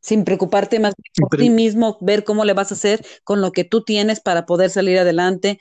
Sin 0.00 0.24
preocuparte 0.24 0.80
más 0.80 0.94
por 1.16 1.30
Pero- 1.30 1.42
ti 1.42 1.50
mismo, 1.50 1.96
ver 2.00 2.24
cómo 2.24 2.44
le 2.44 2.52
vas 2.52 2.70
a 2.70 2.74
hacer 2.74 3.04
con 3.24 3.40
lo 3.40 3.52
que 3.52 3.64
tú 3.64 3.84
tienes 3.84 4.20
para 4.20 4.44
poder 4.46 4.70
salir 4.70 4.98
adelante, 4.98 5.58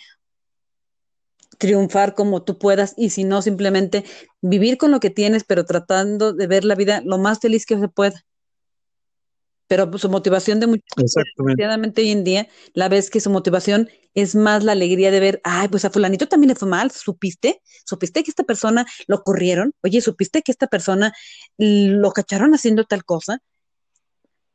triunfar 1.57 2.13
como 2.15 2.43
tú 2.43 2.57
puedas, 2.57 2.93
y 2.97 3.11
si 3.11 3.23
no, 3.23 3.41
simplemente 3.41 4.03
vivir 4.41 4.77
con 4.77 4.91
lo 4.91 4.99
que 4.99 5.09
tienes, 5.11 5.43
pero 5.43 5.63
tratando 5.65 6.33
de 6.33 6.47
ver 6.47 6.65
la 6.65 6.75
vida 6.75 7.01
lo 7.05 7.17
más 7.19 7.39
feliz 7.39 7.65
que 7.65 7.79
se 7.79 7.87
pueda. 7.87 8.25
Pero 9.67 9.97
su 9.97 10.09
motivación 10.09 10.59
de 10.59 10.67
muchos 10.67 11.15
hoy 11.97 12.11
en 12.11 12.23
día, 12.23 12.47
la 12.73 12.89
ves 12.89 13.09
que 13.09 13.19
su 13.19 13.29
motivación 13.29 13.89
es 14.13 14.35
más 14.35 14.63
la 14.63 14.73
alegría 14.73 15.09
de 15.09 15.19
ver, 15.19 15.41
ay, 15.43 15.67
pues 15.69 15.85
a 15.85 15.89
fulanito 15.89 16.27
también 16.27 16.49
le 16.49 16.55
fue 16.55 16.67
mal, 16.67 16.91
¿supiste? 16.91 17.61
¿Supiste 17.85 18.23
que 18.23 18.31
esta 18.31 18.43
persona 18.43 18.85
lo 19.07 19.23
corrieron? 19.23 19.73
Oye, 19.81 20.01
¿supiste 20.01 20.41
que 20.41 20.51
esta 20.51 20.67
persona 20.67 21.13
lo 21.57 22.11
cacharon 22.11 22.53
haciendo 22.53 22.83
tal 22.83 23.03
cosa? 23.03 23.39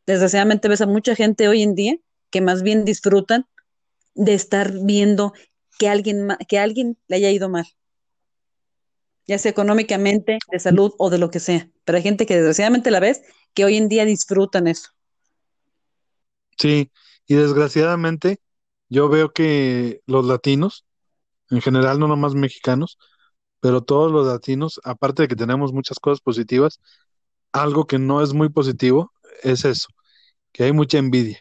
Desgraciadamente 0.07 0.68
ves 0.68 0.81
a 0.81 0.87
mucha 0.87 1.14
gente 1.14 1.49
hoy 1.49 1.62
en 1.62 1.75
día 1.75 1.97
que 2.31 2.40
más 2.40 2.62
bien 2.62 2.85
disfrutan 2.85 3.47
de 4.14 4.35
estar 4.35 4.73
viendo 4.83 5.33
que 5.79 5.88
alguien, 5.88 6.29
que 6.49 6.59
alguien 6.59 6.99
le 7.09 7.16
haya 7.16 7.31
ido 7.31 7.49
mal, 7.49 7.66
ya 9.27 9.38
sea 9.38 9.51
económicamente, 9.51 10.38
de 10.51 10.59
salud 10.59 10.92
o 10.99 11.11
de 11.11 11.18
lo 11.18 11.31
que 11.31 11.40
sea. 11.40 11.71
Pero 11.85 11.97
hay 11.97 12.03
gente 12.03 12.27
que 12.27 12.35
desgraciadamente 12.35 12.90
la 12.90 13.01
ves 13.01 13.23
que 13.55 13.64
hoy 13.64 13.77
en 13.77 13.88
día 13.88 14.05
disfrutan 14.05 14.66
eso. 14.66 14.90
Sí, 16.59 16.90
y 17.27 17.35
desgraciadamente 17.35 18.38
yo 18.88 19.09
veo 19.09 19.33
que 19.33 20.01
los 20.07 20.25
latinos, 20.27 20.85
en 21.51 21.62
general 21.62 21.99
no 22.01 22.09
nomás 22.09 22.35
mexicanos, 22.35 22.99
pero 23.61 23.83
todos 23.83 24.12
los 24.12 24.27
latinos, 24.27 24.81
aparte 24.85 25.23
de 25.23 25.29
que 25.29 25.37
tenemos 25.37 25.73
muchas 25.73 25.99
cosas 26.01 26.21
positivas, 26.21 26.81
algo 27.53 27.87
que 27.87 27.99
no 27.99 28.23
es 28.23 28.35
muy 28.35 28.51
positivo 28.51 29.12
es 29.44 29.64
eso, 29.64 29.88
que 30.53 30.64
hay 30.64 30.73
mucha 30.73 30.99
envidia 30.99 31.40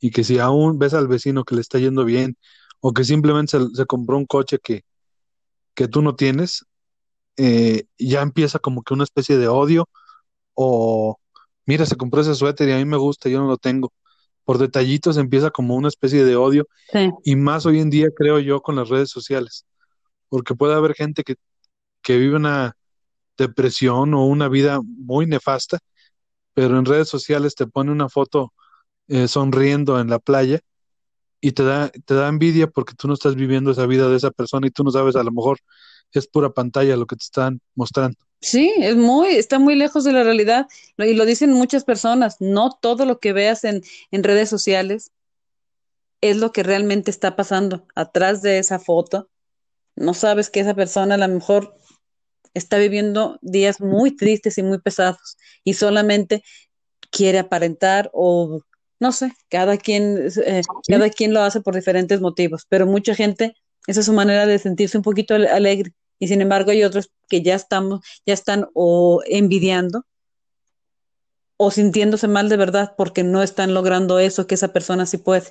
y 0.00 0.10
que 0.10 0.24
si 0.24 0.38
aún 0.38 0.78
ves 0.78 0.94
al 0.94 1.08
vecino 1.08 1.44
que 1.44 1.54
le 1.56 1.62
está 1.62 1.78
yendo 1.78 2.04
bien 2.04 2.36
o 2.80 2.92
que 2.94 3.04
simplemente 3.04 3.58
se, 3.74 3.86
compró 3.86 4.18
un 4.18 4.26
coche 4.26 4.58
que, 4.62 4.84
que 5.74 5.88
tú 5.88 6.02
no 6.02 6.16
tienes, 6.16 6.64
eh, 7.38 7.84
ya 7.98 8.22
empieza 8.22 8.58
como 8.60 8.82
que 8.82 8.94
una 8.94 9.04
especie 9.04 9.38
de 9.38 9.48
odio 9.48 9.88
o 10.54 11.18
mira, 11.66 11.86
se 11.86 11.96
compró 11.96 12.22
ese 12.22 12.34
suéter 12.36 12.68
y 12.68 12.72
a 12.72 12.78
mí 12.78 12.84
me 12.86 12.96
gusta, 12.98 13.28
yo 13.30 13.40
no 13.40 13.48
lo 13.48 13.58
tengo. 13.58 13.92
Por 14.44 14.58
detallitos 14.58 15.16
empieza 15.16 15.50
como 15.50 15.76
una 15.76 15.88
especie 15.88 16.24
de 16.24 16.36
odio 16.36 16.66
Sí, 16.92 17.10
y 17.24 17.36
más 17.36 17.66
hoy 17.66 17.80
en 17.80 17.90
día 17.90 18.08
creo 18.16 18.38
yo 18.38 18.60
con 18.60 18.76
las 18.76 18.88
redes 18.88 19.10
sociales, 19.10 19.66
porque 20.28 20.54
puede 20.54 20.74
haber 20.74 20.94
gente 20.94 21.24
que, 21.24 21.36
que 22.02 22.18
vive 22.18 22.36
una 22.36 22.76
depresión 23.38 24.14
o 24.14 24.26
una 24.26 24.48
vida 24.48 24.80
muy 24.84 25.26
nefasta, 25.26 25.78
pero 26.54 26.78
en 26.78 26.84
redes 26.84 27.08
sociales 27.08 27.54
te 27.54 27.66
pone 27.66 27.92
una 27.92 28.08
foto 28.08 28.52
eh, 29.08 29.28
sonriendo 29.28 30.00
en 30.00 30.10
la 30.10 30.18
playa 30.18 30.60
y 31.40 31.52
te 31.52 31.64
da, 31.64 31.90
te 31.90 32.14
da 32.14 32.28
envidia 32.28 32.68
porque 32.68 32.94
tú 32.94 33.08
no 33.08 33.14
estás 33.14 33.34
viviendo 33.34 33.70
esa 33.70 33.86
vida 33.86 34.08
de 34.08 34.16
esa 34.16 34.30
persona 34.30 34.66
y 34.66 34.70
tú 34.70 34.84
no 34.84 34.90
sabes, 34.90 35.16
a 35.16 35.24
lo 35.24 35.32
mejor 35.32 35.58
es 36.12 36.28
pura 36.28 36.50
pantalla 36.50 36.96
lo 36.96 37.06
que 37.06 37.16
te 37.16 37.24
están 37.24 37.60
mostrando. 37.74 38.18
Sí, 38.42 38.74
es 38.78 38.96
muy, 38.96 39.28
está 39.36 39.58
muy 39.60 39.76
lejos 39.76 40.02
de 40.04 40.12
la 40.12 40.24
realidad. 40.24 40.66
Y 40.98 41.14
lo 41.14 41.24
dicen 41.24 41.52
muchas 41.52 41.84
personas, 41.84 42.36
no 42.40 42.76
todo 42.80 43.06
lo 43.06 43.20
que 43.20 43.32
veas 43.32 43.64
en, 43.64 43.82
en 44.10 44.24
redes 44.24 44.50
sociales 44.50 45.12
es 46.20 46.36
lo 46.36 46.52
que 46.52 46.62
realmente 46.62 47.10
está 47.10 47.36
pasando 47.36 47.86
atrás 47.94 48.42
de 48.42 48.58
esa 48.58 48.78
foto. 48.78 49.28
No 49.96 50.12
sabes 50.12 50.50
que 50.50 50.60
esa 50.60 50.74
persona 50.74 51.14
a 51.14 51.18
lo 51.18 51.28
mejor 51.28 51.76
está 52.54 52.78
viviendo 52.78 53.38
días 53.42 53.80
muy 53.80 54.14
tristes 54.16 54.58
y 54.58 54.62
muy 54.62 54.78
pesados 54.78 55.36
y 55.64 55.74
solamente 55.74 56.42
quiere 57.10 57.38
aparentar 57.38 58.10
o 58.12 58.60
no 59.00 59.10
sé, 59.12 59.32
cada 59.48 59.78
quien, 59.78 60.28
eh, 60.46 60.62
Sí. 60.62 60.92
cada 60.92 61.10
quien 61.10 61.34
lo 61.34 61.42
hace 61.42 61.60
por 61.60 61.74
diferentes 61.74 62.20
motivos, 62.20 62.66
pero 62.68 62.86
mucha 62.86 63.16
gente, 63.16 63.56
esa 63.88 64.00
es 64.00 64.06
su 64.06 64.12
manera 64.12 64.46
de 64.46 64.58
sentirse 64.60 64.96
un 64.96 65.02
poquito 65.02 65.34
ale- 65.34 65.48
alegre 65.48 65.92
y 66.22 66.28
sin 66.28 66.40
embargo 66.40 66.70
hay 66.70 66.84
otros 66.84 67.10
que 67.28 67.42
ya 67.42 67.56
estamos, 67.56 67.98
ya 68.24 68.32
están 68.32 68.68
o 68.74 69.24
envidiando 69.26 70.06
o 71.56 71.72
sintiéndose 71.72 72.28
mal 72.28 72.48
de 72.48 72.56
verdad 72.56 72.94
porque 72.96 73.24
no 73.24 73.42
están 73.42 73.74
logrando 73.74 74.20
eso 74.20 74.46
que 74.46 74.54
esa 74.54 74.72
persona 74.72 75.04
sí 75.04 75.16
puede. 75.16 75.50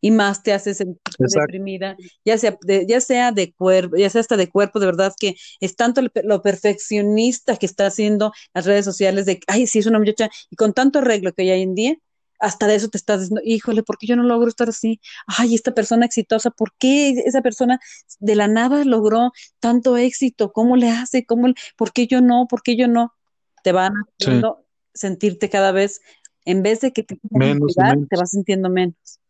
Y 0.00 0.10
más 0.10 0.42
te 0.42 0.54
hace 0.54 0.72
sentir 0.72 0.98
Exacto. 1.06 1.40
deprimida, 1.42 1.94
ya 2.24 2.38
sea 2.38 2.56
de, 2.62 2.86
ya 2.88 3.02
sea 3.02 3.32
de 3.32 3.52
cuerpo, 3.52 3.98
ya 3.98 4.08
sea 4.08 4.22
hasta 4.22 4.38
de 4.38 4.48
cuerpo, 4.48 4.80
de 4.80 4.86
verdad 4.86 5.12
que 5.20 5.34
es 5.60 5.76
tanto 5.76 6.00
lo, 6.00 6.08
lo 6.24 6.40
perfeccionista 6.40 7.58
que 7.58 7.66
está 7.66 7.84
haciendo 7.84 8.32
las 8.54 8.64
redes 8.64 8.86
sociales 8.86 9.26
de, 9.26 9.40
ay, 9.46 9.66
sí, 9.66 9.80
es 9.80 9.86
una 9.86 9.98
muchacha, 9.98 10.30
y 10.48 10.56
con 10.56 10.72
tanto 10.72 11.00
arreglo 11.00 11.34
que 11.34 11.42
hay 11.42 11.50
hoy 11.50 11.62
en 11.62 11.74
día, 11.74 11.96
hasta 12.38 12.66
de 12.66 12.76
eso 12.76 12.88
te 12.88 12.98
estás 12.98 13.20
diciendo, 13.20 13.42
híjole, 13.44 13.82
¿por 13.82 13.98
qué 13.98 14.06
yo 14.06 14.16
no 14.16 14.22
logro 14.22 14.48
estar 14.48 14.68
así? 14.68 15.00
Ay, 15.26 15.54
esta 15.54 15.72
persona 15.74 16.06
exitosa, 16.06 16.50
¿por 16.50 16.72
qué 16.78 17.10
esa 17.26 17.42
persona 17.42 17.80
de 18.20 18.36
la 18.36 18.48
nada 18.48 18.84
logró 18.84 19.32
tanto 19.60 19.96
éxito? 19.96 20.52
¿Cómo 20.52 20.76
le 20.76 20.90
hace? 20.90 21.24
¿Cómo, 21.26 21.48
le- 21.48 21.54
¿Por 21.76 21.92
qué 21.92 22.06
yo 22.06 22.20
no? 22.20 22.46
¿Por 22.48 22.62
qué 22.62 22.76
yo 22.76 22.88
no? 22.88 23.14
Te 23.62 23.72
van 23.72 23.92
Sí. 24.18 24.26
haciendo 24.26 24.64
sentirte 24.94 25.50
cada 25.50 25.72
vez, 25.72 26.00
en 26.44 26.62
vez 26.62 26.80
de 26.80 26.92
que 26.92 27.02
te 27.02 27.18
Menos 27.30 27.74
te 27.74 28.16
vas 28.16 28.30
sintiendo 28.30 28.70
menos. 28.70 29.20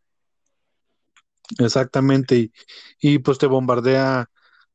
Exactamente, 1.59 2.37
y, 2.37 2.53
y 3.01 3.19
pues 3.21 3.39
te 3.39 3.47
bombardea 3.47 4.31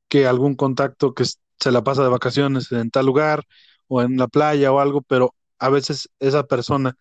que 0.08 0.28
algún 0.28 0.56
contacto 0.56 1.14
que 1.14 1.26
se 1.26 1.72
la 1.72 1.84
pasa 1.84 2.04
de 2.04 2.10
vacaciones 2.10 2.72
en 2.72 2.90
tal 2.92 3.06
lugar 3.08 3.44
o 3.88 4.02
en 4.02 4.18
la 4.18 4.28
playa 4.28 4.72
o 4.72 4.80
algo, 4.80 5.02
pero 5.04 5.36
a 5.60 5.70
veces 5.70 6.10
esa 6.20 6.44
persona 6.48 6.98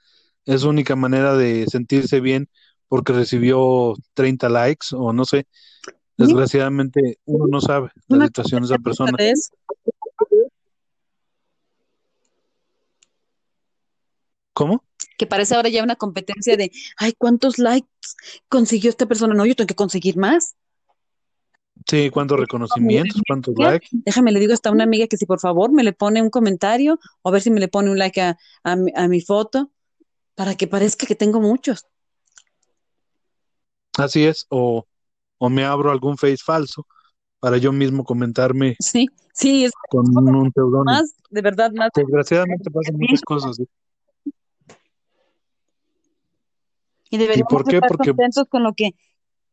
es 0.47 0.63
su 0.63 0.69
única 0.69 0.97
manera 0.97 1.37
de 1.37 1.67
sentirse 1.67 2.21
bien 2.21 2.49
porque 2.89 3.13
recibió 3.13 3.95
30 4.15 4.49
likes 4.49 4.89
o 4.93 5.13
no 5.13 5.25
sé. 5.25 5.47
Desgraciadamente 6.17 7.19
uno 7.25 7.47
no 7.49 7.61
sabe 7.61 7.91
la 8.07 8.17
Una 8.17 8.27
situación 8.27 8.63
de 8.63 8.67
esa 8.67 8.79
persona. 8.79 9.13
¿Cómo? 14.53 14.85
que 15.17 15.27
parece 15.27 15.55
ahora 15.55 15.69
ya 15.69 15.83
una 15.83 15.97
competencia 15.97 16.57
de, 16.57 16.73
ay, 16.97 17.13
¿cuántos 17.17 17.59
likes 17.59 17.89
consiguió 18.49 18.91
esta 18.91 19.07
persona? 19.07 19.35
No, 19.35 19.47
yo 19.47 19.55
tengo 19.55 19.69
que 19.69 19.75
conseguir 19.75 20.17
más. 20.17 20.57
Sí, 21.89 22.11
cuántos 22.11 22.39
reconocimientos, 22.39 23.21
cuántos 23.27 23.55
likes. 23.57 23.89
Déjame, 23.93 24.33
le 24.33 24.41
digo 24.41 24.53
hasta 24.53 24.69
a 24.69 24.73
una 24.73 24.85
amiga 24.85 25.07
que 25.07 25.17
si 25.17 25.27
por 25.27 25.41
favor 25.41 25.73
me 25.73 25.83
le 25.83 25.93
pone 25.93 26.23
un 26.23 26.31
comentario 26.31 26.99
o 27.23 27.29
a 27.29 27.33
ver 27.33 27.43
si 27.43 27.51
me 27.51 27.61
le 27.61 27.69
pone 27.69 27.91
un 27.91 27.99
like 27.99 28.21
a, 28.21 28.37
a 28.65 28.77
a 28.95 29.09
mi 29.09 29.21
foto 29.21 29.71
para 30.35 30.55
que 30.55 30.67
parezca 30.67 31.07
que 31.07 31.15
tengo 31.15 31.41
muchos. 31.41 31.87
Así 33.99 34.25
es, 34.25 34.47
o, 34.49 34.87
o 35.39 35.49
me 35.51 35.65
abro 35.65 35.91
algún 35.91 36.17
face 36.17 36.39
falso 36.43 36.87
para 37.41 37.59
yo 37.59 37.73
mismo 37.73 38.05
comentarme 38.05 38.77
Sí, 38.81 39.09
sí, 39.35 39.65
es 39.67 39.73
con 39.91 40.07
un 40.17 40.51
seudónimo. 40.53 40.85
más, 40.85 41.15
de 41.29 41.43
verdad, 41.43 41.71
más. 41.73 41.91
Desgraciadamente 41.95 42.71
pasan 42.71 42.95
muchas 42.97 43.21
cosas. 43.23 43.57
¿sí? 43.57 43.69
Y 47.11 47.19
deberíamos 47.19 47.51
por 47.51 47.65
qué? 47.65 47.77
estar 47.77 47.89
Porque- 47.89 48.11
contentos 48.11 48.47
con 48.49 48.63
lo 48.63 48.73
que 48.75 48.93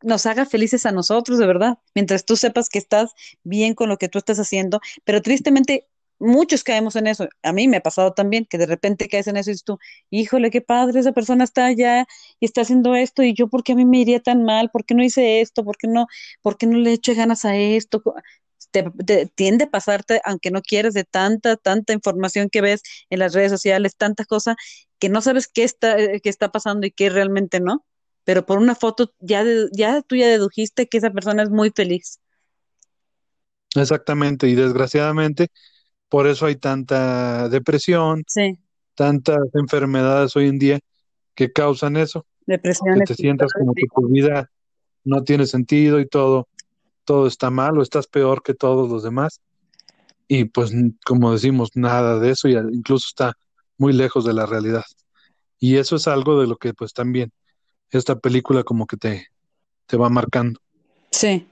nos 0.01 0.25
haga 0.25 0.45
felices 0.45 0.85
a 0.85 0.93
nosotros, 0.93 1.37
de 1.39 1.45
verdad, 1.45 1.77
mientras 1.93 2.23
tú 2.23 2.37
sepas 2.37 2.69
que 2.69 2.79
estás 2.79 3.11
bien 3.43 3.73
con 3.73 3.89
lo 3.89 3.97
que 3.97 4.07
tú 4.07 4.17
estás 4.17 4.39
haciendo, 4.39 4.79
pero 5.03 5.21
tristemente 5.21 5.87
muchos 6.19 6.63
caemos 6.63 6.95
en 6.95 7.07
eso. 7.07 7.27
A 7.43 7.53
mí 7.53 7.67
me 7.67 7.77
ha 7.77 7.81
pasado 7.81 8.13
también 8.13 8.45
que 8.45 8.57
de 8.57 8.65
repente 8.65 9.07
caes 9.09 9.27
en 9.27 9.37
eso 9.37 9.49
y 9.49 9.53
dices 9.53 9.63
tú, 9.63 9.79
híjole, 10.09 10.51
qué 10.51 10.61
padre, 10.61 10.99
esa 10.99 11.13
persona 11.13 11.43
está 11.43 11.65
allá 11.65 12.07
y 12.39 12.45
está 12.45 12.61
haciendo 12.61 12.95
esto 12.95 13.23
y 13.23 13.33
yo, 13.33 13.47
¿por 13.47 13.63
qué 13.63 13.73
a 13.73 13.75
mí 13.75 13.85
me 13.85 13.99
iría 13.99 14.19
tan 14.19 14.43
mal? 14.43 14.69
¿Por 14.71 14.85
qué 14.85 14.95
no 14.95 15.03
hice 15.03 15.41
esto? 15.41 15.63
¿Por 15.63 15.77
qué 15.77 15.87
no, 15.87 16.07
por 16.41 16.57
qué 16.57 16.67
no 16.67 16.77
le 16.77 16.93
eché 16.93 17.13
ganas 17.15 17.45
a 17.45 17.55
esto? 17.55 18.03
Te, 18.71 18.83
tiende 19.35 19.65
a 19.65 19.69
pasarte, 19.69 20.21
aunque 20.25 20.51
no 20.51 20.61
quieres, 20.61 20.93
de 20.93 21.03
tanta, 21.03 21.55
tanta 21.57 21.93
información 21.93 22.49
que 22.49 22.61
ves 22.61 22.83
en 23.09 23.19
las 23.19 23.33
redes 23.33 23.51
sociales, 23.51 23.95
tantas 23.95 24.27
cosas 24.27 24.55
que 24.99 25.09
no 25.09 25.21
sabes 25.21 25.47
qué 25.47 25.63
está, 25.63 25.97
qué 25.97 26.29
está 26.29 26.51
pasando 26.51 26.85
y 26.85 26.91
qué 26.91 27.09
realmente 27.09 27.59
no 27.59 27.85
pero 28.29 28.45
por 28.45 28.59
una 28.59 28.75
foto 28.75 29.11
ya, 29.19 29.43
ya 29.71 30.03
tú 30.03 30.15
ya 30.15 30.27
dedujiste 30.27 30.87
que 30.87 30.99
esa 30.99 31.09
persona 31.09 31.41
es 31.41 31.49
muy 31.49 31.71
feliz. 31.71 32.19
Exactamente, 33.75 34.47
y 34.47 34.53
desgraciadamente 34.53 35.47
por 36.09 36.27
eso 36.27 36.47
hay 36.47 36.55
tanta 36.55 37.47
depresión, 37.49 38.23
tantas 38.95 39.39
enfermedades 39.53 40.35
hoy 40.35 40.47
en 40.47 40.59
día 40.59 40.79
que 41.35 41.51
causan 41.51 41.95
eso, 41.95 42.25
Depresión. 42.45 42.99
que 42.99 43.05
te 43.05 43.15
sientas 43.15 43.53
como 43.53 43.73
que 43.73 43.85
tu 43.95 44.07
vida 44.09 44.49
no 45.03 45.23
tiene 45.23 45.45
sentido 45.45 45.99
y 45.99 46.07
todo, 46.07 46.47
todo 47.05 47.27
está 47.27 47.49
mal 47.49 47.77
o 47.77 47.81
estás 47.81 48.07
peor 48.07 48.43
que 48.43 48.53
todos 48.53 48.89
los 48.89 49.03
demás. 49.03 49.39
Y 50.27 50.45
pues 50.45 50.71
como 51.05 51.31
decimos, 51.31 51.69
nada 51.75 52.19
de 52.19 52.31
eso 52.31 52.47
y 52.47 52.53
incluso 52.53 53.07
está 53.07 53.33
muy 53.77 53.93
lejos 53.93 54.25
de 54.25 54.33
la 54.33 54.45
realidad. 54.45 54.83
Y 55.59 55.77
eso 55.77 55.95
es 55.95 56.07
algo 56.07 56.39
de 56.39 56.47
lo 56.47 56.57
que 56.57 56.73
pues 56.73 56.93
también 56.93 57.31
esta 57.91 58.19
película 58.19 58.63
como 58.63 58.85
que 58.85 58.97
te, 58.97 59.27
te 59.87 59.97
va 59.97 60.09
marcando. 60.09 60.59
Sí. 61.11 61.47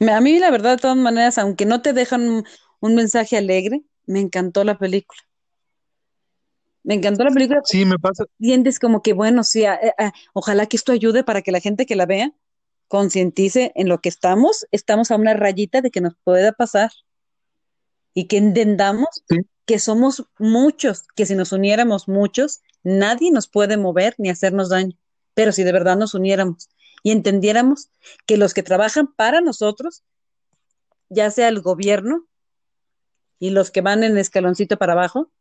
A 0.00 0.20
mí 0.20 0.38
la 0.38 0.50
verdad, 0.50 0.72
de 0.72 0.82
todas 0.82 0.96
maneras, 0.96 1.38
aunque 1.38 1.64
no 1.64 1.80
te 1.80 1.92
dejan 1.92 2.44
un, 2.82 2.94
mensaje 2.94 3.36
alegre, 3.36 3.82
me 4.06 4.20
encantó 4.20 4.64
la 4.64 4.78
película. 4.78 5.20
Me 6.84 6.94
encantó 6.94 7.24
la 7.24 7.30
película. 7.30 7.60
Sí, 7.64 7.84
me 7.84 7.98
pasa. 7.98 8.24
Sientes 8.38 8.78
como 8.78 9.02
que, 9.02 9.12
bueno, 9.12 9.44
sí, 9.44 9.64
ojalá 10.32 10.66
que 10.66 10.76
esto 10.76 10.92
ayude 10.92 11.24
para 11.24 11.42
que 11.42 11.52
la 11.52 11.60
gente 11.60 11.86
que 11.86 11.96
la 11.96 12.06
vea 12.06 12.32
concientice 12.88 13.72
en 13.76 13.88
lo 13.88 14.00
que 14.00 14.08
estamos. 14.08 14.66
Estamos 14.72 15.10
a 15.10 15.16
una 15.16 15.34
rayita 15.34 15.80
de 15.80 15.90
que 15.90 16.00
nos 16.00 16.14
pueda 16.24 16.52
pasar 16.52 16.90
y 18.14 18.26
que 18.26 18.36
entendamos 18.36 19.24
que 19.64 19.78
somos 19.78 20.26
muchos, 20.38 21.04
que 21.14 21.24
si 21.24 21.34
nos 21.34 21.52
uniéramos 21.52 22.08
muchos, 22.08 22.60
nadie 22.82 23.30
nos 23.30 23.48
puede 23.48 23.76
mover 23.76 24.14
ni 24.18 24.28
hacernos 24.28 24.68
daño. 24.68 24.96
Pero 25.34 25.52
si 25.52 25.62
de 25.62 25.72
verdad 25.72 25.96
nos 25.96 26.14
uniéramos 26.14 26.68
y 27.02 27.12
entendiéramos 27.12 27.88
que 28.26 28.36
los 28.36 28.54
que 28.54 28.62
trabajan 28.62 29.06
para 29.06 29.40
nosotros, 29.40 30.02
ya 31.08 31.30
sea 31.30 31.48
el 31.48 31.60
gobierno 31.60 32.26
y 33.42 33.50
los 33.50 33.72
que 33.72 33.80
van 33.80 34.04
en 34.04 34.16
escaloncito 34.18 34.76
para 34.76 34.92
abajo, 34.92 35.32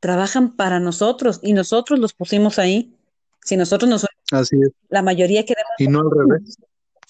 trabajan 0.00 0.56
para 0.56 0.80
nosotros 0.80 1.38
y 1.42 1.52
nosotros 1.52 1.98
los 1.98 2.14
pusimos 2.14 2.58
ahí. 2.58 2.96
Si 3.44 3.58
nosotros 3.58 3.90
nos 3.90 4.06
Así 4.30 4.56
la 4.88 5.02
mayoría 5.02 5.44
queremos. 5.44 5.72
Y 5.76 5.86
no 5.86 6.00
al 6.00 6.10
revés. 6.10 6.56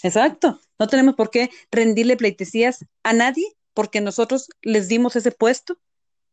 Exacto. 0.03 0.59
No 0.81 0.89
tenemos 0.89 1.15
por 1.15 1.31
qué 1.31 1.49
rendirle 1.71 2.17
pleitesías 2.17 2.85
a 3.05 3.13
nadie 3.13 3.47
porque 3.73 4.01
nosotros 4.01 4.49
les 4.63 4.89
dimos 4.89 5.15
ese 5.15 5.31
puesto 5.31 5.79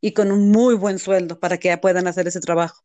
y 0.01 0.13
con 0.13 0.31
un 0.31 0.49
muy 0.49 0.73
buen 0.73 0.97
sueldo 0.97 1.39
para 1.39 1.59
que 1.59 1.77
puedan 1.77 2.07
hacer 2.07 2.27
ese 2.27 2.39
trabajo. 2.39 2.83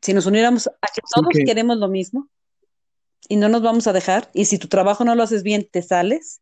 Si 0.00 0.14
nos 0.14 0.24
uniéramos 0.24 0.68
a 0.68 0.86
que 0.94 1.02
todos 1.14 1.28
queremos 1.44 1.76
lo 1.76 1.88
mismo 1.88 2.30
y 3.28 3.36
no 3.36 3.50
nos 3.50 3.60
vamos 3.60 3.86
a 3.88 3.92
dejar, 3.92 4.30
y 4.32 4.46
si 4.46 4.56
tu 4.56 4.68
trabajo 4.68 5.04
no 5.04 5.14
lo 5.14 5.22
haces 5.22 5.42
bien, 5.42 5.68
te 5.70 5.82
sales, 5.82 6.40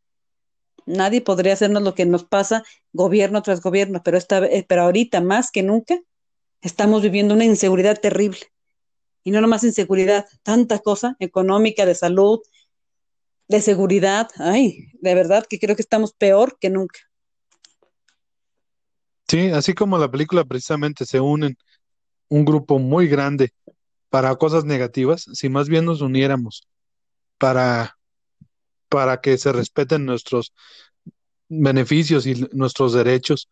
nadie 0.86 1.20
podría 1.20 1.54
hacernos 1.54 1.82
lo 1.82 1.96
que 1.96 2.06
nos 2.06 2.22
pasa 2.22 2.62
gobierno 2.94 3.42
tras 3.42 3.60
gobierno, 3.60 4.02
pero, 4.02 4.16
esta, 4.16 4.38
eh, 4.46 4.64
pero 4.66 4.82
ahorita 4.82 5.20
más 5.20 5.50
que 5.50 5.62
nunca 5.62 5.98
estamos 6.62 7.02
viviendo 7.02 7.34
una 7.34 7.44
inseguridad 7.44 8.00
terrible. 8.00 8.40
Y 9.22 9.30
no 9.30 9.40
nomás 9.40 9.64
inseguridad, 9.64 10.26
tanta 10.42 10.78
cosa 10.78 11.16
económica, 11.18 11.84
de 11.84 11.94
salud, 11.94 12.40
de 13.48 13.60
seguridad. 13.60 14.30
Ay, 14.38 14.90
de 14.94 15.14
verdad 15.14 15.44
que 15.48 15.58
creo 15.58 15.76
que 15.76 15.82
estamos 15.82 16.12
peor 16.12 16.56
que 16.58 16.70
nunca. 16.70 17.00
Sí, 19.28 19.48
así 19.48 19.74
como 19.74 19.98
la 19.98 20.10
película 20.10 20.44
precisamente 20.44 21.04
se 21.04 21.20
unen 21.20 21.56
un 22.28 22.44
grupo 22.44 22.78
muy 22.78 23.08
grande 23.08 23.52
para 24.08 24.36
cosas 24.36 24.64
negativas, 24.64 25.26
si 25.32 25.48
más 25.48 25.68
bien 25.68 25.86
nos 25.86 26.00
uniéramos 26.00 26.68
para, 27.38 27.98
para 28.88 29.20
que 29.20 29.36
se 29.38 29.52
respeten 29.52 30.04
nuestros 30.04 30.52
beneficios 31.48 32.26
y 32.26 32.46
nuestros 32.52 32.92
derechos 32.92 33.50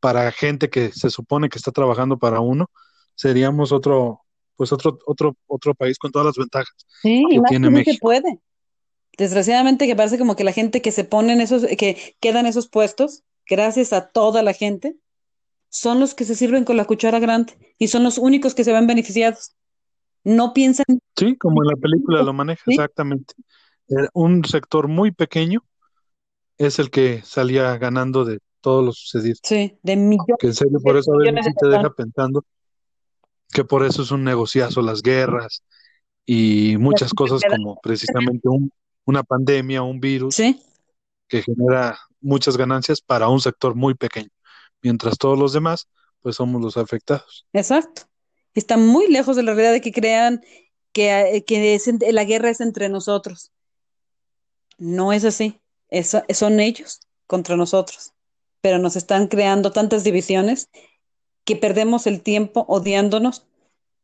para 0.00 0.30
gente 0.32 0.68
que 0.68 0.92
se 0.92 1.10
supone 1.10 1.48
que 1.48 1.58
está 1.58 1.72
trabajando 1.72 2.18
para 2.18 2.40
uno, 2.40 2.70
seríamos 3.14 3.72
otro, 3.72 4.20
pues 4.56 4.72
otro, 4.72 4.98
otro, 5.06 5.36
otro 5.46 5.74
país 5.74 5.98
con 5.98 6.12
todas 6.12 6.26
las 6.26 6.36
ventajas 6.36 6.74
sí, 7.02 7.24
que 7.30 7.40
tiene 7.48 7.70
México. 7.70 7.98
puede. 8.00 8.40
Desgraciadamente 9.16 9.86
que 9.86 9.96
parece 9.96 10.18
como 10.18 10.36
que 10.36 10.44
la 10.44 10.52
gente 10.52 10.82
que 10.82 10.90
se 10.90 11.04
pone 11.04 11.32
en 11.32 11.40
esos, 11.40 11.64
que 11.78 12.16
quedan 12.20 12.46
esos 12.46 12.68
puestos, 12.68 13.22
gracias 13.48 13.92
a 13.92 14.08
toda 14.08 14.42
la 14.42 14.52
gente, 14.52 14.96
son 15.68 16.00
los 16.00 16.14
que 16.14 16.24
se 16.24 16.34
sirven 16.34 16.64
con 16.64 16.76
la 16.76 16.84
cuchara 16.84 17.18
grande 17.18 17.54
y 17.78 17.88
son 17.88 18.04
los 18.04 18.18
únicos 18.18 18.54
que 18.54 18.64
se 18.64 18.72
ven 18.72 18.86
beneficiados. 18.86 19.54
No 20.24 20.52
piensan. 20.52 20.86
Sí, 21.16 21.36
como 21.36 21.62
en 21.62 21.68
la 21.68 21.76
película 21.76 22.22
lo 22.22 22.32
maneja, 22.32 22.62
exactamente. 22.66 23.34
un 24.14 24.44
sector 24.44 24.88
muy 24.88 25.12
pequeño 25.12 25.64
es 26.58 26.78
el 26.78 26.90
que 26.90 27.22
salía 27.22 27.76
ganando 27.78 28.24
de 28.24 28.40
todo 28.60 28.82
lo 28.82 28.92
sucedido. 28.92 29.36
Sí, 29.42 29.78
de 29.82 29.96
millones. 29.96 30.36
Que 30.38 30.46
en 30.48 30.54
serio, 30.54 30.78
por 30.82 30.96
eso 30.96 31.12
a 31.12 31.18
veces 31.18 31.54
te 31.60 31.68
deja 31.68 31.90
pensando 31.90 32.44
que 33.52 33.64
por 33.64 33.84
eso 33.84 34.02
es 34.02 34.10
un 34.10 34.24
negociazo 34.24 34.82
las 34.82 35.02
guerras 35.02 35.62
y 36.26 36.76
muchas 36.78 37.12
cosas 37.12 37.42
como 37.48 37.78
precisamente 37.82 38.48
un, 38.48 38.72
una 39.04 39.22
pandemia, 39.22 39.82
un 39.82 40.00
virus 40.00 40.36
que 41.28 41.42
genera 41.42 41.98
muchas 42.20 42.56
ganancias 42.56 43.00
para 43.00 43.28
un 43.28 43.40
sector 43.40 43.74
muy 43.74 43.94
pequeño, 43.94 44.30
mientras 44.82 45.18
todos 45.18 45.38
los 45.38 45.52
demás, 45.52 45.88
pues 46.20 46.36
somos 46.36 46.60
los 46.60 46.76
afectados. 46.76 47.46
Exacto. 47.52 48.02
Está 48.54 48.76
muy 48.76 49.08
lejos 49.08 49.36
de 49.36 49.42
la 49.42 49.52
realidad 49.52 49.72
de 49.72 49.80
que 49.80 49.92
crean 49.92 50.42
que, 50.92 51.36
eh, 51.36 51.44
que 51.44 51.80
la 52.12 52.24
guerra 52.24 52.50
es 52.50 52.60
entre 52.60 52.88
nosotros. 52.88 53.52
No 54.78 55.12
es 55.12 55.24
así. 55.24 55.60
Son 56.02 56.60
ellos 56.60 57.00
contra 57.26 57.56
nosotros. 57.56 58.12
Pero 58.60 58.78
nos 58.78 58.96
están 58.96 59.28
creando 59.28 59.72
tantas 59.72 60.04
divisiones 60.04 60.68
que 61.44 61.56
perdemos 61.56 62.06
el 62.06 62.22
tiempo 62.22 62.64
odiándonos 62.68 63.46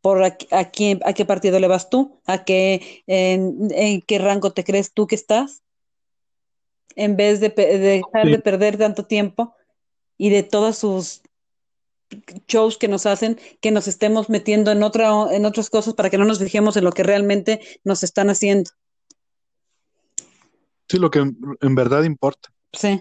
por 0.01 0.23
a, 0.23 0.37
quién, 0.71 1.01
a 1.05 1.13
qué 1.13 1.25
partido 1.25 1.59
le 1.59 1.69
vas 1.69 1.91
tú, 1.91 2.21
a 2.27 2.45
qué, 2.45 3.03
en, 3.07 4.01
qué 4.03 4.19
rango 4.19 4.53
te 4.53 4.65
crees 4.65 4.93
tú 4.93 5.07
que 5.07 5.15
estás, 5.15 5.63
en 6.97 7.17
vez 7.17 7.41
de, 7.41 7.51
dejar 7.51 8.27
de 8.27 8.39
perder 8.39 8.79
tanto 8.79 9.05
tiempo 9.05 9.55
y 10.17 10.31
de 10.31 10.43
todos 10.43 10.79
sus 10.79 11.23
shows 12.49 12.77
que 12.77 12.89
nos 12.89 13.07
hacen, 13.07 13.39
que 13.61 13.71
nos 13.71 13.89
estemos 13.89 14.29
metiendo 14.29 14.73
en, 14.73 14.83
otra, 14.83 15.11
en 15.31 15.45
otras 15.45 15.71
cosas 15.71 15.95
para 15.95 16.11
que 16.11 16.19
no 16.19 16.25
nos 16.25 16.39
fijemos 16.39 16.77
en 16.77 16.85
lo 16.85 16.93
que 16.93 17.03
realmente 17.03 17.61
nos 17.85 18.03
están 18.03 18.31
haciendo. 18.31 18.71
Sí, 20.91 20.99
lo 20.99 21.09
que 21.09 21.21
en 21.21 21.75
verdad 21.77 22.03
importa. 22.03 22.49
Sí. 22.73 23.01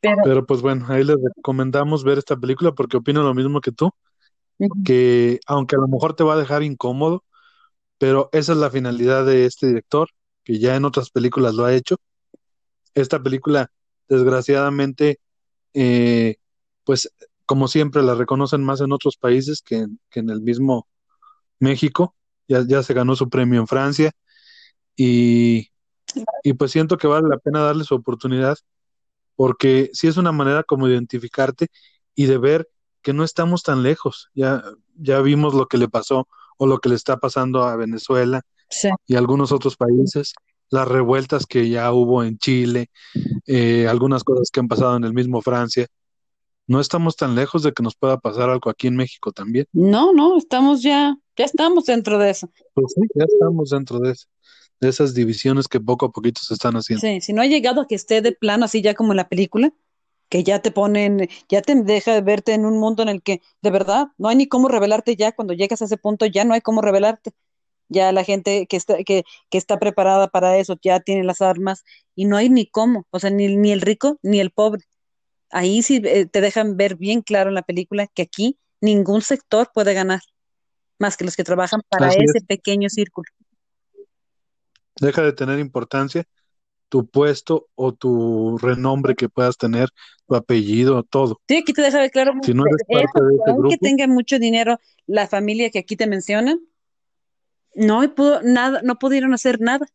Pero, 0.00 0.16
Pero 0.24 0.46
pues 0.46 0.62
bueno, 0.62 0.86
ahí 0.88 1.04
les 1.04 1.18
recomendamos 1.36 2.02
ver 2.02 2.16
esta 2.16 2.34
película 2.34 2.72
porque 2.72 2.96
opino 2.96 3.22
lo 3.22 3.34
mismo 3.34 3.60
que 3.60 3.70
tú 3.70 3.90
que 4.84 5.40
aunque 5.46 5.76
a 5.76 5.80
lo 5.80 5.88
mejor 5.88 6.14
te 6.14 6.24
va 6.24 6.34
a 6.34 6.38
dejar 6.38 6.62
incómodo, 6.62 7.24
pero 7.98 8.30
esa 8.32 8.52
es 8.52 8.58
la 8.58 8.70
finalidad 8.70 9.26
de 9.26 9.46
este 9.46 9.66
director, 9.66 10.08
que 10.44 10.58
ya 10.58 10.76
en 10.76 10.86
otras 10.86 11.10
películas 11.10 11.54
lo 11.54 11.66
ha 11.66 11.74
hecho. 11.74 11.96
Esta 12.94 13.22
película, 13.22 13.70
desgraciadamente, 14.08 15.18
eh, 15.74 16.36
pues 16.84 17.12
como 17.44 17.68
siempre 17.68 18.02
la 18.02 18.14
reconocen 18.14 18.64
más 18.64 18.80
en 18.80 18.92
otros 18.92 19.18
países 19.18 19.60
que, 19.60 19.86
en 20.14 20.30
el 20.30 20.40
mismo 20.40 20.88
México. 21.58 22.14
Ya, 22.48 22.64
ya 22.66 22.82
se 22.82 22.94
ganó 22.94 23.16
su 23.16 23.28
premio 23.28 23.60
en 23.60 23.66
Francia 23.66 24.12
y, 24.96 25.70
y 26.42 26.52
pues 26.54 26.70
siento 26.70 26.96
que 26.96 27.06
vale 27.06 27.28
la 27.28 27.38
pena 27.38 27.60
darle 27.60 27.84
su 27.84 27.94
oportunidad 27.94 28.56
porque 29.36 29.90
sí 29.92 30.06
es 30.06 30.16
una 30.16 30.32
manera 30.32 30.62
como 30.62 30.88
identificarte 30.88 31.68
y 32.14 32.26
de 32.26 32.38
ver 32.38 32.68
que 33.02 33.12
no 33.12 33.24
estamos 33.24 33.62
tan 33.62 33.82
lejos. 33.82 34.30
Ya, 34.34 34.62
ya 34.96 35.20
vimos 35.20 35.54
lo 35.54 35.66
que 35.66 35.78
le 35.78 35.88
pasó 35.88 36.28
o 36.56 36.66
lo 36.66 36.78
que 36.78 36.88
le 36.88 36.94
está 36.94 37.18
pasando 37.18 37.64
a 37.64 37.76
Venezuela 37.76 38.42
y 39.06 39.16
algunos 39.16 39.52
otros 39.52 39.76
países, 39.76 40.32
las 40.70 40.88
revueltas 40.88 41.46
que 41.46 41.68
ya 41.68 41.92
hubo 41.92 42.24
en 42.24 42.38
Chile, 42.38 42.90
eh, 43.46 43.86
algunas 43.88 44.24
cosas 44.24 44.50
que 44.50 44.60
han 44.60 44.68
pasado 44.68 44.96
en 44.96 45.04
el 45.04 45.12
mismo 45.12 45.42
Francia. 45.42 45.86
No 46.66 46.80
estamos 46.80 47.16
tan 47.16 47.34
lejos 47.34 47.62
de 47.62 47.72
que 47.72 47.82
nos 47.82 47.94
pueda 47.94 48.18
pasar 48.18 48.48
algo 48.48 48.70
aquí 48.70 48.86
en 48.86 48.96
México 48.96 49.32
también. 49.32 49.66
No, 49.72 50.14
no, 50.14 50.38
estamos 50.38 50.82
ya, 50.82 51.14
ya 51.36 51.44
estamos 51.44 51.84
dentro 51.84 52.18
de 52.18 52.30
eso. 52.30 52.50
Pues 52.72 52.94
sí, 52.94 53.02
ya 53.14 53.24
estamos 53.24 53.70
dentro 53.70 53.98
de 53.98 54.12
eso, 54.12 54.26
de 54.84 54.90
esas 54.90 55.14
divisiones 55.14 55.68
que 55.68 55.80
poco 55.80 56.06
a 56.06 56.12
poquito 56.12 56.40
se 56.42 56.54
están 56.54 56.74
haciendo. 56.76 57.00
Sí, 57.00 57.20
si 57.20 57.32
no 57.32 57.42
ha 57.42 57.46
llegado 57.46 57.80
a 57.82 57.86
que 57.88 57.94
esté 57.96 58.20
de 58.22 58.32
plano 58.32 58.64
así 58.66 58.82
ya 58.82 58.94
como 58.94 59.12
en 59.12 59.16
la 59.18 59.28
película, 59.28 59.72
que 60.28 60.44
ya 60.44 60.60
te 60.62 60.70
ponen, 60.70 61.28
ya 61.48 61.62
te 61.62 61.74
deja 61.76 62.14
de 62.14 62.20
verte 62.22 62.54
en 62.54 62.64
un 62.66 62.78
mundo 62.78 63.02
en 63.02 63.08
el 63.08 63.22
que 63.22 63.42
de 63.62 63.70
verdad 63.70 64.08
no 64.18 64.28
hay 64.28 64.36
ni 64.36 64.48
cómo 64.48 64.68
revelarte 64.68 65.16
ya, 65.16 65.32
cuando 65.32 65.54
llegas 65.54 65.82
a 65.82 65.86
ese 65.86 65.96
punto 65.98 66.26
ya 66.26 66.44
no 66.44 66.54
hay 66.54 66.60
cómo 66.60 66.82
revelarte. 66.82 67.32
Ya 67.88 68.12
la 68.12 68.24
gente 68.24 68.66
que 68.68 68.76
está, 68.76 68.98
que, 69.04 69.24
que 69.50 69.58
está 69.58 69.78
preparada 69.78 70.28
para 70.28 70.58
eso 70.58 70.76
ya 70.82 71.00
tiene 71.00 71.24
las 71.24 71.42
armas 71.42 71.84
y 72.14 72.24
no 72.26 72.36
hay 72.36 72.50
ni 72.50 72.66
cómo, 72.66 73.06
o 73.10 73.18
sea, 73.20 73.30
ni, 73.30 73.56
ni 73.56 73.72
el 73.72 73.80
rico 73.82 74.18
ni 74.22 74.40
el 74.40 74.50
pobre. 74.50 74.84
Ahí 75.50 75.82
sí 75.82 76.02
eh, 76.04 76.26
te 76.26 76.40
dejan 76.40 76.76
ver 76.76 76.96
bien 76.96 77.22
claro 77.22 77.50
en 77.50 77.54
la 77.56 77.62
película 77.62 78.08
que 78.08 78.22
aquí 78.22 78.58
ningún 78.80 79.22
sector 79.22 79.70
puede 79.74 79.94
ganar. 79.94 80.20
más 80.98 81.16
que 81.16 81.24
los 81.24 81.36
que 81.36 81.44
trabajan 81.44 81.82
para 81.88 82.08
Así 82.08 82.18
ese 82.20 82.38
es. 82.38 82.44
pequeño 82.46 82.88
círculo. 82.90 83.26
Deja 85.00 85.22
de 85.22 85.32
tener 85.32 85.58
importancia 85.58 86.24
tu 86.88 87.06
puesto 87.06 87.68
o 87.74 87.92
tu 87.92 88.58
renombre 88.58 89.14
que 89.14 89.28
puedas 89.28 89.56
tener, 89.56 89.88
tu 90.28 90.36
apellido, 90.36 91.02
todo. 91.02 91.40
Sí, 91.48 91.56
aquí 91.56 91.72
te 91.72 91.82
deja 91.82 91.98
ver 91.98 92.10
claro, 92.10 92.32
Si 92.42 92.54
no 92.54 92.64
eres 92.66 92.82
eso, 92.88 93.02
parte 93.02 93.24
de 93.24 93.30
ese 93.36 93.50
aunque 93.50 93.76
grupo, 93.76 93.86
tenga 93.86 94.06
mucho 94.06 94.38
dinero, 94.38 94.78
la 95.06 95.26
familia 95.26 95.70
que 95.70 95.80
aquí 95.80 95.96
te 95.96 96.06
mencionan, 96.06 96.60
no 97.74 98.14
pudo 98.14 98.40
nada, 98.42 98.80
no 98.82 98.96
pudieron 98.96 99.34
hacer 99.34 99.60
nada. 99.60 99.86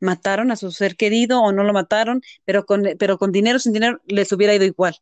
Mataron 0.00 0.50
a 0.50 0.56
su 0.56 0.72
ser 0.72 0.96
querido 0.96 1.42
o 1.42 1.52
no 1.52 1.64
lo 1.64 1.72
mataron, 1.72 2.22
pero 2.44 2.66
con, 2.66 2.84
pero 2.98 3.18
con 3.18 3.32
dinero, 3.32 3.58
sin 3.58 3.72
dinero, 3.72 4.00
les 4.06 4.30
hubiera 4.32 4.54
ido 4.54 4.64
igual. 4.64 4.96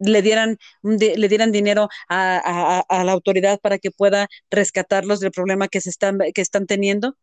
Le 0.00 0.22
dieran, 0.22 0.58
le 0.82 1.28
dieran 1.28 1.52
dinero 1.52 1.88
a, 2.08 2.38
a- 2.44 2.80
a 3.00 3.04
la 3.04 3.12
autoridad 3.12 3.60
para 3.60 3.78
que 3.78 3.90
pueda 3.92 4.28
rescatarlos 4.50 5.20
del 5.20 5.32
problema 5.32 5.68
que 5.68 5.80
se 5.80 5.90
están, 5.90 6.18
que 6.34 6.42
están 6.42 6.66
teniendo. 6.66 7.16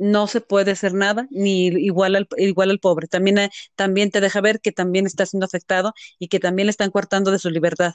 No 0.00 0.26
se 0.26 0.40
puede 0.40 0.70
hacer 0.70 0.94
nada, 0.94 1.28
ni 1.30 1.66
igual 1.66 2.16
al, 2.16 2.26
igual 2.38 2.70
al 2.70 2.80
pobre. 2.80 3.06
También, 3.06 3.36
eh, 3.36 3.50
también 3.76 4.10
te 4.10 4.22
deja 4.22 4.40
ver 4.40 4.60
que 4.60 4.72
también 4.72 5.04
está 5.04 5.26
siendo 5.26 5.44
afectado 5.44 5.92
y 6.18 6.28
que 6.28 6.40
también 6.40 6.66
le 6.66 6.70
están 6.70 6.90
coartando 6.90 7.30
de 7.30 7.38
su 7.38 7.50
libertad 7.50 7.92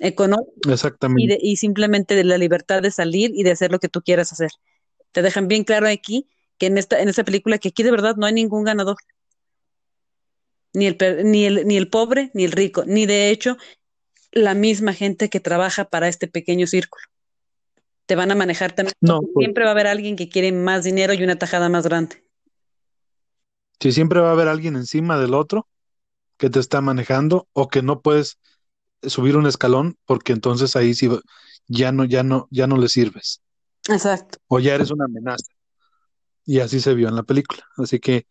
económica 0.00 0.50
y, 0.66 0.72
exactamente. 0.72 1.34
de, 1.34 1.38
y 1.42 1.56
simplemente 1.56 2.14
de 2.14 2.24
la 2.24 2.38
libertad 2.38 2.80
de 2.80 2.90
salir 2.90 3.32
y 3.34 3.42
de 3.42 3.50
hacer 3.50 3.70
lo 3.70 3.80
que 3.80 3.88
tú 3.88 4.00
quieras 4.00 4.32
hacer. 4.32 4.50
Te 5.12 5.20
dejan 5.20 5.46
bien 5.46 5.64
claro 5.64 5.86
aquí 5.88 6.26
que 6.56 6.66
en 6.66 6.78
esta, 6.78 7.00
en 7.00 7.08
esta 7.08 7.24
película 7.24 7.58
que 7.58 7.68
aquí 7.68 7.82
de 7.82 7.90
verdad 7.90 8.16
no 8.16 8.24
hay 8.24 8.32
ningún 8.32 8.64
ganador. 8.64 8.96
Ni 10.72 10.86
el, 10.86 10.96
ni 11.24 11.44
el, 11.44 11.66
ni 11.66 11.76
el 11.76 11.88
pobre, 11.88 12.30
ni 12.32 12.44
el 12.44 12.52
rico, 12.52 12.84
ni 12.86 13.04
de 13.04 13.30
hecho 13.30 13.58
la 14.32 14.54
misma 14.54 14.92
gente 14.92 15.28
que 15.28 15.40
trabaja 15.40 15.84
para 15.86 16.08
este 16.08 16.28
pequeño 16.28 16.66
círculo. 16.66 17.04
Te 18.08 18.16
van 18.16 18.30
a 18.30 18.34
manejar 18.34 18.72
también. 18.72 18.94
No, 19.02 19.20
pues 19.20 19.44
Siempre 19.44 19.64
va 19.64 19.70
a 19.70 19.72
haber 19.74 19.86
alguien 19.86 20.16
que 20.16 20.30
quiere 20.30 20.50
más 20.50 20.82
dinero 20.82 21.12
y 21.12 21.22
una 21.22 21.36
tajada 21.36 21.68
más 21.68 21.84
grande. 21.84 22.24
si 23.80 23.92
siempre 23.92 24.20
va 24.20 24.30
a 24.30 24.32
haber 24.32 24.48
alguien 24.48 24.76
encima 24.76 25.18
del 25.18 25.34
otro 25.34 25.68
que 26.38 26.48
te 26.48 26.58
está 26.58 26.80
manejando 26.80 27.48
o 27.52 27.68
que 27.68 27.82
no 27.82 28.00
puedes 28.00 28.38
subir 29.02 29.36
un 29.36 29.46
escalón 29.46 29.96
porque 30.06 30.32
entonces 30.32 30.74
ahí 30.74 30.94
sí 30.94 31.08
ya 31.66 31.92
no, 31.92 32.06
ya 32.06 32.22
no, 32.22 32.48
ya 32.50 32.66
no 32.66 32.78
le 32.78 32.88
sirves 32.88 33.42
Exacto. 33.88 34.38
o 34.48 34.58
ya 34.58 34.74
eres 34.74 34.90
una 34.90 35.04
amenaza. 35.04 35.52
Y 36.46 36.60
así 36.60 36.80
se 36.80 36.94
vio 36.94 37.08
en 37.08 37.14
la 37.14 37.24
película. 37.24 37.62
Así 37.76 38.00
que 38.00 38.26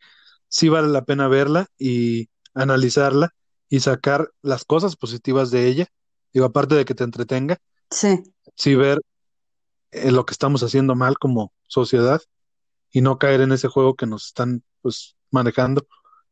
sí 0.47 0.69
vale 0.69 0.87
la 0.87 1.05
pena 1.05 1.27
verla 1.27 1.67
y 1.77 2.29
analizarla 2.55 3.29
y 3.69 3.81
sacar 3.81 4.31
las 4.41 4.65
cosas 4.65 4.95
positivas 4.95 5.51
de 5.51 5.67
ella. 5.67 5.87
Digo, 6.33 6.47
aparte 6.47 6.73
de 6.73 6.83
que 6.83 6.95
te 6.95 7.03
entretenga, 7.03 7.57
Sí. 7.91 8.23
sí 8.55 8.73
ver 8.75 8.99
eh, 9.91 10.11
lo 10.11 10.25
que 10.25 10.33
estamos 10.33 10.63
haciendo 10.63 10.95
mal 10.95 11.17
como 11.17 11.53
sociedad 11.67 12.21
y 12.91 13.01
no 13.01 13.17
caer 13.17 13.41
en 13.41 13.51
ese 13.51 13.67
juego 13.67 13.95
que 13.95 14.05
nos 14.05 14.27
están 14.27 14.63
pues 14.81 15.15
manejando 15.31 15.87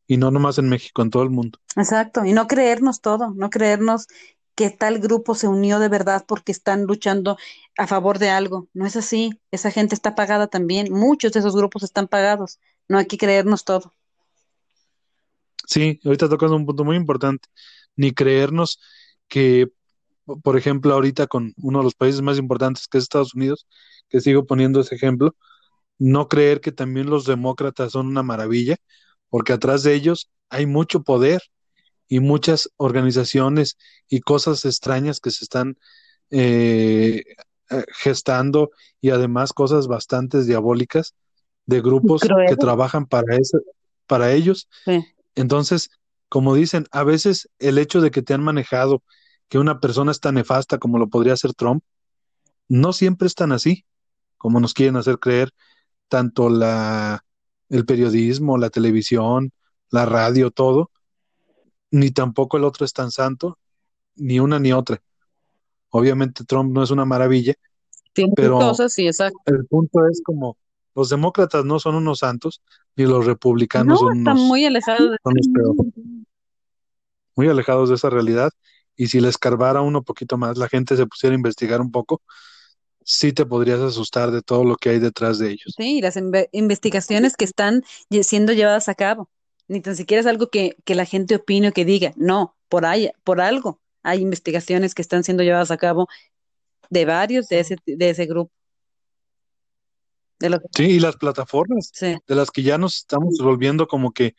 y 0.08 0.18
no 0.18 0.32
nomás 0.32 0.58
en 0.58 0.70
México, 0.70 1.02
en 1.02 1.10
todo 1.10 1.24
el 1.24 1.30
mundo. 1.30 1.60
Exacto, 1.76 2.26
y 2.26 2.34
no 2.34 2.48
creernos 2.48 3.02
todo, 3.02 3.32
no 3.32 3.50
creernos 3.50 4.08
que 4.56 4.70
tal 4.70 5.00
grupo 5.00 5.36
se 5.36 5.48
unió 5.48 5.80
de 5.80 5.90
verdad 5.90 6.24
porque 6.26 6.52
están 6.52 6.84
luchando 6.84 7.38
a 7.78 7.88
favor 7.88 8.20
de 8.20 8.30
algo. 8.30 8.70
No 8.74 8.86
es 8.86 8.96
así, 8.96 9.42
esa 9.52 9.70
gente 9.70 9.96
está 9.96 10.16
pagada 10.16 10.48
también, 10.48 10.92
muchos 10.92 11.34
de 11.34 11.40
esos 11.40 11.56
grupos 11.56 11.84
están 11.84 12.08
pagados, 12.08 12.60
no 12.88 12.98
hay 12.98 13.06
que 13.06 13.18
creernos 13.18 13.66
todo. 13.66 13.94
Sí, 15.68 16.00
ahorita 16.06 16.30
tocas 16.30 16.52
un 16.52 16.66
punto 16.66 16.86
muy 16.86 16.96
importante, 16.96 17.50
ni 17.96 18.12
creernos 18.12 18.80
que, 19.28 19.72
por 20.44 20.58
ejemplo, 20.58 20.94
ahorita 20.94 21.28
con 21.28 21.54
uno 21.58 21.80
de 21.80 21.84
los 21.86 21.96
países 21.96 22.22
más 22.22 22.38
importantes 22.38 22.88
que 22.88 22.98
es 22.98 23.04
Estados 23.04 23.36
Unidos, 23.36 23.68
que 24.10 24.22
sigo 24.22 24.46
poniendo 24.46 24.82
ese 24.82 24.96
ejemplo, 24.96 25.36
no 26.00 26.28
creer 26.28 26.62
que 26.62 26.72
también 26.72 27.10
los 27.10 27.26
demócratas 27.26 27.94
son 27.94 28.08
una 28.08 28.24
maravilla, 28.24 28.78
porque 29.30 29.54
atrás 29.54 29.84
de 29.84 29.94
ellos 29.94 30.30
hay 30.50 30.66
mucho 30.66 31.04
poder 31.04 31.42
y 32.08 32.20
muchas 32.20 32.70
organizaciones 32.78 33.78
y 34.10 34.22
cosas 34.22 34.66
extrañas 34.66 35.20
que 35.20 35.32
se 35.32 35.44
están 35.46 35.78
eh, 36.30 37.24
eh, 37.70 37.84
gestando 37.98 38.72
y 39.02 39.10
además 39.12 39.54
cosas 39.54 39.88
bastante 39.88 40.44
diabólicas 40.44 41.16
de 41.66 41.82
grupos 41.82 42.22
que 42.48 42.58
trabajan 42.58 43.06
para 43.08 43.36
ese, 43.38 43.58
para 44.08 44.32
ellos. 44.34 44.70
sí, 44.86 45.06
Entonces, 45.36 45.90
como 46.30 46.56
dicen, 46.56 46.86
a 46.92 47.04
veces 47.04 47.50
el 47.60 47.78
hecho 47.78 48.02
de 48.02 48.12
que 48.12 48.22
te 48.22 48.34
han 48.34 48.44
manejado 48.44 49.04
que 49.50 49.60
una 49.60 49.80
persona 49.80 50.12
es 50.12 50.20
tan 50.20 50.36
nefasta 50.36 50.78
como 50.78 50.98
lo 50.98 51.08
podría 51.08 51.36
ser 51.38 51.54
Trump, 51.54 51.84
no 52.68 52.94
siempre 52.94 53.28
es 53.28 53.36
tan 53.36 53.52
así 53.52 53.86
como 54.38 54.60
nos 54.60 54.74
quieren 54.74 54.96
hacer 54.96 55.20
creer 55.20 55.52
tanto 56.08 56.50
la, 56.50 57.24
el 57.70 57.86
periodismo, 57.86 58.58
la 58.58 58.70
televisión, 58.70 59.52
la 59.90 60.06
radio, 60.06 60.52
todo, 60.52 60.92
ni 61.92 62.12
tampoco 62.12 62.58
el 62.58 62.64
otro 62.64 62.86
es 62.86 62.94
tan 62.94 63.12
santo, 63.12 63.58
ni 64.16 64.40
una 64.40 64.60
ni 64.60 64.72
otra. 64.74 65.02
Obviamente 65.90 66.44
Trump 66.44 66.74
no 66.74 66.84
es 66.84 66.92
una 66.92 67.06
maravilla, 67.06 67.54
tiene 68.14 68.34
pero 68.36 68.60
cosas, 68.60 68.94
sí, 68.94 69.08
exacto. 69.08 69.40
el 69.46 69.66
punto 69.66 70.08
es 70.08 70.22
como 70.24 70.58
los 70.94 71.10
demócratas 71.10 71.66
no 71.66 71.80
son 71.80 71.96
unos 71.96 72.20
santos, 72.20 72.62
ni 72.96 73.06
los 73.06 73.26
republicanos 73.26 74.02
No, 74.02 74.08
son 74.08 74.18
están 74.20 74.38
unos, 74.38 74.48
muy 74.48 74.66
alejados 74.66 75.12
de 75.12 75.18
muy 77.36 77.50
alejados 77.50 77.90
de 77.90 77.96
esa 77.96 78.10
realidad. 78.10 78.52
Y 78.96 79.08
si 79.08 79.20
le 79.20 79.30
escarbara 79.30 79.82
uno 79.82 80.04
poquito 80.04 80.38
más, 80.38 80.58
la 80.58 80.70
gente 80.70 80.96
se 80.98 81.06
pusiera 81.08 81.34
a 81.34 81.38
investigar 81.38 81.82
un 81.82 81.92
poco, 81.92 82.22
sí 83.04 83.34
te 83.34 83.46
podrías 83.46 83.80
asustar 83.80 84.32
de 84.32 84.42
todo 84.42 84.64
lo 84.64 84.76
que 84.78 84.90
hay 84.90 85.00
detrás 85.00 85.40
de 85.40 85.52
ellos. 85.52 85.74
Sí, 85.78 85.98
y 85.98 86.02
las 86.02 86.16
inve- 86.18 86.50
investigaciones 86.52 87.36
que 87.36 87.46
están 87.46 87.84
siendo 88.24 88.54
llevadas 88.54 88.90
a 88.90 88.96
cabo. 88.96 89.30
Ni 89.68 89.82
tan 89.82 89.96
siquiera 89.96 90.22
es 90.22 90.28
algo 90.28 90.50
que, 90.50 90.76
que 90.86 90.96
la 90.96 91.06
gente 91.06 91.36
opine 91.36 91.70
o 91.70 91.74
que 91.74 91.86
diga. 91.86 92.14
No, 92.16 92.56
por 92.70 92.86
ahí, 92.86 93.12
por 93.24 93.42
algo. 93.42 93.82
Hay 94.04 94.22
investigaciones 94.22 94.94
que 94.94 95.02
están 95.02 95.24
siendo 95.24 95.44
llevadas 95.44 95.72
a 95.72 95.78
cabo 95.78 96.08
de 96.90 97.06
varios 97.06 97.48
de 97.50 97.60
ese, 97.60 97.78
de 97.86 98.10
ese 98.10 98.26
grupo. 98.26 98.52
De 100.40 100.60
Sí, 100.76 100.84
y 100.84 101.00
las 101.00 101.16
plataformas 101.16 101.94
sí, 101.94 102.18
de 102.28 102.36
las 102.36 102.52
que 102.52 102.62
ya 102.62 102.78
nos 102.78 102.98
estamos 102.98 103.38
volviendo 103.42 103.88
como 103.88 104.12
que 104.12 104.36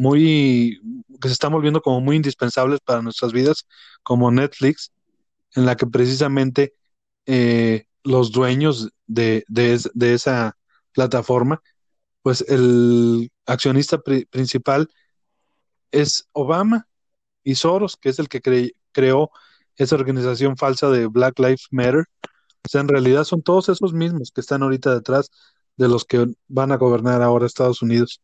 muy, 0.00 0.80
que 1.20 1.28
se 1.28 1.34
están 1.34 1.52
volviendo 1.52 1.82
como 1.82 2.00
muy 2.00 2.16
indispensables 2.16 2.80
para 2.84 3.02
nuestras 3.02 3.32
vidas, 3.32 3.66
como 4.02 4.30
Netflix, 4.30 4.92
en 5.56 5.66
la 5.66 5.76
que 5.76 5.86
precisamente 5.86 6.74
eh, 7.26 7.86
los 8.04 8.32
dueños 8.32 8.90
de, 9.06 9.44
de, 9.48 9.74
es- 9.74 9.90
de 9.94 10.14
esa 10.14 10.56
plataforma, 10.92 11.62
pues 12.22 12.42
el 12.48 13.30
accionista 13.46 13.98
pri- 13.98 14.26
principal 14.26 14.88
es 15.90 16.28
Obama 16.32 16.86
y 17.44 17.56
Soros, 17.56 17.96
que 17.96 18.10
es 18.10 18.18
el 18.18 18.28
que 18.28 18.42
cre- 18.42 18.74
creó 18.92 19.30
esa 19.76 19.96
organización 19.96 20.56
falsa 20.56 20.90
de 20.90 21.06
Black 21.06 21.38
Lives 21.38 21.68
Matter. 21.70 22.06
O 22.64 22.68
sea, 22.68 22.82
en 22.82 22.88
realidad 22.88 23.24
son 23.24 23.42
todos 23.42 23.68
esos 23.70 23.92
mismos 23.94 24.32
que 24.32 24.40
están 24.42 24.62
ahorita 24.62 24.94
detrás 24.94 25.30
de 25.76 25.88
los 25.88 26.04
que 26.06 26.26
van 26.48 26.72
a 26.72 26.76
gobernar 26.78 27.22
ahora 27.22 27.46
Estados 27.46 27.82
Unidos 27.82 28.22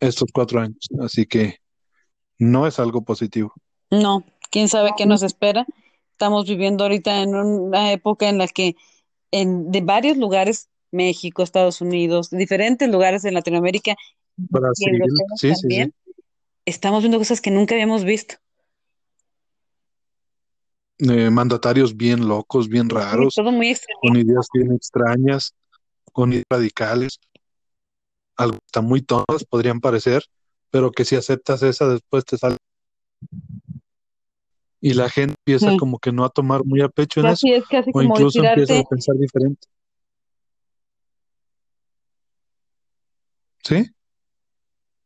estos 0.00 0.30
cuatro 0.32 0.60
años. 0.60 0.88
Así 1.00 1.26
que 1.26 1.56
no 2.38 2.66
es 2.66 2.78
algo 2.80 3.04
positivo. 3.04 3.54
no, 3.90 4.24
quién 4.50 4.68
sabe 4.68 4.92
qué 4.96 5.06
nos 5.06 5.22
espera. 5.22 5.66
Estamos 6.12 6.46
viviendo 6.48 6.84
ahorita 6.84 7.22
en 7.22 7.34
una 7.36 7.92
época 7.92 8.28
en 8.28 8.38
la 8.38 8.48
que 8.48 8.76
en, 9.32 9.70
de 9.72 9.80
varios 9.82 10.16
lugares, 10.16 10.70
México, 10.90 11.42
Estados 11.42 11.80
Unidos, 11.80 12.30
diferentes 12.30 12.88
lugares 12.90 13.24
en 13.24 13.34
Latinoamérica 13.34 13.96
y 14.80 14.86
Brasil, 14.86 15.00
europeos 15.00 15.32
sí, 15.34 15.54
sí, 15.54 15.70
sí. 15.70 15.86
también, 15.86 15.94
estamos 16.66 17.02
viendo 17.02 17.18
cosas 17.18 17.40
que 17.40 17.50
nunca 17.50 17.74
habíamos 17.74 18.04
visto. 18.04 18.36
Eh, 20.98 21.30
mandatarios 21.30 21.96
bien 21.96 22.26
locos, 22.26 22.68
bien 22.68 22.88
Sí, 22.90 22.90
raros, 22.90 23.34
todo 23.34 23.52
muy 23.52 23.70
extraño. 23.70 23.98
con 24.00 24.16
ideas 24.16 24.48
bien 24.52 24.72
extrañas, 24.72 25.54
con 26.12 26.32
ideas 26.32 26.46
radicales, 26.50 27.18
algo 28.38 28.58
hasta 28.64 28.80
muy 28.80 29.02
tontas 29.02 29.44
podrían 29.44 29.80
parecer, 29.80 30.22
pero 30.70 30.90
que 30.90 31.04
si 31.04 31.16
aceptas 31.16 31.62
esa 31.62 31.88
después 31.88 32.24
te 32.24 32.38
sale. 32.38 32.56
Y 34.80 34.94
la 34.94 35.10
gente 35.10 35.34
empieza 35.44 35.72
Sí. 35.72 35.76
como 35.76 35.98
que 35.98 36.12
no 36.12 36.24
a 36.24 36.30
tomar 36.30 36.64
muy 36.64 36.80
a 36.80 36.88
pecho 36.88 37.20
en 37.20 37.26
eso, 37.26 37.46
es 37.48 37.66
casi 37.68 37.90
o 37.90 37.92
como 37.92 38.04
incluso 38.14 38.38
empieza 38.38 38.74
tirarte, 38.74 38.86
a 38.86 38.88
pensar 38.88 39.16
diferente. 39.16 39.68
¿Sí? 43.64 43.90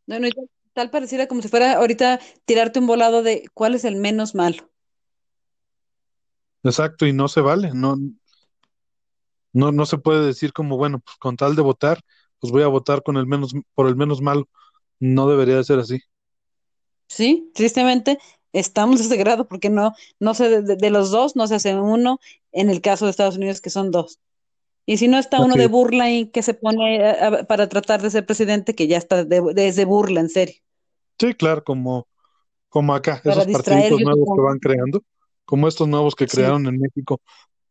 no, 0.07 0.21
no, 0.21 0.29
tal 0.75 0.91
pareciera 0.91 1.27
como 1.27 1.43
si 1.43 1.49
fuera 1.49 1.73
ahorita 1.75 2.21
tirarte 2.45 2.79
un 2.79 2.87
volado 2.87 3.23
de 3.23 3.49
cuál 3.55 3.75
es 3.75 3.85
el 3.85 3.97
menos 3.97 4.35
malo. 4.35 4.71
Exacto, 6.63 7.07
y 7.07 7.13
no 7.13 7.29
se 7.29 7.41
vale, 7.41 7.71
no, 7.75 7.97
no, 9.53 9.73
no 9.73 9.87
se 9.87 9.99
puede 9.99 10.25
decir 10.27 10.53
como, 10.53 10.77
bueno, 10.77 11.01
pues 11.01 11.17
con 11.17 11.37
tal 11.37 11.57
de 11.57 11.63
votar, 11.63 12.01
pues 12.43 12.53
voy 12.53 12.63
a 12.63 12.67
votar 12.67 13.03
con 13.03 13.17
el 13.17 13.27
menos, 13.27 13.55
por 13.75 13.89
el 13.89 13.97
menos 13.97 14.21
malo. 14.21 14.47
No 15.01 15.27
debería 15.27 15.57
de 15.57 15.65
ser 15.65 15.79
así. 15.79 15.99
Sí, 17.09 17.51
tristemente, 17.55 18.19
Estamos 18.53 19.01
a 19.01 19.05
ese 19.05 19.17
grado 19.17 19.49
porque 19.49 19.71
no, 19.71 19.95
no 20.21 20.35
sé, 20.35 20.63
de, 20.63 20.91
los 20.91 21.11
dos 21.11 21.37
no 21.37 21.47
se 21.47 21.55
hace 21.55 21.75
uno, 21.75 22.21
en 22.53 22.69
el 22.69 22.83
caso 22.83 23.07
de 23.07 23.11
Estados 23.11 23.37
Unidos 23.37 23.61
que 23.61 23.71
son 23.71 23.91
dos. 23.91 24.21
Y 24.85 24.99
si 24.99 25.09
no 25.09 25.19
está 25.19 25.41
uno 25.41 25.55
de 25.55 25.69
burla 25.69 26.11
y 26.11 26.27
que 26.27 26.43
se 26.43 26.55
pone 26.55 27.45
para 27.49 27.69
tratar 27.69 28.03
de 28.03 28.11
ser 28.11 28.27
presidente, 28.27 28.75
que 28.75 28.89
ya 28.89 28.99
está 28.99 29.25
de, 29.25 29.85
burla, 29.87 30.21
en 30.21 30.29
serio. 30.29 30.57
Sí, 31.19 31.35
claro, 31.35 31.63
como, 31.65 32.07
como 32.69 32.95
acá, 32.95 33.23
esos 33.25 33.47
partidos 33.47 34.01
nuevos 34.01 34.29
que 34.35 34.43
van 34.43 34.59
creando, 34.59 35.03
como 35.45 35.69
estos 35.69 35.89
nuevos 35.89 36.15
que 36.15 36.27
crearon 36.27 36.67
en 36.67 36.79
México, 36.79 37.21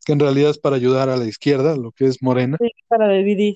que 0.06 0.14
en 0.14 0.20
realidad 0.20 0.52
es 0.52 0.58
para 0.58 0.78
ayudar 0.78 1.10
a 1.10 1.18
la 1.18 1.26
izquierda, 1.26 1.76
lo 1.76 1.92
que 1.92 2.06
es 2.06 2.24
Morena. 2.24 2.58
Sí, 2.60 2.72
para 2.88 3.10
dividir. 3.10 3.56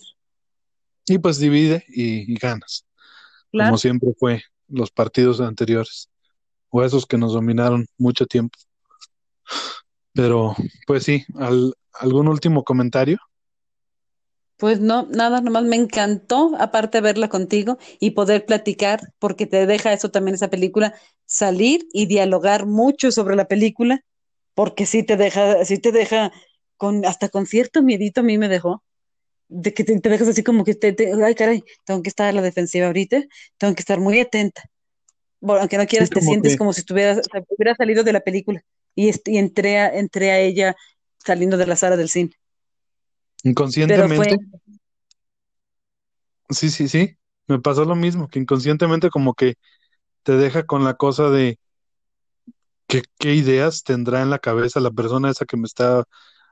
Y 1.07 1.17
pues 1.19 1.39
divide 1.39 1.85
y, 1.87 2.35
ganas, 2.35 2.85
como 3.51 3.77
siempre 3.77 4.09
fue 4.19 4.41
los 4.67 4.91
partidos 4.91 5.39
anteriores, 5.41 6.09
o 6.69 6.83
esos 6.83 7.05
que 7.05 7.17
nos 7.17 7.33
dominaron 7.33 7.85
mucho 7.97 8.25
tiempo. 8.25 8.57
Pero, 10.13 10.55
pues 10.87 11.03
sí, 11.03 11.25
¿algún 11.93 12.27
último 12.27 12.63
comentario? 12.63 13.19
Pues 14.57 14.79
no, 14.79 15.05
nada, 15.11 15.41
nomás 15.41 15.65
me 15.65 15.75
encantó, 15.75 16.53
aparte 16.57 17.01
verla 17.01 17.27
contigo 17.27 17.77
y 17.99 18.11
poder 18.11 18.45
platicar, 18.45 19.01
porque 19.19 19.45
te 19.45 19.65
deja 19.65 19.91
eso 19.91 20.11
también 20.11 20.35
esa 20.35 20.49
película, 20.49 20.93
salir 21.25 21.85
y 21.91 22.05
dialogar 22.05 22.65
mucho 22.65 23.11
sobre 23.11 23.35
la 23.35 23.49
película, 23.49 24.05
porque 24.53 24.85
sí 24.85 25.03
te 25.03 25.17
deja, 25.17 25.65
sí 25.65 25.77
te 25.77 25.91
deja 25.91 26.31
con, 26.77 27.05
hasta 27.05 27.27
con 27.27 27.45
cierto 27.45 27.83
miedito 27.83 28.21
a 28.21 28.23
mí 28.23 28.37
me 28.37 28.47
dejó, 28.47 28.84
de 29.47 29.73
que 29.73 29.83
te, 29.83 29.97
dejas 30.09 30.27
así 30.27 30.43
como 30.43 30.63
que 30.63 30.75
te, 30.75 30.95
ay 31.23 31.35
caray, 31.35 31.63
tengo 31.83 32.01
que 32.01 32.09
estar 32.09 32.27
a 32.27 32.31
la 32.31 32.41
defensiva 32.41 32.87
ahorita, 32.87 33.23
tengo 33.57 33.75
que 33.75 33.81
estar 33.81 33.99
muy 33.99 34.19
atenta. 34.19 34.63
Bueno, 35.39 35.61
aunque 35.61 35.77
no 35.77 35.85
quieras, 35.85 36.09
te 36.09 36.21
sientes 36.21 36.57
como 36.57 36.73
si 36.73 36.79
estuvieras, 36.81 37.21
hubiera 37.49 37.75
salido 37.75 38.03
de 38.03 38.13
la 38.13 38.21
película 38.21 38.63
y, 38.95 39.11
y 39.25 39.37
entré, 39.37 39.77
a, 39.77 39.93
entré 39.95 40.31
a 40.31 40.39
ella 40.39 40.75
saliendo 41.17 41.57
de 41.57 41.67
la 41.67 41.75
sala 41.75 41.97
del 41.97 42.09
cine. 42.09 42.31
Inconscientemente. 43.43 44.37
Sí, 46.49 46.69
sí, 46.69 46.87
sí. 46.87 47.17
Me 47.47 47.59
pasó 47.59 47.85
lo 47.85 47.95
mismo, 47.95 48.27
que 48.27 48.39
inconscientemente 48.39 49.09
como 49.09 49.35
que 49.35 49.55
te 50.23 50.35
deja 50.35 50.65
con 50.65 50.83
la 50.83 50.95
cosa 50.95 51.29
de 51.29 51.59
que, 52.87 53.03
qué 53.19 53.35
ideas 53.35 53.83
tendrá 53.83 54.21
en 54.21 54.29
la 54.29 54.39
cabeza 54.39 54.79
la 54.79 54.91
persona 54.91 55.29
esa 55.29 55.45
que 55.45 55.57
me 55.57 55.65
está 55.65 56.05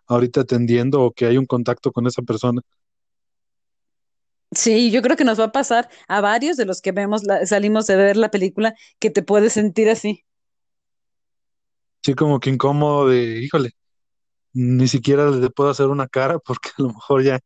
ahorita 0.07 0.41
atendiendo 0.41 1.01
o 1.01 1.11
que 1.11 1.25
hay 1.25 1.37
un 1.37 1.45
contacto 1.45 1.91
con 1.91 2.05
esa 2.05 2.21
persona. 2.21 2.61
Sí, 4.55 4.91
yo 4.91 5.01
creo 5.01 5.15
que 5.15 5.23
nos 5.23 5.39
va 5.39 5.45
a 5.45 5.51
pasar 5.51 5.89
a 6.07 6.21
varios 6.21 6.57
de 6.57 6.65
los 6.65 6.81
que 6.81 6.91
vemos, 6.91 7.23
salimos 7.45 7.87
de 7.87 7.95
ver 7.95 8.17
la 8.17 8.31
película, 8.31 8.75
que 8.99 9.09
te 9.09 9.23
puedes 9.23 9.53
sentir 9.53 9.89
así. 9.89 10.23
Sí, 12.01 12.13
como 12.15 12.39
que 12.39 12.49
incómodo 12.49 13.07
de, 13.07 13.41
híjole, 13.43 13.71
ni 14.53 14.87
siquiera 14.87 15.29
le 15.31 15.49
puedo 15.49 15.69
hacer 15.69 15.87
una 15.87 16.07
cara 16.07 16.39
porque 16.39 16.69
a 16.77 16.81
lo 16.81 16.89
mejor 16.89 17.23
ya 17.23 17.39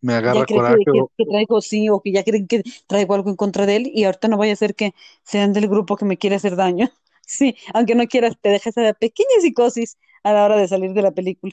me 0.00 0.14
agarra 0.14 0.46
coraje. 0.46 0.76
Que, 1.16 1.24
traigo 1.24 1.60
sí, 1.60 1.88
o 1.88 2.00
que 2.00 2.12
ya 2.12 2.24
creen 2.24 2.46
que 2.46 2.62
traigo 2.86 3.14
algo 3.14 3.30
en 3.30 3.36
contra 3.36 3.66
de 3.66 3.76
él 3.76 3.90
y 3.94 4.04
ahorita 4.04 4.28
no 4.28 4.36
vaya 4.36 4.52
a 4.52 4.56
ser 4.56 4.74
que 4.74 4.92
sean 5.22 5.52
del 5.52 5.68
grupo 5.68 5.96
que 5.96 6.04
me 6.04 6.16
quiere 6.16 6.36
hacer 6.36 6.56
daño. 6.56 6.90
Sí, 7.32 7.54
aunque 7.74 7.94
no 7.94 8.08
quieras, 8.08 8.34
te 8.40 8.48
dejas 8.48 8.76
esa 8.76 8.92
pequeña 8.92 9.28
psicosis 9.40 9.98
a 10.24 10.32
la 10.32 10.44
hora 10.44 10.56
de 10.56 10.66
salir 10.66 10.94
de 10.94 11.02
la 11.02 11.12
película. 11.12 11.52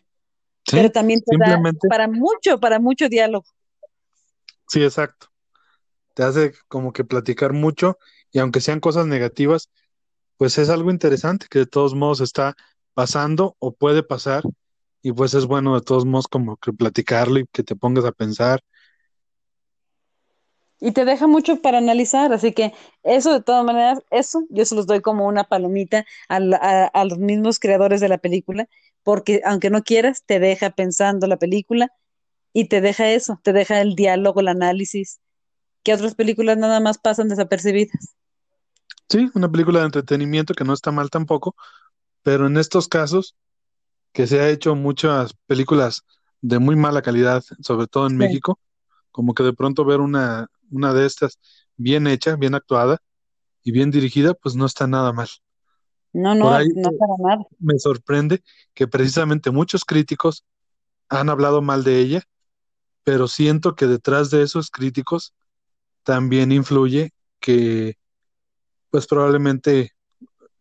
Pero 0.66 0.90
también 0.90 1.22
te 1.22 1.38
da 1.38 1.62
para 1.88 2.08
mucho, 2.08 2.60
para 2.60 2.80
mucho 2.80 3.08
diálogo. 3.10 3.46
Sí, 4.68 4.84
exacto. 4.84 5.28
Te 6.14 6.24
hace 6.24 6.54
como 6.68 6.94
que 6.94 7.04
platicar 7.06 7.54
mucho 7.54 7.98
y 8.32 8.40
aunque 8.40 8.62
sean 8.62 8.80
cosas 8.80 9.08
negativas, 9.08 9.70
pues 10.38 10.58
es 10.58 10.70
algo 10.70 10.92
interesante 10.92 11.48
que 11.50 11.60
de 11.60 11.66
todos 11.66 11.96
modos 11.96 12.22
está 12.22 12.56
pasando 12.94 13.56
o 13.60 13.74
puede 13.74 14.04
pasar 14.04 14.44
y 15.02 15.12
pues 15.14 15.34
es 15.34 15.46
bueno 15.46 15.76
de 15.76 15.82
todos 15.82 16.06
modos 16.06 16.28
como 16.28 16.58
que 16.58 16.74
platicarlo 16.74 17.40
y 17.40 17.48
que 17.52 17.64
te 17.64 17.76
pongas 17.76 18.06
a 18.06 18.12
pensar. 18.12 18.62
Y 20.80 20.92
te 20.92 21.06
deja 21.06 21.26
mucho 21.26 21.62
para 21.62 21.80
analizar, 21.80 22.32
así 22.34 22.52
que 22.52 22.72
eso 23.02 23.34
de 23.34 23.42
todas 23.42 23.66
maneras, 23.66 24.00
eso 24.12 24.44
yo 24.50 24.64
se 24.64 24.76
los 24.76 24.86
doy 24.86 25.02
como 25.02 25.28
una 25.28 25.46
palomita 25.46 26.06
a, 26.30 26.38
a, 26.38 27.06
los 27.06 27.18
mismos 27.18 27.60
creadores 27.60 28.00
de 28.00 28.10
la 28.10 28.20
película, 28.20 28.68
porque 29.02 29.42
aunque 29.44 29.72
no 29.72 29.82
quieras, 29.82 30.24
te 30.24 30.40
deja 30.40 30.70
pensando 30.70 31.26
la 31.26 31.38
película 31.38 31.92
y 32.54 32.68
te 32.68 32.82
deja 32.82 33.10
eso, 33.10 33.40
te 33.44 33.54
deja 33.54 33.82
el 33.82 33.96
diálogo, 33.96 34.40
el 34.40 34.48
análisis, 34.48 35.20
que 35.84 35.94
otras 35.94 36.16
películas 36.16 36.58
nada 36.58 36.80
más 36.80 36.98
pasan 36.98 37.30
desapercibidas. 37.30 38.16
Sí, 39.10 39.30
una 39.36 39.50
película 39.50 39.80
de 39.80 39.86
entretenimiento 39.86 40.54
que 40.54 40.64
no 40.64 40.74
está 40.74 40.92
mal 40.92 41.10
tampoco, 41.10 41.56
pero 42.24 42.48
en 42.48 42.58
estos 42.58 42.88
casos 42.88 43.36
que 44.12 44.28
se 44.28 44.40
ha 44.40 44.50
hecho 44.50 44.76
muchas 44.76 45.34
películas 45.46 46.04
de 46.42 46.60
muy 46.60 46.76
mala 46.76 47.02
calidad, 47.02 47.44
sobre 47.62 47.88
todo 47.88 48.08
en 48.08 48.18
México, 48.18 48.60
como 49.12 49.34
que 49.34 49.44
de 49.44 49.54
pronto 49.54 49.86
ver 49.86 50.00
una, 50.02 50.48
una 50.72 50.94
de 50.94 51.06
estas 51.06 51.40
bien 51.76 52.08
hecha, 52.08 52.36
bien 52.36 52.56
actuada 52.56 53.00
y 53.64 53.72
bien 53.72 53.92
dirigida, 53.92 54.34
pues 54.34 54.56
no 54.56 54.66
está 54.66 54.88
nada 54.88 55.14
mal. 55.14 55.28
No, 56.14 56.34
no, 56.36 56.52
no 56.52 56.92
para 56.98 57.14
nada. 57.20 57.46
Me 57.60 57.78
sorprende 57.80 58.44
que 58.74 58.88
precisamente 58.88 59.52
muchos 59.52 59.86
críticos 59.86 60.46
han 61.10 61.30
hablado 61.30 61.62
mal 61.62 61.84
de 61.84 62.00
ella, 62.00 62.24
pero 63.08 63.30
siento 63.30 63.74
que 63.74 63.88
detrás 63.88 64.32
de 64.32 64.42
esos 64.44 64.70
críticos 64.70 65.34
también 66.04 66.52
influye 66.52 67.12
que, 67.40 67.96
pues 68.90 69.08
probablemente 69.08 69.94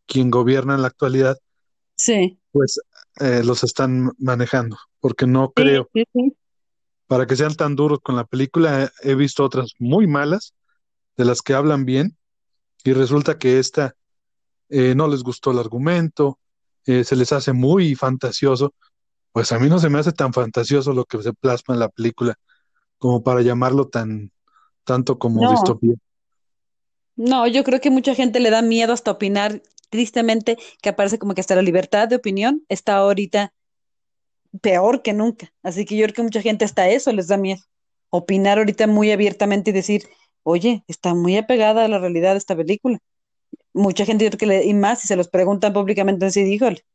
quien 0.07 0.31
gobierna 0.31 0.77
en 0.77 0.83
la 0.83 0.87
actualidad, 0.87 1.39
sí. 1.97 2.39
pues 2.53 2.79
eh, 3.19 3.43
los 3.43 3.65
están 3.65 4.13
manejando, 4.19 4.79
porque 5.01 5.27
no 5.27 5.51
creo, 5.51 5.91
para 7.09 7.27
que 7.27 7.35
sean 7.35 7.57
tan 7.57 7.75
duros 7.75 7.99
con 8.01 8.15
la 8.15 8.25
película, 8.25 8.93
he 9.03 9.17
visto 9.17 9.43
otras 9.43 9.73
muy 9.81 10.07
malas, 10.07 10.55
de 11.17 11.25
las 11.25 11.43
que 11.43 11.53
hablan 11.53 11.85
bien, 11.85 12.17
y 12.85 12.93
resulta 12.93 13.41
que 13.41 13.59
esta 13.59 13.97
eh, 14.69 14.95
no 14.95 15.09
les 15.09 15.25
gustó 15.25 15.51
el 15.51 15.59
argumento, 15.59 16.39
eh, 16.85 17.03
se 17.03 17.17
les 17.17 17.33
hace 17.33 17.53
muy 17.53 17.97
fantasioso, 17.97 18.73
pues 19.37 19.53
a 19.53 19.59
mí 19.59 19.69
no 19.69 19.79
se 19.79 19.91
me 19.91 19.99
hace 19.99 20.13
tan 20.13 20.33
fantasioso 20.33 20.95
lo 20.95 21.05
que 21.05 21.23
se 21.23 21.35
plasma 21.35 21.75
en 21.75 21.81
la 21.81 21.91
película, 21.91 22.39
como 22.97 23.23
para 23.23 23.43
llamarlo 23.43 23.87
tan 23.87 24.33
tanto 24.83 25.19
como 25.19 25.51
distopía. 25.51 25.93
No, 27.17 27.47
yo 27.47 27.63
creo 27.63 27.83
que 27.83 27.91
mucha 27.91 28.15
gente 28.15 28.41
le 28.41 28.49
da 28.49 28.63
miedo 28.63 28.95
hasta 28.95 29.11
opinar 29.11 29.61
tristemente 29.91 30.57
que 30.81 30.89
aparece 30.89 31.19
como 31.19 31.35
que 31.35 31.43
hasta 31.43 31.55
la 31.55 31.61
libertad 31.61 32.09
de 32.09 32.17
opinión 32.17 32.65
está 32.71 32.97
ahorita 32.97 33.53
peor 34.63 35.03
que 35.03 35.13
nunca. 35.13 35.53
Así 35.63 35.85
que 35.85 35.99
yo 35.99 36.05
creo 36.05 36.15
que 36.15 36.23
mucha 36.23 36.41
gente 36.41 36.65
hasta 36.65 36.89
eso 36.89 37.13
les 37.13 37.29
da 37.29 37.37
miedo. 37.37 37.61
Opinar 38.09 38.57
ahorita 38.57 38.87
muy 38.87 39.13
abiertamente 39.13 39.69
y 39.69 39.75
decir, 39.75 40.09
oye, 40.45 40.83
está 40.89 41.13
muy 41.13 41.37
apegada 41.37 41.85
a 41.85 41.89
la 41.89 41.99
realidad 41.99 42.33
de 42.33 42.39
esta 42.39 42.57
película. 42.57 43.01
Mucha 43.75 44.07
gente, 44.07 44.25
yo 44.25 44.31
creo 44.31 44.39
que 44.39 44.47
le, 44.47 44.65
y 44.65 44.73
más 44.73 45.03
si 45.03 45.09
se 45.09 45.17
los 45.17 45.29
preguntan 45.29 45.75
públicamente, 45.75 46.31
sí, 46.31 46.43
díjole, 46.43 46.87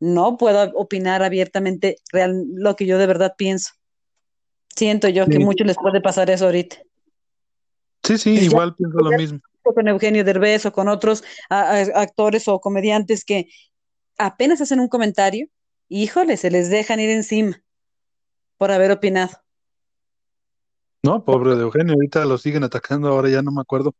no 0.00 0.36
puedo 0.36 0.72
opinar 0.74 1.22
abiertamente 1.22 1.96
real, 2.12 2.44
lo 2.54 2.76
que 2.76 2.86
yo 2.86 2.98
de 2.98 3.06
verdad 3.06 3.34
pienso. 3.36 3.72
Siento 4.74 5.08
yo 5.08 5.26
que 5.26 5.38
mucho 5.38 5.64
les 5.64 5.76
puede 5.76 6.00
pasar 6.00 6.30
eso 6.30 6.46
ahorita. 6.46 6.76
Sí, 8.04 8.16
sí, 8.16 8.30
igual 8.38 8.74
pienso 8.76 8.98
lo 8.98 9.10
mismo 9.10 9.40
con 9.74 9.88
Eugenio 9.88 10.24
Derbez 10.24 10.66
o 10.66 10.72
con 10.72 10.88
otros 10.88 11.22
actores 11.48 12.48
o 12.48 12.60
comediantes 12.60 13.24
que 13.24 13.48
apenas 14.16 14.60
hacen 14.60 14.80
un 14.80 14.88
comentario, 14.88 15.48
híjole, 15.88 16.36
se 16.36 16.50
les 16.50 16.70
dejan 16.70 17.00
ir 17.00 17.10
encima 17.10 17.62
por 18.56 18.70
haber 18.70 18.90
opinado. 18.90 19.32
No, 21.02 21.24
pobre 21.24 21.54
de 21.54 21.62
Eugenio, 21.62 21.94
ahorita 21.94 22.24
lo 22.24 22.38
siguen 22.38 22.64
atacando, 22.64 23.08
ahora 23.08 23.28
ya 23.28 23.42
no 23.42 23.52
me 23.52 23.60
acuerdo 23.60 23.94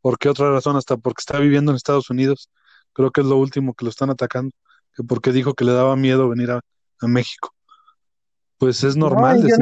por 0.00 0.18
qué 0.18 0.28
otra 0.28 0.50
razón, 0.52 0.76
hasta 0.76 0.96
porque 0.96 1.20
está 1.20 1.38
viviendo 1.38 1.72
en 1.72 1.76
Estados 1.76 2.08
Unidos. 2.10 2.50
Creo 2.92 3.10
que 3.10 3.20
es 3.20 3.26
lo 3.26 3.36
último 3.36 3.74
que 3.74 3.84
lo 3.84 3.90
están 3.90 4.10
atacando, 4.10 4.54
que 4.96 5.04
porque 5.04 5.32
dijo 5.32 5.54
que 5.54 5.64
le 5.64 5.72
daba 5.72 5.96
miedo 5.96 6.28
venir 6.28 6.50
a, 6.50 6.60
México. 7.02 7.52
Pues 8.58 8.82
es 8.82 8.96
normal. 8.96 9.46
yo, 9.46 9.54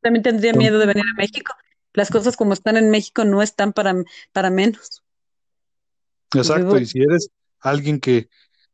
también 0.00 0.22
tendría 0.22 0.52
miedo 0.52 0.78
de 0.78 0.86
venir 0.86 1.02
a 1.02 1.18
México 1.18 1.52
las 1.92 2.10
cosas 2.10 2.36
como 2.36 2.52
están 2.52 2.76
en 2.76 2.90
México 2.90 3.24
no 3.24 3.42
están 3.42 3.72
para, 3.72 3.94
para 4.32 4.50
menos. 4.50 5.02
Exacto, 6.34 6.78
y 6.78 6.86
si 6.86 7.02
eres 7.02 7.30
alguien 7.58 7.98
que, 7.98 8.28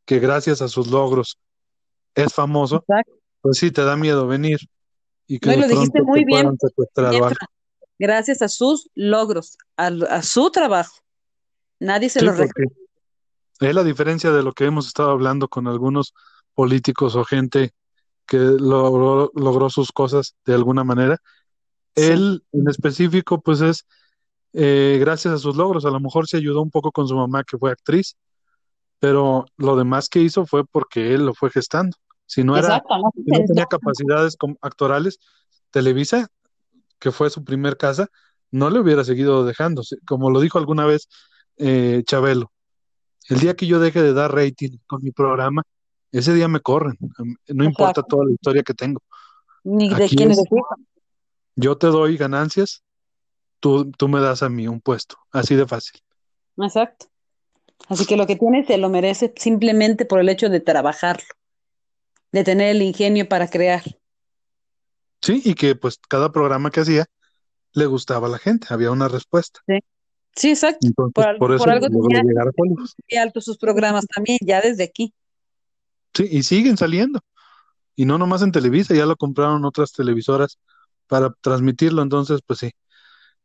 que 0.05 0.19
gracias 0.19 0.61
a 0.61 0.69
sus 0.69 0.89
logros 0.89 1.39
es 2.15 2.33
famoso, 2.33 2.85
pues 3.41 3.59
sí, 3.59 3.71
te 3.71 3.83
da 3.83 3.97
miedo 3.97 4.27
venir. 4.27 4.59
Y 5.27 5.39
que 5.39 5.57
lo 5.57 5.67
dijiste 5.67 6.03
muy 6.03 6.25
bien. 6.25 6.57
Gracias 7.99 8.43
a 8.43 8.49
sus 8.49 8.91
logros, 8.95 9.57
a, 9.77 10.23
su 10.23 10.51
trabajo. 10.51 10.97
Nadie 11.81 12.11
se 12.11 12.23
lo 12.23 12.33
recuerda. 12.33 12.75
Es 13.61 13.75
la 13.75 13.85
diferencia 13.85 14.33
de 14.33 14.43
lo 14.43 14.53
que 14.53 14.67
hemos 14.67 14.87
estado 14.87 15.11
hablando 15.11 15.49
con 15.49 15.67
algunos 15.67 16.15
políticos 16.55 17.17
o 17.17 17.25
gente 17.25 17.73
que 18.27 18.39
logró, 18.39 19.31
logró 19.35 19.71
sus 19.71 19.93
cosas 19.93 20.35
de 20.45 20.55
alguna 20.55 20.85
manera 20.85 21.21
él 21.97 22.45
en 22.53 22.69
específico, 22.69 23.41
pues 23.41 23.61
es 23.63 23.87
eh, 24.53 24.99
gracias 25.01 25.35
a 25.35 25.39
sus 25.39 25.57
logros. 25.57 25.85
A 25.85 25.91
lo 25.91 25.99
mejor 25.99 26.29
se 26.29 26.37
ayudó 26.37 26.63
un 26.63 26.71
poco 26.71 26.93
con 26.93 27.09
su 27.09 27.17
mamá, 27.17 27.43
que 27.43 27.59
fue 27.59 27.73
actriz, 27.73 28.17
pero 29.01 29.47
lo 29.57 29.77
demás 29.77 30.09
que 30.09 30.21
hizo 30.21 30.47
fue 30.47 30.65
porque 30.65 31.15
él 31.15 31.27
lo 31.27 31.35
fue 31.35 31.51
gestando. 31.51 31.97
Si 32.27 32.45
no 32.45 32.57
era, 32.57 32.69
Exacto, 32.69 32.99
no, 32.99 33.11
si 33.15 33.31
no 33.31 33.45
tenía 33.47 33.67
capacidades 33.67 34.37
actorales, 34.61 35.19
Televisa, 35.71 36.29
que 36.99 37.11
fue 37.11 37.31
su 37.31 37.45
primer 37.45 37.77
casa, 37.77 38.09
no 38.51 38.71
le 38.71 38.81
hubiera 38.81 39.05
seguido 39.05 39.45
dejando. 39.45 39.83
Como 40.07 40.31
lo 40.31 40.41
dijo 40.41 40.59
alguna 40.59 40.87
vez 40.87 41.09
eh, 41.57 42.03
Chabelo, 42.05 42.53
el 43.29 43.41
día 43.41 43.55
que 43.55 43.67
yo 43.67 43.81
deje 43.81 44.03
de 44.03 44.13
dar 44.13 44.35
rating 44.35 44.79
con 44.87 45.03
mi 45.03 45.11
programa, 45.11 45.63
ese 46.13 46.33
día 46.35 46.49
me 46.49 46.61
corren. 46.61 46.97
No 47.49 47.65
importa 47.65 48.01
Exacto. 48.01 48.17
toda 48.17 48.25
la 48.27 48.33
historia 48.33 48.63
que 48.63 48.75
tengo. 48.75 49.01
ni 49.65 49.93
de 49.93 50.05
Aquí 50.05 50.17
quién 50.17 50.31
es. 50.31 50.43
Yo 51.57 51.79
te 51.79 51.87
doy 51.89 52.17
ganancias, 52.17 52.83
tú, 53.61 53.91
tú 53.93 54.09
me 54.09 54.21
das 54.21 54.43
a 54.43 54.49
mí 54.49 54.69
un 54.69 54.81
puesto. 54.81 55.17
Así 55.33 55.55
de 55.55 55.67
fácil. 55.67 56.01
Exacto. 56.59 57.07
Así 57.89 58.07
que 58.07 58.17
lo 58.17 58.27
que 58.27 58.37
tienes 58.37 58.67
te 58.67 58.79
lo 58.79 58.89
mereces 58.89 59.33
simplemente 59.37 60.05
por 60.05 60.21
el 60.21 60.29
hecho 60.29 60.49
de 60.49 60.61
trabajarlo, 60.61 61.27
de 62.33 62.45
tener 62.45 62.69
el 62.69 62.83
ingenio 62.83 63.29
para 63.29 63.49
crear. 63.49 63.83
Sí, 65.23 65.43
y 65.45 65.55
que 65.55 65.77
pues 65.77 65.99
cada 66.09 66.31
programa 66.33 66.71
que 66.71 66.81
hacía 66.81 67.07
le 67.73 67.87
gustaba 67.87 68.27
a 68.27 68.31
la 68.31 68.39
gente, 68.39 68.69
había 68.71 68.91
una 68.91 69.09
respuesta. 69.09 69.61
Sí, 69.67 69.79
exacto. 70.45 70.87
Entonces, 70.87 71.15
Por, 71.15 71.25
al- 71.27 71.39
por 71.39 71.53
eso 71.53 71.65
por 71.65 71.71
algo 71.73 71.89
tenía 71.89 72.23
llegar 72.23 72.49
a 72.49 73.23
altos 73.23 73.45
sus 73.45 73.59
programas 73.59 74.07
también, 74.07 74.39
ya 74.43 74.61
desde 74.61 74.85
aquí. 74.85 75.13
Sí, 76.15 76.29
y 76.31 76.43
siguen 76.43 76.77
saliendo. 76.77 77.21
Y 77.97 78.05
no 78.05 78.19
nomás 78.19 78.43
en 78.43 78.53
Televisa, 78.53 78.95
ya 78.95 79.07
lo 79.07 79.17
compraron 79.17 79.65
otras 79.65 79.93
televisoras 79.93 80.59
para 81.07 81.33
transmitirlo. 81.41 82.03
Entonces, 82.03 82.41
pues 82.47 82.61
sí, 82.61 82.71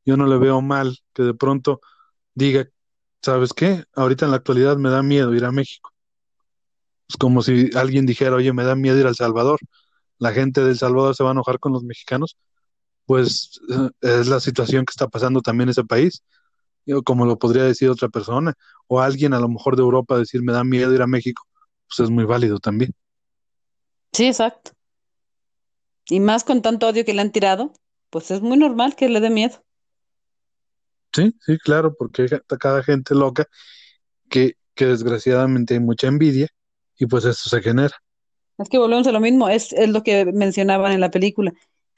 yo 0.06 0.18
no 0.18 0.28
le 0.28 0.38
veo 0.38 0.62
mal 0.62 0.98
que 1.14 1.24
de 1.24 1.34
pronto 1.34 1.82
diga, 2.36 2.68
¿sabes 3.22 3.54
qué? 3.54 3.84
Ahorita 3.96 4.26
en 4.26 4.32
la 4.32 4.38
actualidad 4.38 4.78
me 4.78 4.90
da 4.90 5.04
miedo 5.04 5.34
ir 5.36 5.46
a 5.46 5.52
México. 5.52 5.92
Es 7.08 7.18
como 7.18 7.42
si 7.42 7.70
alguien 7.76 8.06
dijera, 8.06 8.36
oye, 8.36 8.54
me 8.54 8.64
da 8.64 8.76
miedo 8.76 8.98
ir 8.98 9.06
a 9.06 9.10
El 9.10 9.16
Salvador. 9.16 9.60
La 10.20 10.32
gente 10.34 10.62
de 10.64 10.72
El 10.72 10.78
Salvador 10.78 11.16
se 11.16 11.24
va 11.24 11.32
a 11.32 11.34
enojar 11.34 11.60
con 11.60 11.74
los 11.74 11.84
mexicanos. 11.84 12.38
Pues 13.06 13.60
eh, 13.70 13.90
es 14.02 14.28
la 14.28 14.40
situación 14.40 14.86
que 14.86 14.92
está 14.92 15.08
pasando 15.10 15.42
también 15.42 15.70
en 15.70 15.72
ese 15.72 15.84
país. 15.84 16.24
Yo, 16.86 17.04
como 17.04 17.26
lo 17.26 17.38
podría 17.38 17.64
decir 17.64 17.90
otra 17.90 18.10
persona, 18.10 18.54
o 18.88 19.02
alguien 19.02 19.34
a 19.34 19.40
lo 19.40 19.50
mejor 19.50 19.76
de 19.76 19.84
Europa 19.84 20.18
decir, 20.18 20.42
me 20.44 20.54
da 20.54 20.64
miedo 20.64 20.94
ir 20.94 21.02
a 21.02 21.08
México, 21.08 21.44
pues 21.88 22.00
es 22.00 22.10
muy 22.10 22.26
válido 22.26 22.60
también. 22.60 22.94
Sí, 24.14 24.28
exacto. 24.28 24.72
Y 26.10 26.20
más 26.20 26.44
con 26.44 26.62
tanto 26.62 26.88
odio 26.88 27.06
que 27.06 27.14
le 27.14 27.22
han 27.22 27.32
tirado, 27.32 27.74
pues 28.10 28.32
es 28.32 28.42
muy 28.42 28.58
normal 28.58 28.96
que 28.96 29.10
le 29.10 29.22
dé 29.22 29.30
miedo. 29.30 29.64
Sí, 31.14 31.36
sí, 31.42 31.58
claro, 31.58 31.94
porque 31.98 32.28
cada 32.60 32.84
gente 32.84 33.16
loca 33.16 33.46
que, 34.30 34.54
que 34.76 34.86
desgraciadamente 34.86 35.74
hay 35.74 35.80
mucha 35.80 36.08
envidia 36.08 36.48
y 36.98 37.06
pues 37.06 37.26
eso 37.26 37.50
se 37.50 37.62
genera. 37.62 37.96
Es 38.58 38.70
que 38.70 38.78
volvemos 38.78 39.08
a 39.08 39.12
lo 39.12 39.20
mismo, 39.20 39.50
es, 39.50 39.74
es 39.74 39.90
lo 39.90 40.04
que 40.04 40.26
mencionaban 40.26 40.92
en 40.92 41.00
la 41.00 41.12
película. 41.12 41.54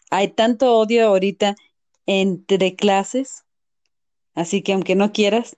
Hay 0.09 0.29
tanto 0.29 0.77
odio 0.77 1.07
ahorita 1.07 1.55
entre 2.05 2.75
clases, 2.75 3.43
así 4.35 4.61
que 4.61 4.73
aunque 4.73 4.95
no 4.95 5.11
quieras, 5.11 5.57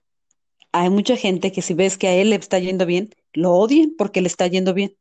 hay 0.71 0.89
mucha 0.89 1.15
gente 1.15 1.51
que 1.51 1.61
si 1.61 1.73
ves 1.73 1.97
que 1.97 2.07
a 2.07 2.13
él 2.13 2.31
le 2.31 2.35
está 2.35 2.59
yendo 2.59 2.85
bien, 2.85 3.09
lo 3.33 3.53
odian 3.53 3.93
porque 3.97 4.21
le 4.21 4.27
está 4.27 4.47
yendo 4.47 4.73
bien. 4.73 4.95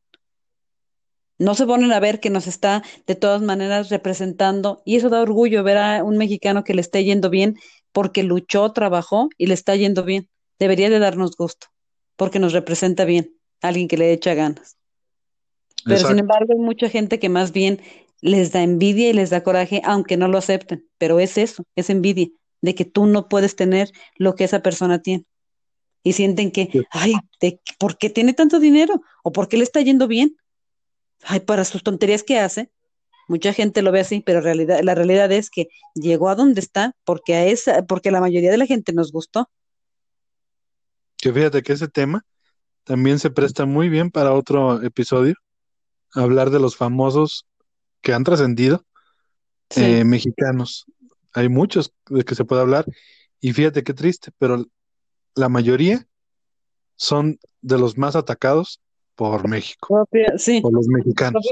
No 1.36 1.54
se 1.54 1.66
ponen 1.66 1.92
a 1.92 1.98
ver 1.98 2.20
que 2.20 2.30
nos 2.30 2.46
está 2.46 2.84
de 3.06 3.16
todas 3.16 3.42
maneras 3.42 3.88
representando 3.88 4.82
y 4.84 4.96
eso 4.96 5.10
da 5.10 5.20
orgullo 5.20 5.64
ver 5.64 5.78
a 5.78 6.04
un 6.04 6.16
mexicano 6.16 6.62
que 6.62 6.74
le 6.74 6.80
esté 6.80 7.02
yendo 7.02 7.28
bien 7.28 7.58
porque 7.90 8.22
luchó, 8.22 8.72
trabajó 8.72 9.28
y 9.36 9.46
le 9.46 9.54
está 9.54 9.74
yendo 9.74 10.04
bien. 10.04 10.28
Debería 10.60 10.90
de 10.90 11.00
darnos 11.00 11.36
gusto 11.36 11.66
porque 12.16 12.38
nos 12.38 12.52
representa 12.52 13.04
bien, 13.04 13.34
alguien 13.60 13.88
que 13.88 13.96
le 13.96 14.12
echa 14.12 14.34
ganas. 14.34 14.76
Pero 15.84 16.06
sin 16.06 16.18
embargo 16.18 16.52
hay 16.52 16.58
mucha 16.58 16.88
gente 16.88 17.18
que 17.18 17.28
más 17.28 17.52
bien 17.52 17.80
les 18.20 18.52
da 18.52 18.62
envidia 18.62 19.10
y 19.10 19.12
les 19.12 19.30
da 19.30 19.42
coraje, 19.42 19.82
aunque 19.84 20.16
no 20.16 20.28
lo 20.28 20.38
acepten. 20.38 20.88
Pero 20.98 21.18
es 21.18 21.36
eso, 21.36 21.64
es 21.76 21.90
envidia, 21.90 22.28
de 22.64 22.74
que 22.74 22.84
tú 22.86 23.06
no 23.06 23.28
puedes 23.28 23.56
tener 23.56 23.92
lo 24.16 24.34
que 24.34 24.44
esa 24.44 24.60
persona 24.60 25.00
tiene. 25.02 25.24
Y 26.02 26.14
sienten 26.14 26.50
que, 26.50 26.68
Sí. 26.72 26.82
ay, 26.90 27.12
de- 27.40 27.60
¿por 27.78 27.98
qué 27.98 28.08
tiene 28.10 28.32
tanto 28.32 28.58
dinero? 28.58 29.02
¿O 29.22 29.32
por 29.32 29.48
qué 29.48 29.56
le 29.58 29.64
está 29.64 29.80
yendo 29.82 30.08
bien? 30.08 30.36
Ay, 31.22 31.40
para 31.40 31.64
sus 31.64 31.82
tonterías 31.82 32.22
que 32.22 32.38
hace. 32.38 32.70
Mucha 33.28 33.52
gente 33.52 33.82
lo 33.82 33.92
ve 33.92 34.00
así, 34.00 34.20
pero 34.20 34.40
realidad, 34.40 34.80
la 34.82 34.94
realidad 34.94 35.30
es 35.32 35.50
que 35.50 35.68
llegó 35.94 36.28
a 36.28 36.34
donde 36.34 36.60
está 36.60 36.94
porque 37.04 37.34
a 37.34 37.46
esa, 37.46 37.82
porque 37.86 38.10
la 38.10 38.20
mayoría 38.20 38.50
de 38.50 38.58
la 38.58 38.66
gente 38.66 38.92
nos 38.92 39.12
gustó. 39.12 39.48
Que 41.16 41.32
fíjate 41.32 41.62
que 41.62 41.72
ese 41.72 41.88
tema 41.88 42.24
también 42.84 43.18
se 43.18 43.30
presta 43.30 43.64
muy 43.64 43.88
bien 43.88 44.10
para 44.10 44.32
otro 44.32 44.82
episodio, 44.82 45.34
hablar 46.14 46.50
de 46.50 46.60
los 46.60 46.76
famosos 46.76 47.46
que 48.02 48.12
han 48.12 48.24
trascendido 48.24 48.84
Sí, 49.70 49.82
eh, 49.82 50.04
mexicanos. 50.04 50.84
Hay 51.34 51.48
muchos 51.48 51.92
de 52.08 52.24
que 52.24 52.34
se 52.34 52.44
puede 52.44 52.62
hablar 52.62 52.86
y 53.40 53.52
fíjate 53.52 53.82
qué 53.82 53.92
triste, 53.92 54.30
pero 54.38 54.64
la 55.34 55.48
mayoría 55.48 56.06
son 56.96 57.38
de 57.60 57.78
los 57.78 57.98
más 57.98 58.16
atacados 58.16 58.80
por 59.16 59.48
México, 59.48 59.86
propia- 59.88 60.38
sí, 60.38 60.60
por 60.60 60.72
los 60.72 60.86
mexicanos. 60.86 61.46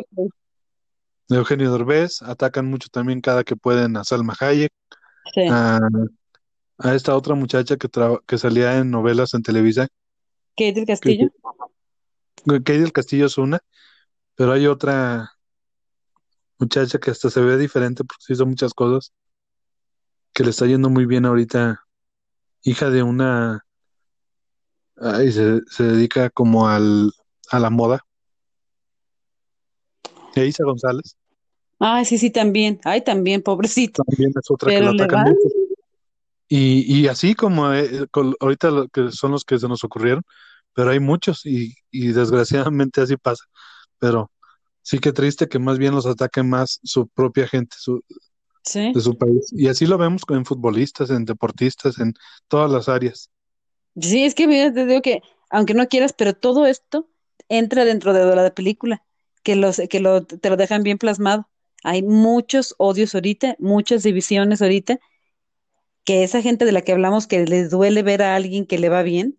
Eugenio 1.29 1.73
Derbez, 1.73 2.23
atacan 2.23 2.67
mucho 2.67 2.89
también 2.91 3.21
cada 3.21 3.43
que 3.45 3.57
pueden 3.57 3.97
a 3.97 4.05
Salma 4.05 4.35
Hayek, 4.39 4.73
sí. 5.35 5.41
a, 5.49 5.81
a 6.79 6.95
esta 6.95 7.17
otra 7.17 7.35
muchacha 7.35 7.77
que, 7.77 7.89
que 8.27 8.39
salía 8.39 8.79
en 8.79 8.91
novelas 8.91 9.35
en 9.35 9.43
Televisa, 9.43 9.89
Kate 10.57 10.73
del 10.75 10.87
Castillo. 10.87 11.29
Katy 12.45 12.79
del 12.79 12.93
Castillo 12.93 13.27
es 13.27 13.39
una, 13.39 13.61
pero 14.35 14.53
hay 14.53 14.67
otra 14.67 15.33
muchacha 16.59 16.99
que 16.99 17.11
hasta 17.11 17.31
se 17.31 17.41
ve 17.41 17.57
diferente 17.57 18.05
porque 18.05 18.33
hizo 18.33 18.47
muchas 18.47 18.75
cosas, 18.75 19.13
que 20.33 20.45
le 20.45 20.51
está 20.51 20.67
yendo 20.67 20.91
muy 20.91 21.07
bien 21.07 21.27
ahorita, 21.27 21.85
hija 22.63 22.91
de 22.91 23.03
una, 23.03 23.65
ay, 24.97 25.33
se, 25.33 25.61
se 25.67 25.85
dedica 25.85 26.31
como 26.31 26.69
al, 26.69 27.13
a 27.51 27.59
la 27.59 27.71
moda, 27.71 28.05
González, 30.65 31.17
Ay, 31.79 32.05
sí, 32.05 32.17
sí, 32.17 32.31
también. 32.31 32.81
Ay, 32.85 33.03
también, 33.03 33.43
pobrecito. 33.43 34.05
también 34.05 34.33
es 34.39 34.51
otra 34.51 34.71
que 34.71 34.79
Pero 34.79 34.93
le 34.93 35.03
atacan 35.03 35.25
mucho. 35.25 35.49
Y, 36.49 37.01
y 37.01 37.09
así 37.09 37.35
como 37.35 37.73
eh, 37.73 38.07
con- 38.11 38.35
ahorita 38.39 38.71
lo 38.71 38.89
que 38.89 39.11
son 39.11 39.33
los 39.33 39.45
que 39.45 39.59
se 39.59 39.69
nos 39.69 39.83
ocurrieron, 39.85 40.23
pero 40.75 40.91
hay 40.91 41.01
muchos 41.01 41.45
y, 41.45 41.75
y 41.91 42.09
desgraciadamente 42.13 43.01
así 43.01 43.17
pasa. 43.17 43.45
Pero 43.99 44.31
sí 44.83 44.99
que 44.99 45.13
triste 45.13 45.49
que 45.49 45.59
más 45.59 45.79
bien 45.79 45.95
los 45.95 46.07
ataque 46.07 46.43
más 46.43 46.79
su 46.85 47.09
propia 47.09 47.49
gente 47.49 47.75
su- 47.79 48.05
Sí. 48.65 48.93
de 48.93 49.01
su 49.01 49.19
país. 49.19 49.53
Y 49.53 49.69
así 49.69 49.87
lo 49.87 49.99
vemos 49.99 50.23
en 50.29 50.45
futbolistas, 50.45 51.11
en 51.11 51.25
deportistas, 51.25 51.99
en 51.99 52.15
todas 52.49 52.71
las 52.71 52.89
áreas. 52.89 53.31
Sí, 54.01 54.25
es 54.25 54.35
que 54.35 54.47
mira, 54.47 54.73
te 54.73 54.87
digo 54.87 55.03
que, 55.03 55.23
aunque 55.51 55.75
no 55.75 55.89
quieras, 55.89 56.13
pero 56.13 56.35
todo 56.35 56.67
esto 56.67 57.09
entra 57.49 57.85
dentro 57.85 58.13
de 58.13 58.37
la 58.37 58.55
película, 58.55 59.05
que 59.43 59.57
los, 59.57 59.81
que 59.91 60.01
lo, 60.01 60.25
te 60.25 60.49
lo 60.49 60.57
dejan 60.57 60.83
bien 60.83 60.99
plasmado. 60.99 61.49
Hay 61.83 62.03
muchos 62.03 62.75
odios 62.79 63.15
ahorita, 63.15 63.57
muchas 63.59 64.05
divisiones 64.05 64.63
ahorita, 64.63 65.01
que 66.05 66.23
esa 66.23 66.41
gente 66.41 66.65
de 66.65 66.73
la 66.73 66.83
que 66.83 66.93
hablamos 66.93 67.27
que 67.27 67.45
les 67.45 67.71
duele 67.71 68.03
ver 68.03 68.23
a 68.23 68.37
alguien 68.37 68.67
que 68.67 68.79
le 68.79 68.89
va 68.89 69.03
bien, 69.03 69.39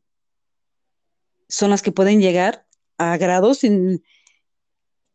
son 1.47 1.69
las 1.69 1.81
que 1.81 1.91
pueden 1.91 2.19
llegar 2.19 2.65
a 2.97 3.17
grados 3.17 3.63
in- 3.63 4.03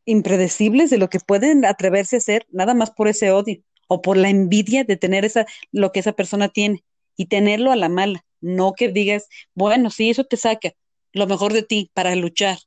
impredecibles 0.07 0.89
de 0.91 0.99
lo 0.99 1.11
que 1.11 1.21
pueden 1.21 1.65
atreverse 1.65 2.17
a 2.17 2.19
hacer, 2.19 2.47
nada 2.51 2.75
más 2.75 2.91
por 2.91 3.09
ese 3.09 3.31
odio 3.31 3.63
o 3.89 4.01
por 4.01 4.17
la 4.17 4.31
envidia 4.31 4.85
de 4.85 4.97
tener 4.97 5.25
esa, 5.25 5.47
lo 5.73 5.91
que 5.93 6.01
esa 6.01 6.13
persona 6.13 6.49
tiene 6.49 6.85
y 7.17 7.27
tenerlo 7.27 7.73
a 7.73 7.77
la 7.77 7.89
mala, 7.89 8.25
no 8.41 8.75
que 8.75 8.89
digas, 8.89 9.29
bueno, 9.55 9.91
sí, 9.91 10.11
eso 10.11 10.25
te 10.25 10.37
saca 10.37 10.75
lo 11.13 11.27
mejor 11.27 11.53
de 11.53 11.63
ti 11.63 11.91
para 11.95 12.15
luchar 12.15 12.59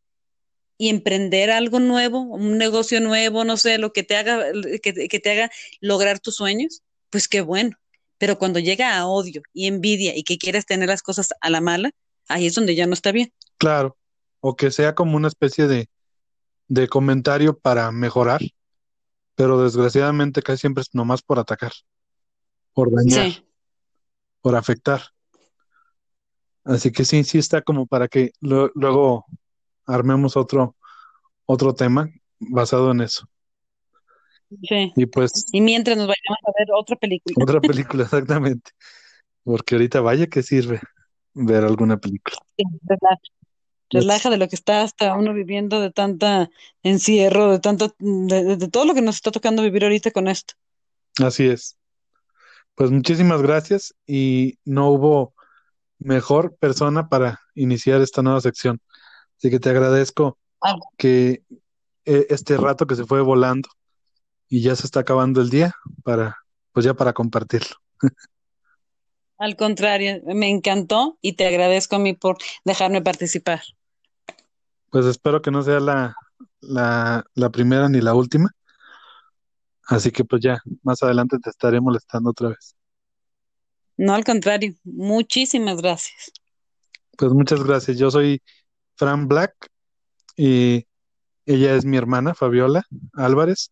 y 0.77 0.89
emprender 0.89 1.51
algo 1.51 1.79
nuevo, 1.79 2.21
un 2.21 2.57
negocio 2.57 2.99
nuevo, 3.01 3.43
no 3.43 3.55
sé, 3.55 3.77
lo 3.77 3.93
que 3.93 4.03
te 4.03 4.17
haga, 4.17 4.51
que, 4.81 5.07
que 5.07 5.19
te 5.19 5.31
haga 5.31 5.51
lograr 5.79 6.19
tus 6.19 6.35
sueños, 6.35 6.81
pues 7.11 7.27
qué 7.27 7.41
bueno. 7.41 7.77
Pero 8.17 8.37
cuando 8.37 8.59
llega 8.59 8.97
a 8.97 9.07
odio 9.07 9.43
y 9.53 9.67
envidia 9.67 10.15
y 10.17 10.23
que 10.23 10.37
quieres 10.37 10.65
tener 10.65 10.89
las 10.89 11.03
cosas 11.03 11.29
a 11.39 11.49
la 11.49 11.61
mala, 11.61 11.91
ahí 12.27 12.47
es 12.47 12.55
donde 12.55 12.75
ya 12.75 12.87
no 12.87 12.93
está 12.93 13.11
bien. 13.11 13.31
Claro, 13.57 13.95
o 14.39 14.55
que 14.55 14.71
sea 14.71 14.95
como 14.95 15.17
una 15.17 15.27
especie 15.27 15.67
de, 15.67 15.87
de 16.67 16.87
comentario 16.87 17.57
para 17.57 17.91
mejorar, 17.91 18.41
pero 19.41 19.59
desgraciadamente 19.63 20.43
casi 20.43 20.59
siempre 20.59 20.81
es 20.83 20.93
nomás 20.93 21.23
por 21.23 21.39
atacar, 21.39 21.71
por 22.73 22.91
dañar, 22.91 23.25
Sí, 23.27 23.43
por 24.41 24.55
afectar. 24.55 25.01
Así 26.63 26.91
que 26.91 27.05
sí, 27.05 27.23
sí 27.23 27.39
está 27.39 27.63
como 27.63 27.87
para 27.87 28.07
que 28.07 28.33
lo- 28.39 28.69
luego 28.75 29.25
armemos 29.87 30.37
otro, 30.37 30.75
otro 31.47 31.73
tema 31.73 32.07
basado 32.39 32.91
en 32.91 33.01
eso. 33.01 33.27
sí. 34.61 34.93
Y 34.95 35.07
pues 35.07 35.47
Y 35.51 35.59
mientras 35.61 35.97
nos 35.97 36.05
vayamos 36.05 36.37
a 36.45 36.51
ver 36.59 36.67
otra 36.77 36.95
película. 36.97 37.35
otra 37.43 37.61
película, 37.61 38.03
exactamente. 38.03 38.69
Porque 39.43 39.73
ahorita 39.73 40.01
vaya 40.01 40.27
que 40.27 40.43
sirve 40.43 40.81
ver 41.33 41.63
alguna 41.63 41.97
película. 41.97 42.37
Sí, 42.57 42.63
¿verdad? 42.83 43.17
Relaja 43.91 44.29
de 44.29 44.37
lo 44.37 44.47
que 44.47 44.55
está 44.55 44.81
hasta 44.81 45.15
uno 45.15 45.33
viviendo 45.33 45.81
de 45.81 45.91
tanta 45.91 46.49
encierro, 46.83 47.51
de 47.51 47.59
tanto, 47.59 47.93
de, 47.99 48.57
de 48.57 48.67
todo 48.67 48.85
lo 48.85 48.93
que 48.93 49.01
nos 49.01 49.15
está 49.15 49.31
tocando 49.31 49.61
vivir 49.61 49.83
ahorita 49.83 50.11
con 50.11 50.27
esto. 50.27 50.55
Así 51.23 51.47
es. 51.47 51.77
Pues 52.75 52.91
muchísimas 52.91 53.41
gracias 53.41 53.93
y 54.07 54.57
no 54.65 54.89
hubo 54.89 55.33
mejor 55.99 56.55
persona 56.57 57.09
para 57.09 57.41
iniciar 57.53 58.01
esta 58.01 58.21
nueva 58.21 58.41
sección. 58.41 58.79
Así 59.37 59.49
que 59.49 59.59
te 59.59 59.69
agradezco 59.69 60.37
Ah, 60.61 60.75
que 60.97 61.41
eh, 62.05 62.27
este 62.29 62.55
rato 62.55 62.85
que 62.85 62.95
se 62.95 63.05
fue 63.05 63.21
volando 63.21 63.67
y 64.47 64.61
ya 64.61 64.75
se 64.75 64.85
está 64.85 64.99
acabando 64.99 65.41
el 65.41 65.49
día 65.49 65.73
para, 66.03 66.37
pues 66.71 66.85
ya 66.85 66.93
para 66.93 67.13
compartirlo. 67.13 67.77
Al 69.39 69.55
contrario, 69.55 70.21
me 70.23 70.49
encantó 70.49 71.17
y 71.19 71.33
te 71.33 71.47
agradezco 71.47 71.95
a 71.95 71.99
mí 71.99 72.13
por 72.13 72.37
dejarme 72.63 73.01
participar. 73.01 73.61
Pues 74.91 75.05
espero 75.05 75.41
que 75.41 75.49
no 75.49 75.63
sea 75.63 75.79
la, 75.79 76.15
la, 76.59 77.23
la 77.33 77.49
primera 77.49 77.89
ni 77.89 78.01
la 78.01 78.13
última. 78.13 78.51
Así 79.87 80.11
que 80.11 80.23
pues 80.23 80.41
ya, 80.41 80.59
más 80.83 81.01
adelante 81.01 81.37
te 81.41 81.49
estaré 81.49 81.81
molestando 81.81 82.29
otra 82.29 82.49
vez. 82.49 82.75
No, 83.97 84.13
al 84.13 84.23
contrario, 84.23 84.73
muchísimas 84.83 85.81
gracias. 85.81 86.31
Pues 87.17 87.31
muchas 87.33 87.63
gracias. 87.63 87.97
Yo 87.97 88.09
soy 88.09 88.41
Fran 88.95 89.27
Black 89.27 89.53
y 90.35 90.87
ella 91.45 91.75
es 91.75 91.85
mi 91.85 91.97
hermana, 91.97 92.33
Fabiola 92.33 92.83
Álvarez. 93.13 93.71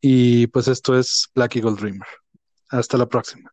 Y 0.00 0.46
pues 0.48 0.68
esto 0.68 0.98
es 0.98 1.28
Black 1.34 1.56
Eagle 1.56 1.74
Dreamer. 1.74 2.08
Hasta 2.68 2.96
la 2.96 3.06
próxima. 3.06 3.50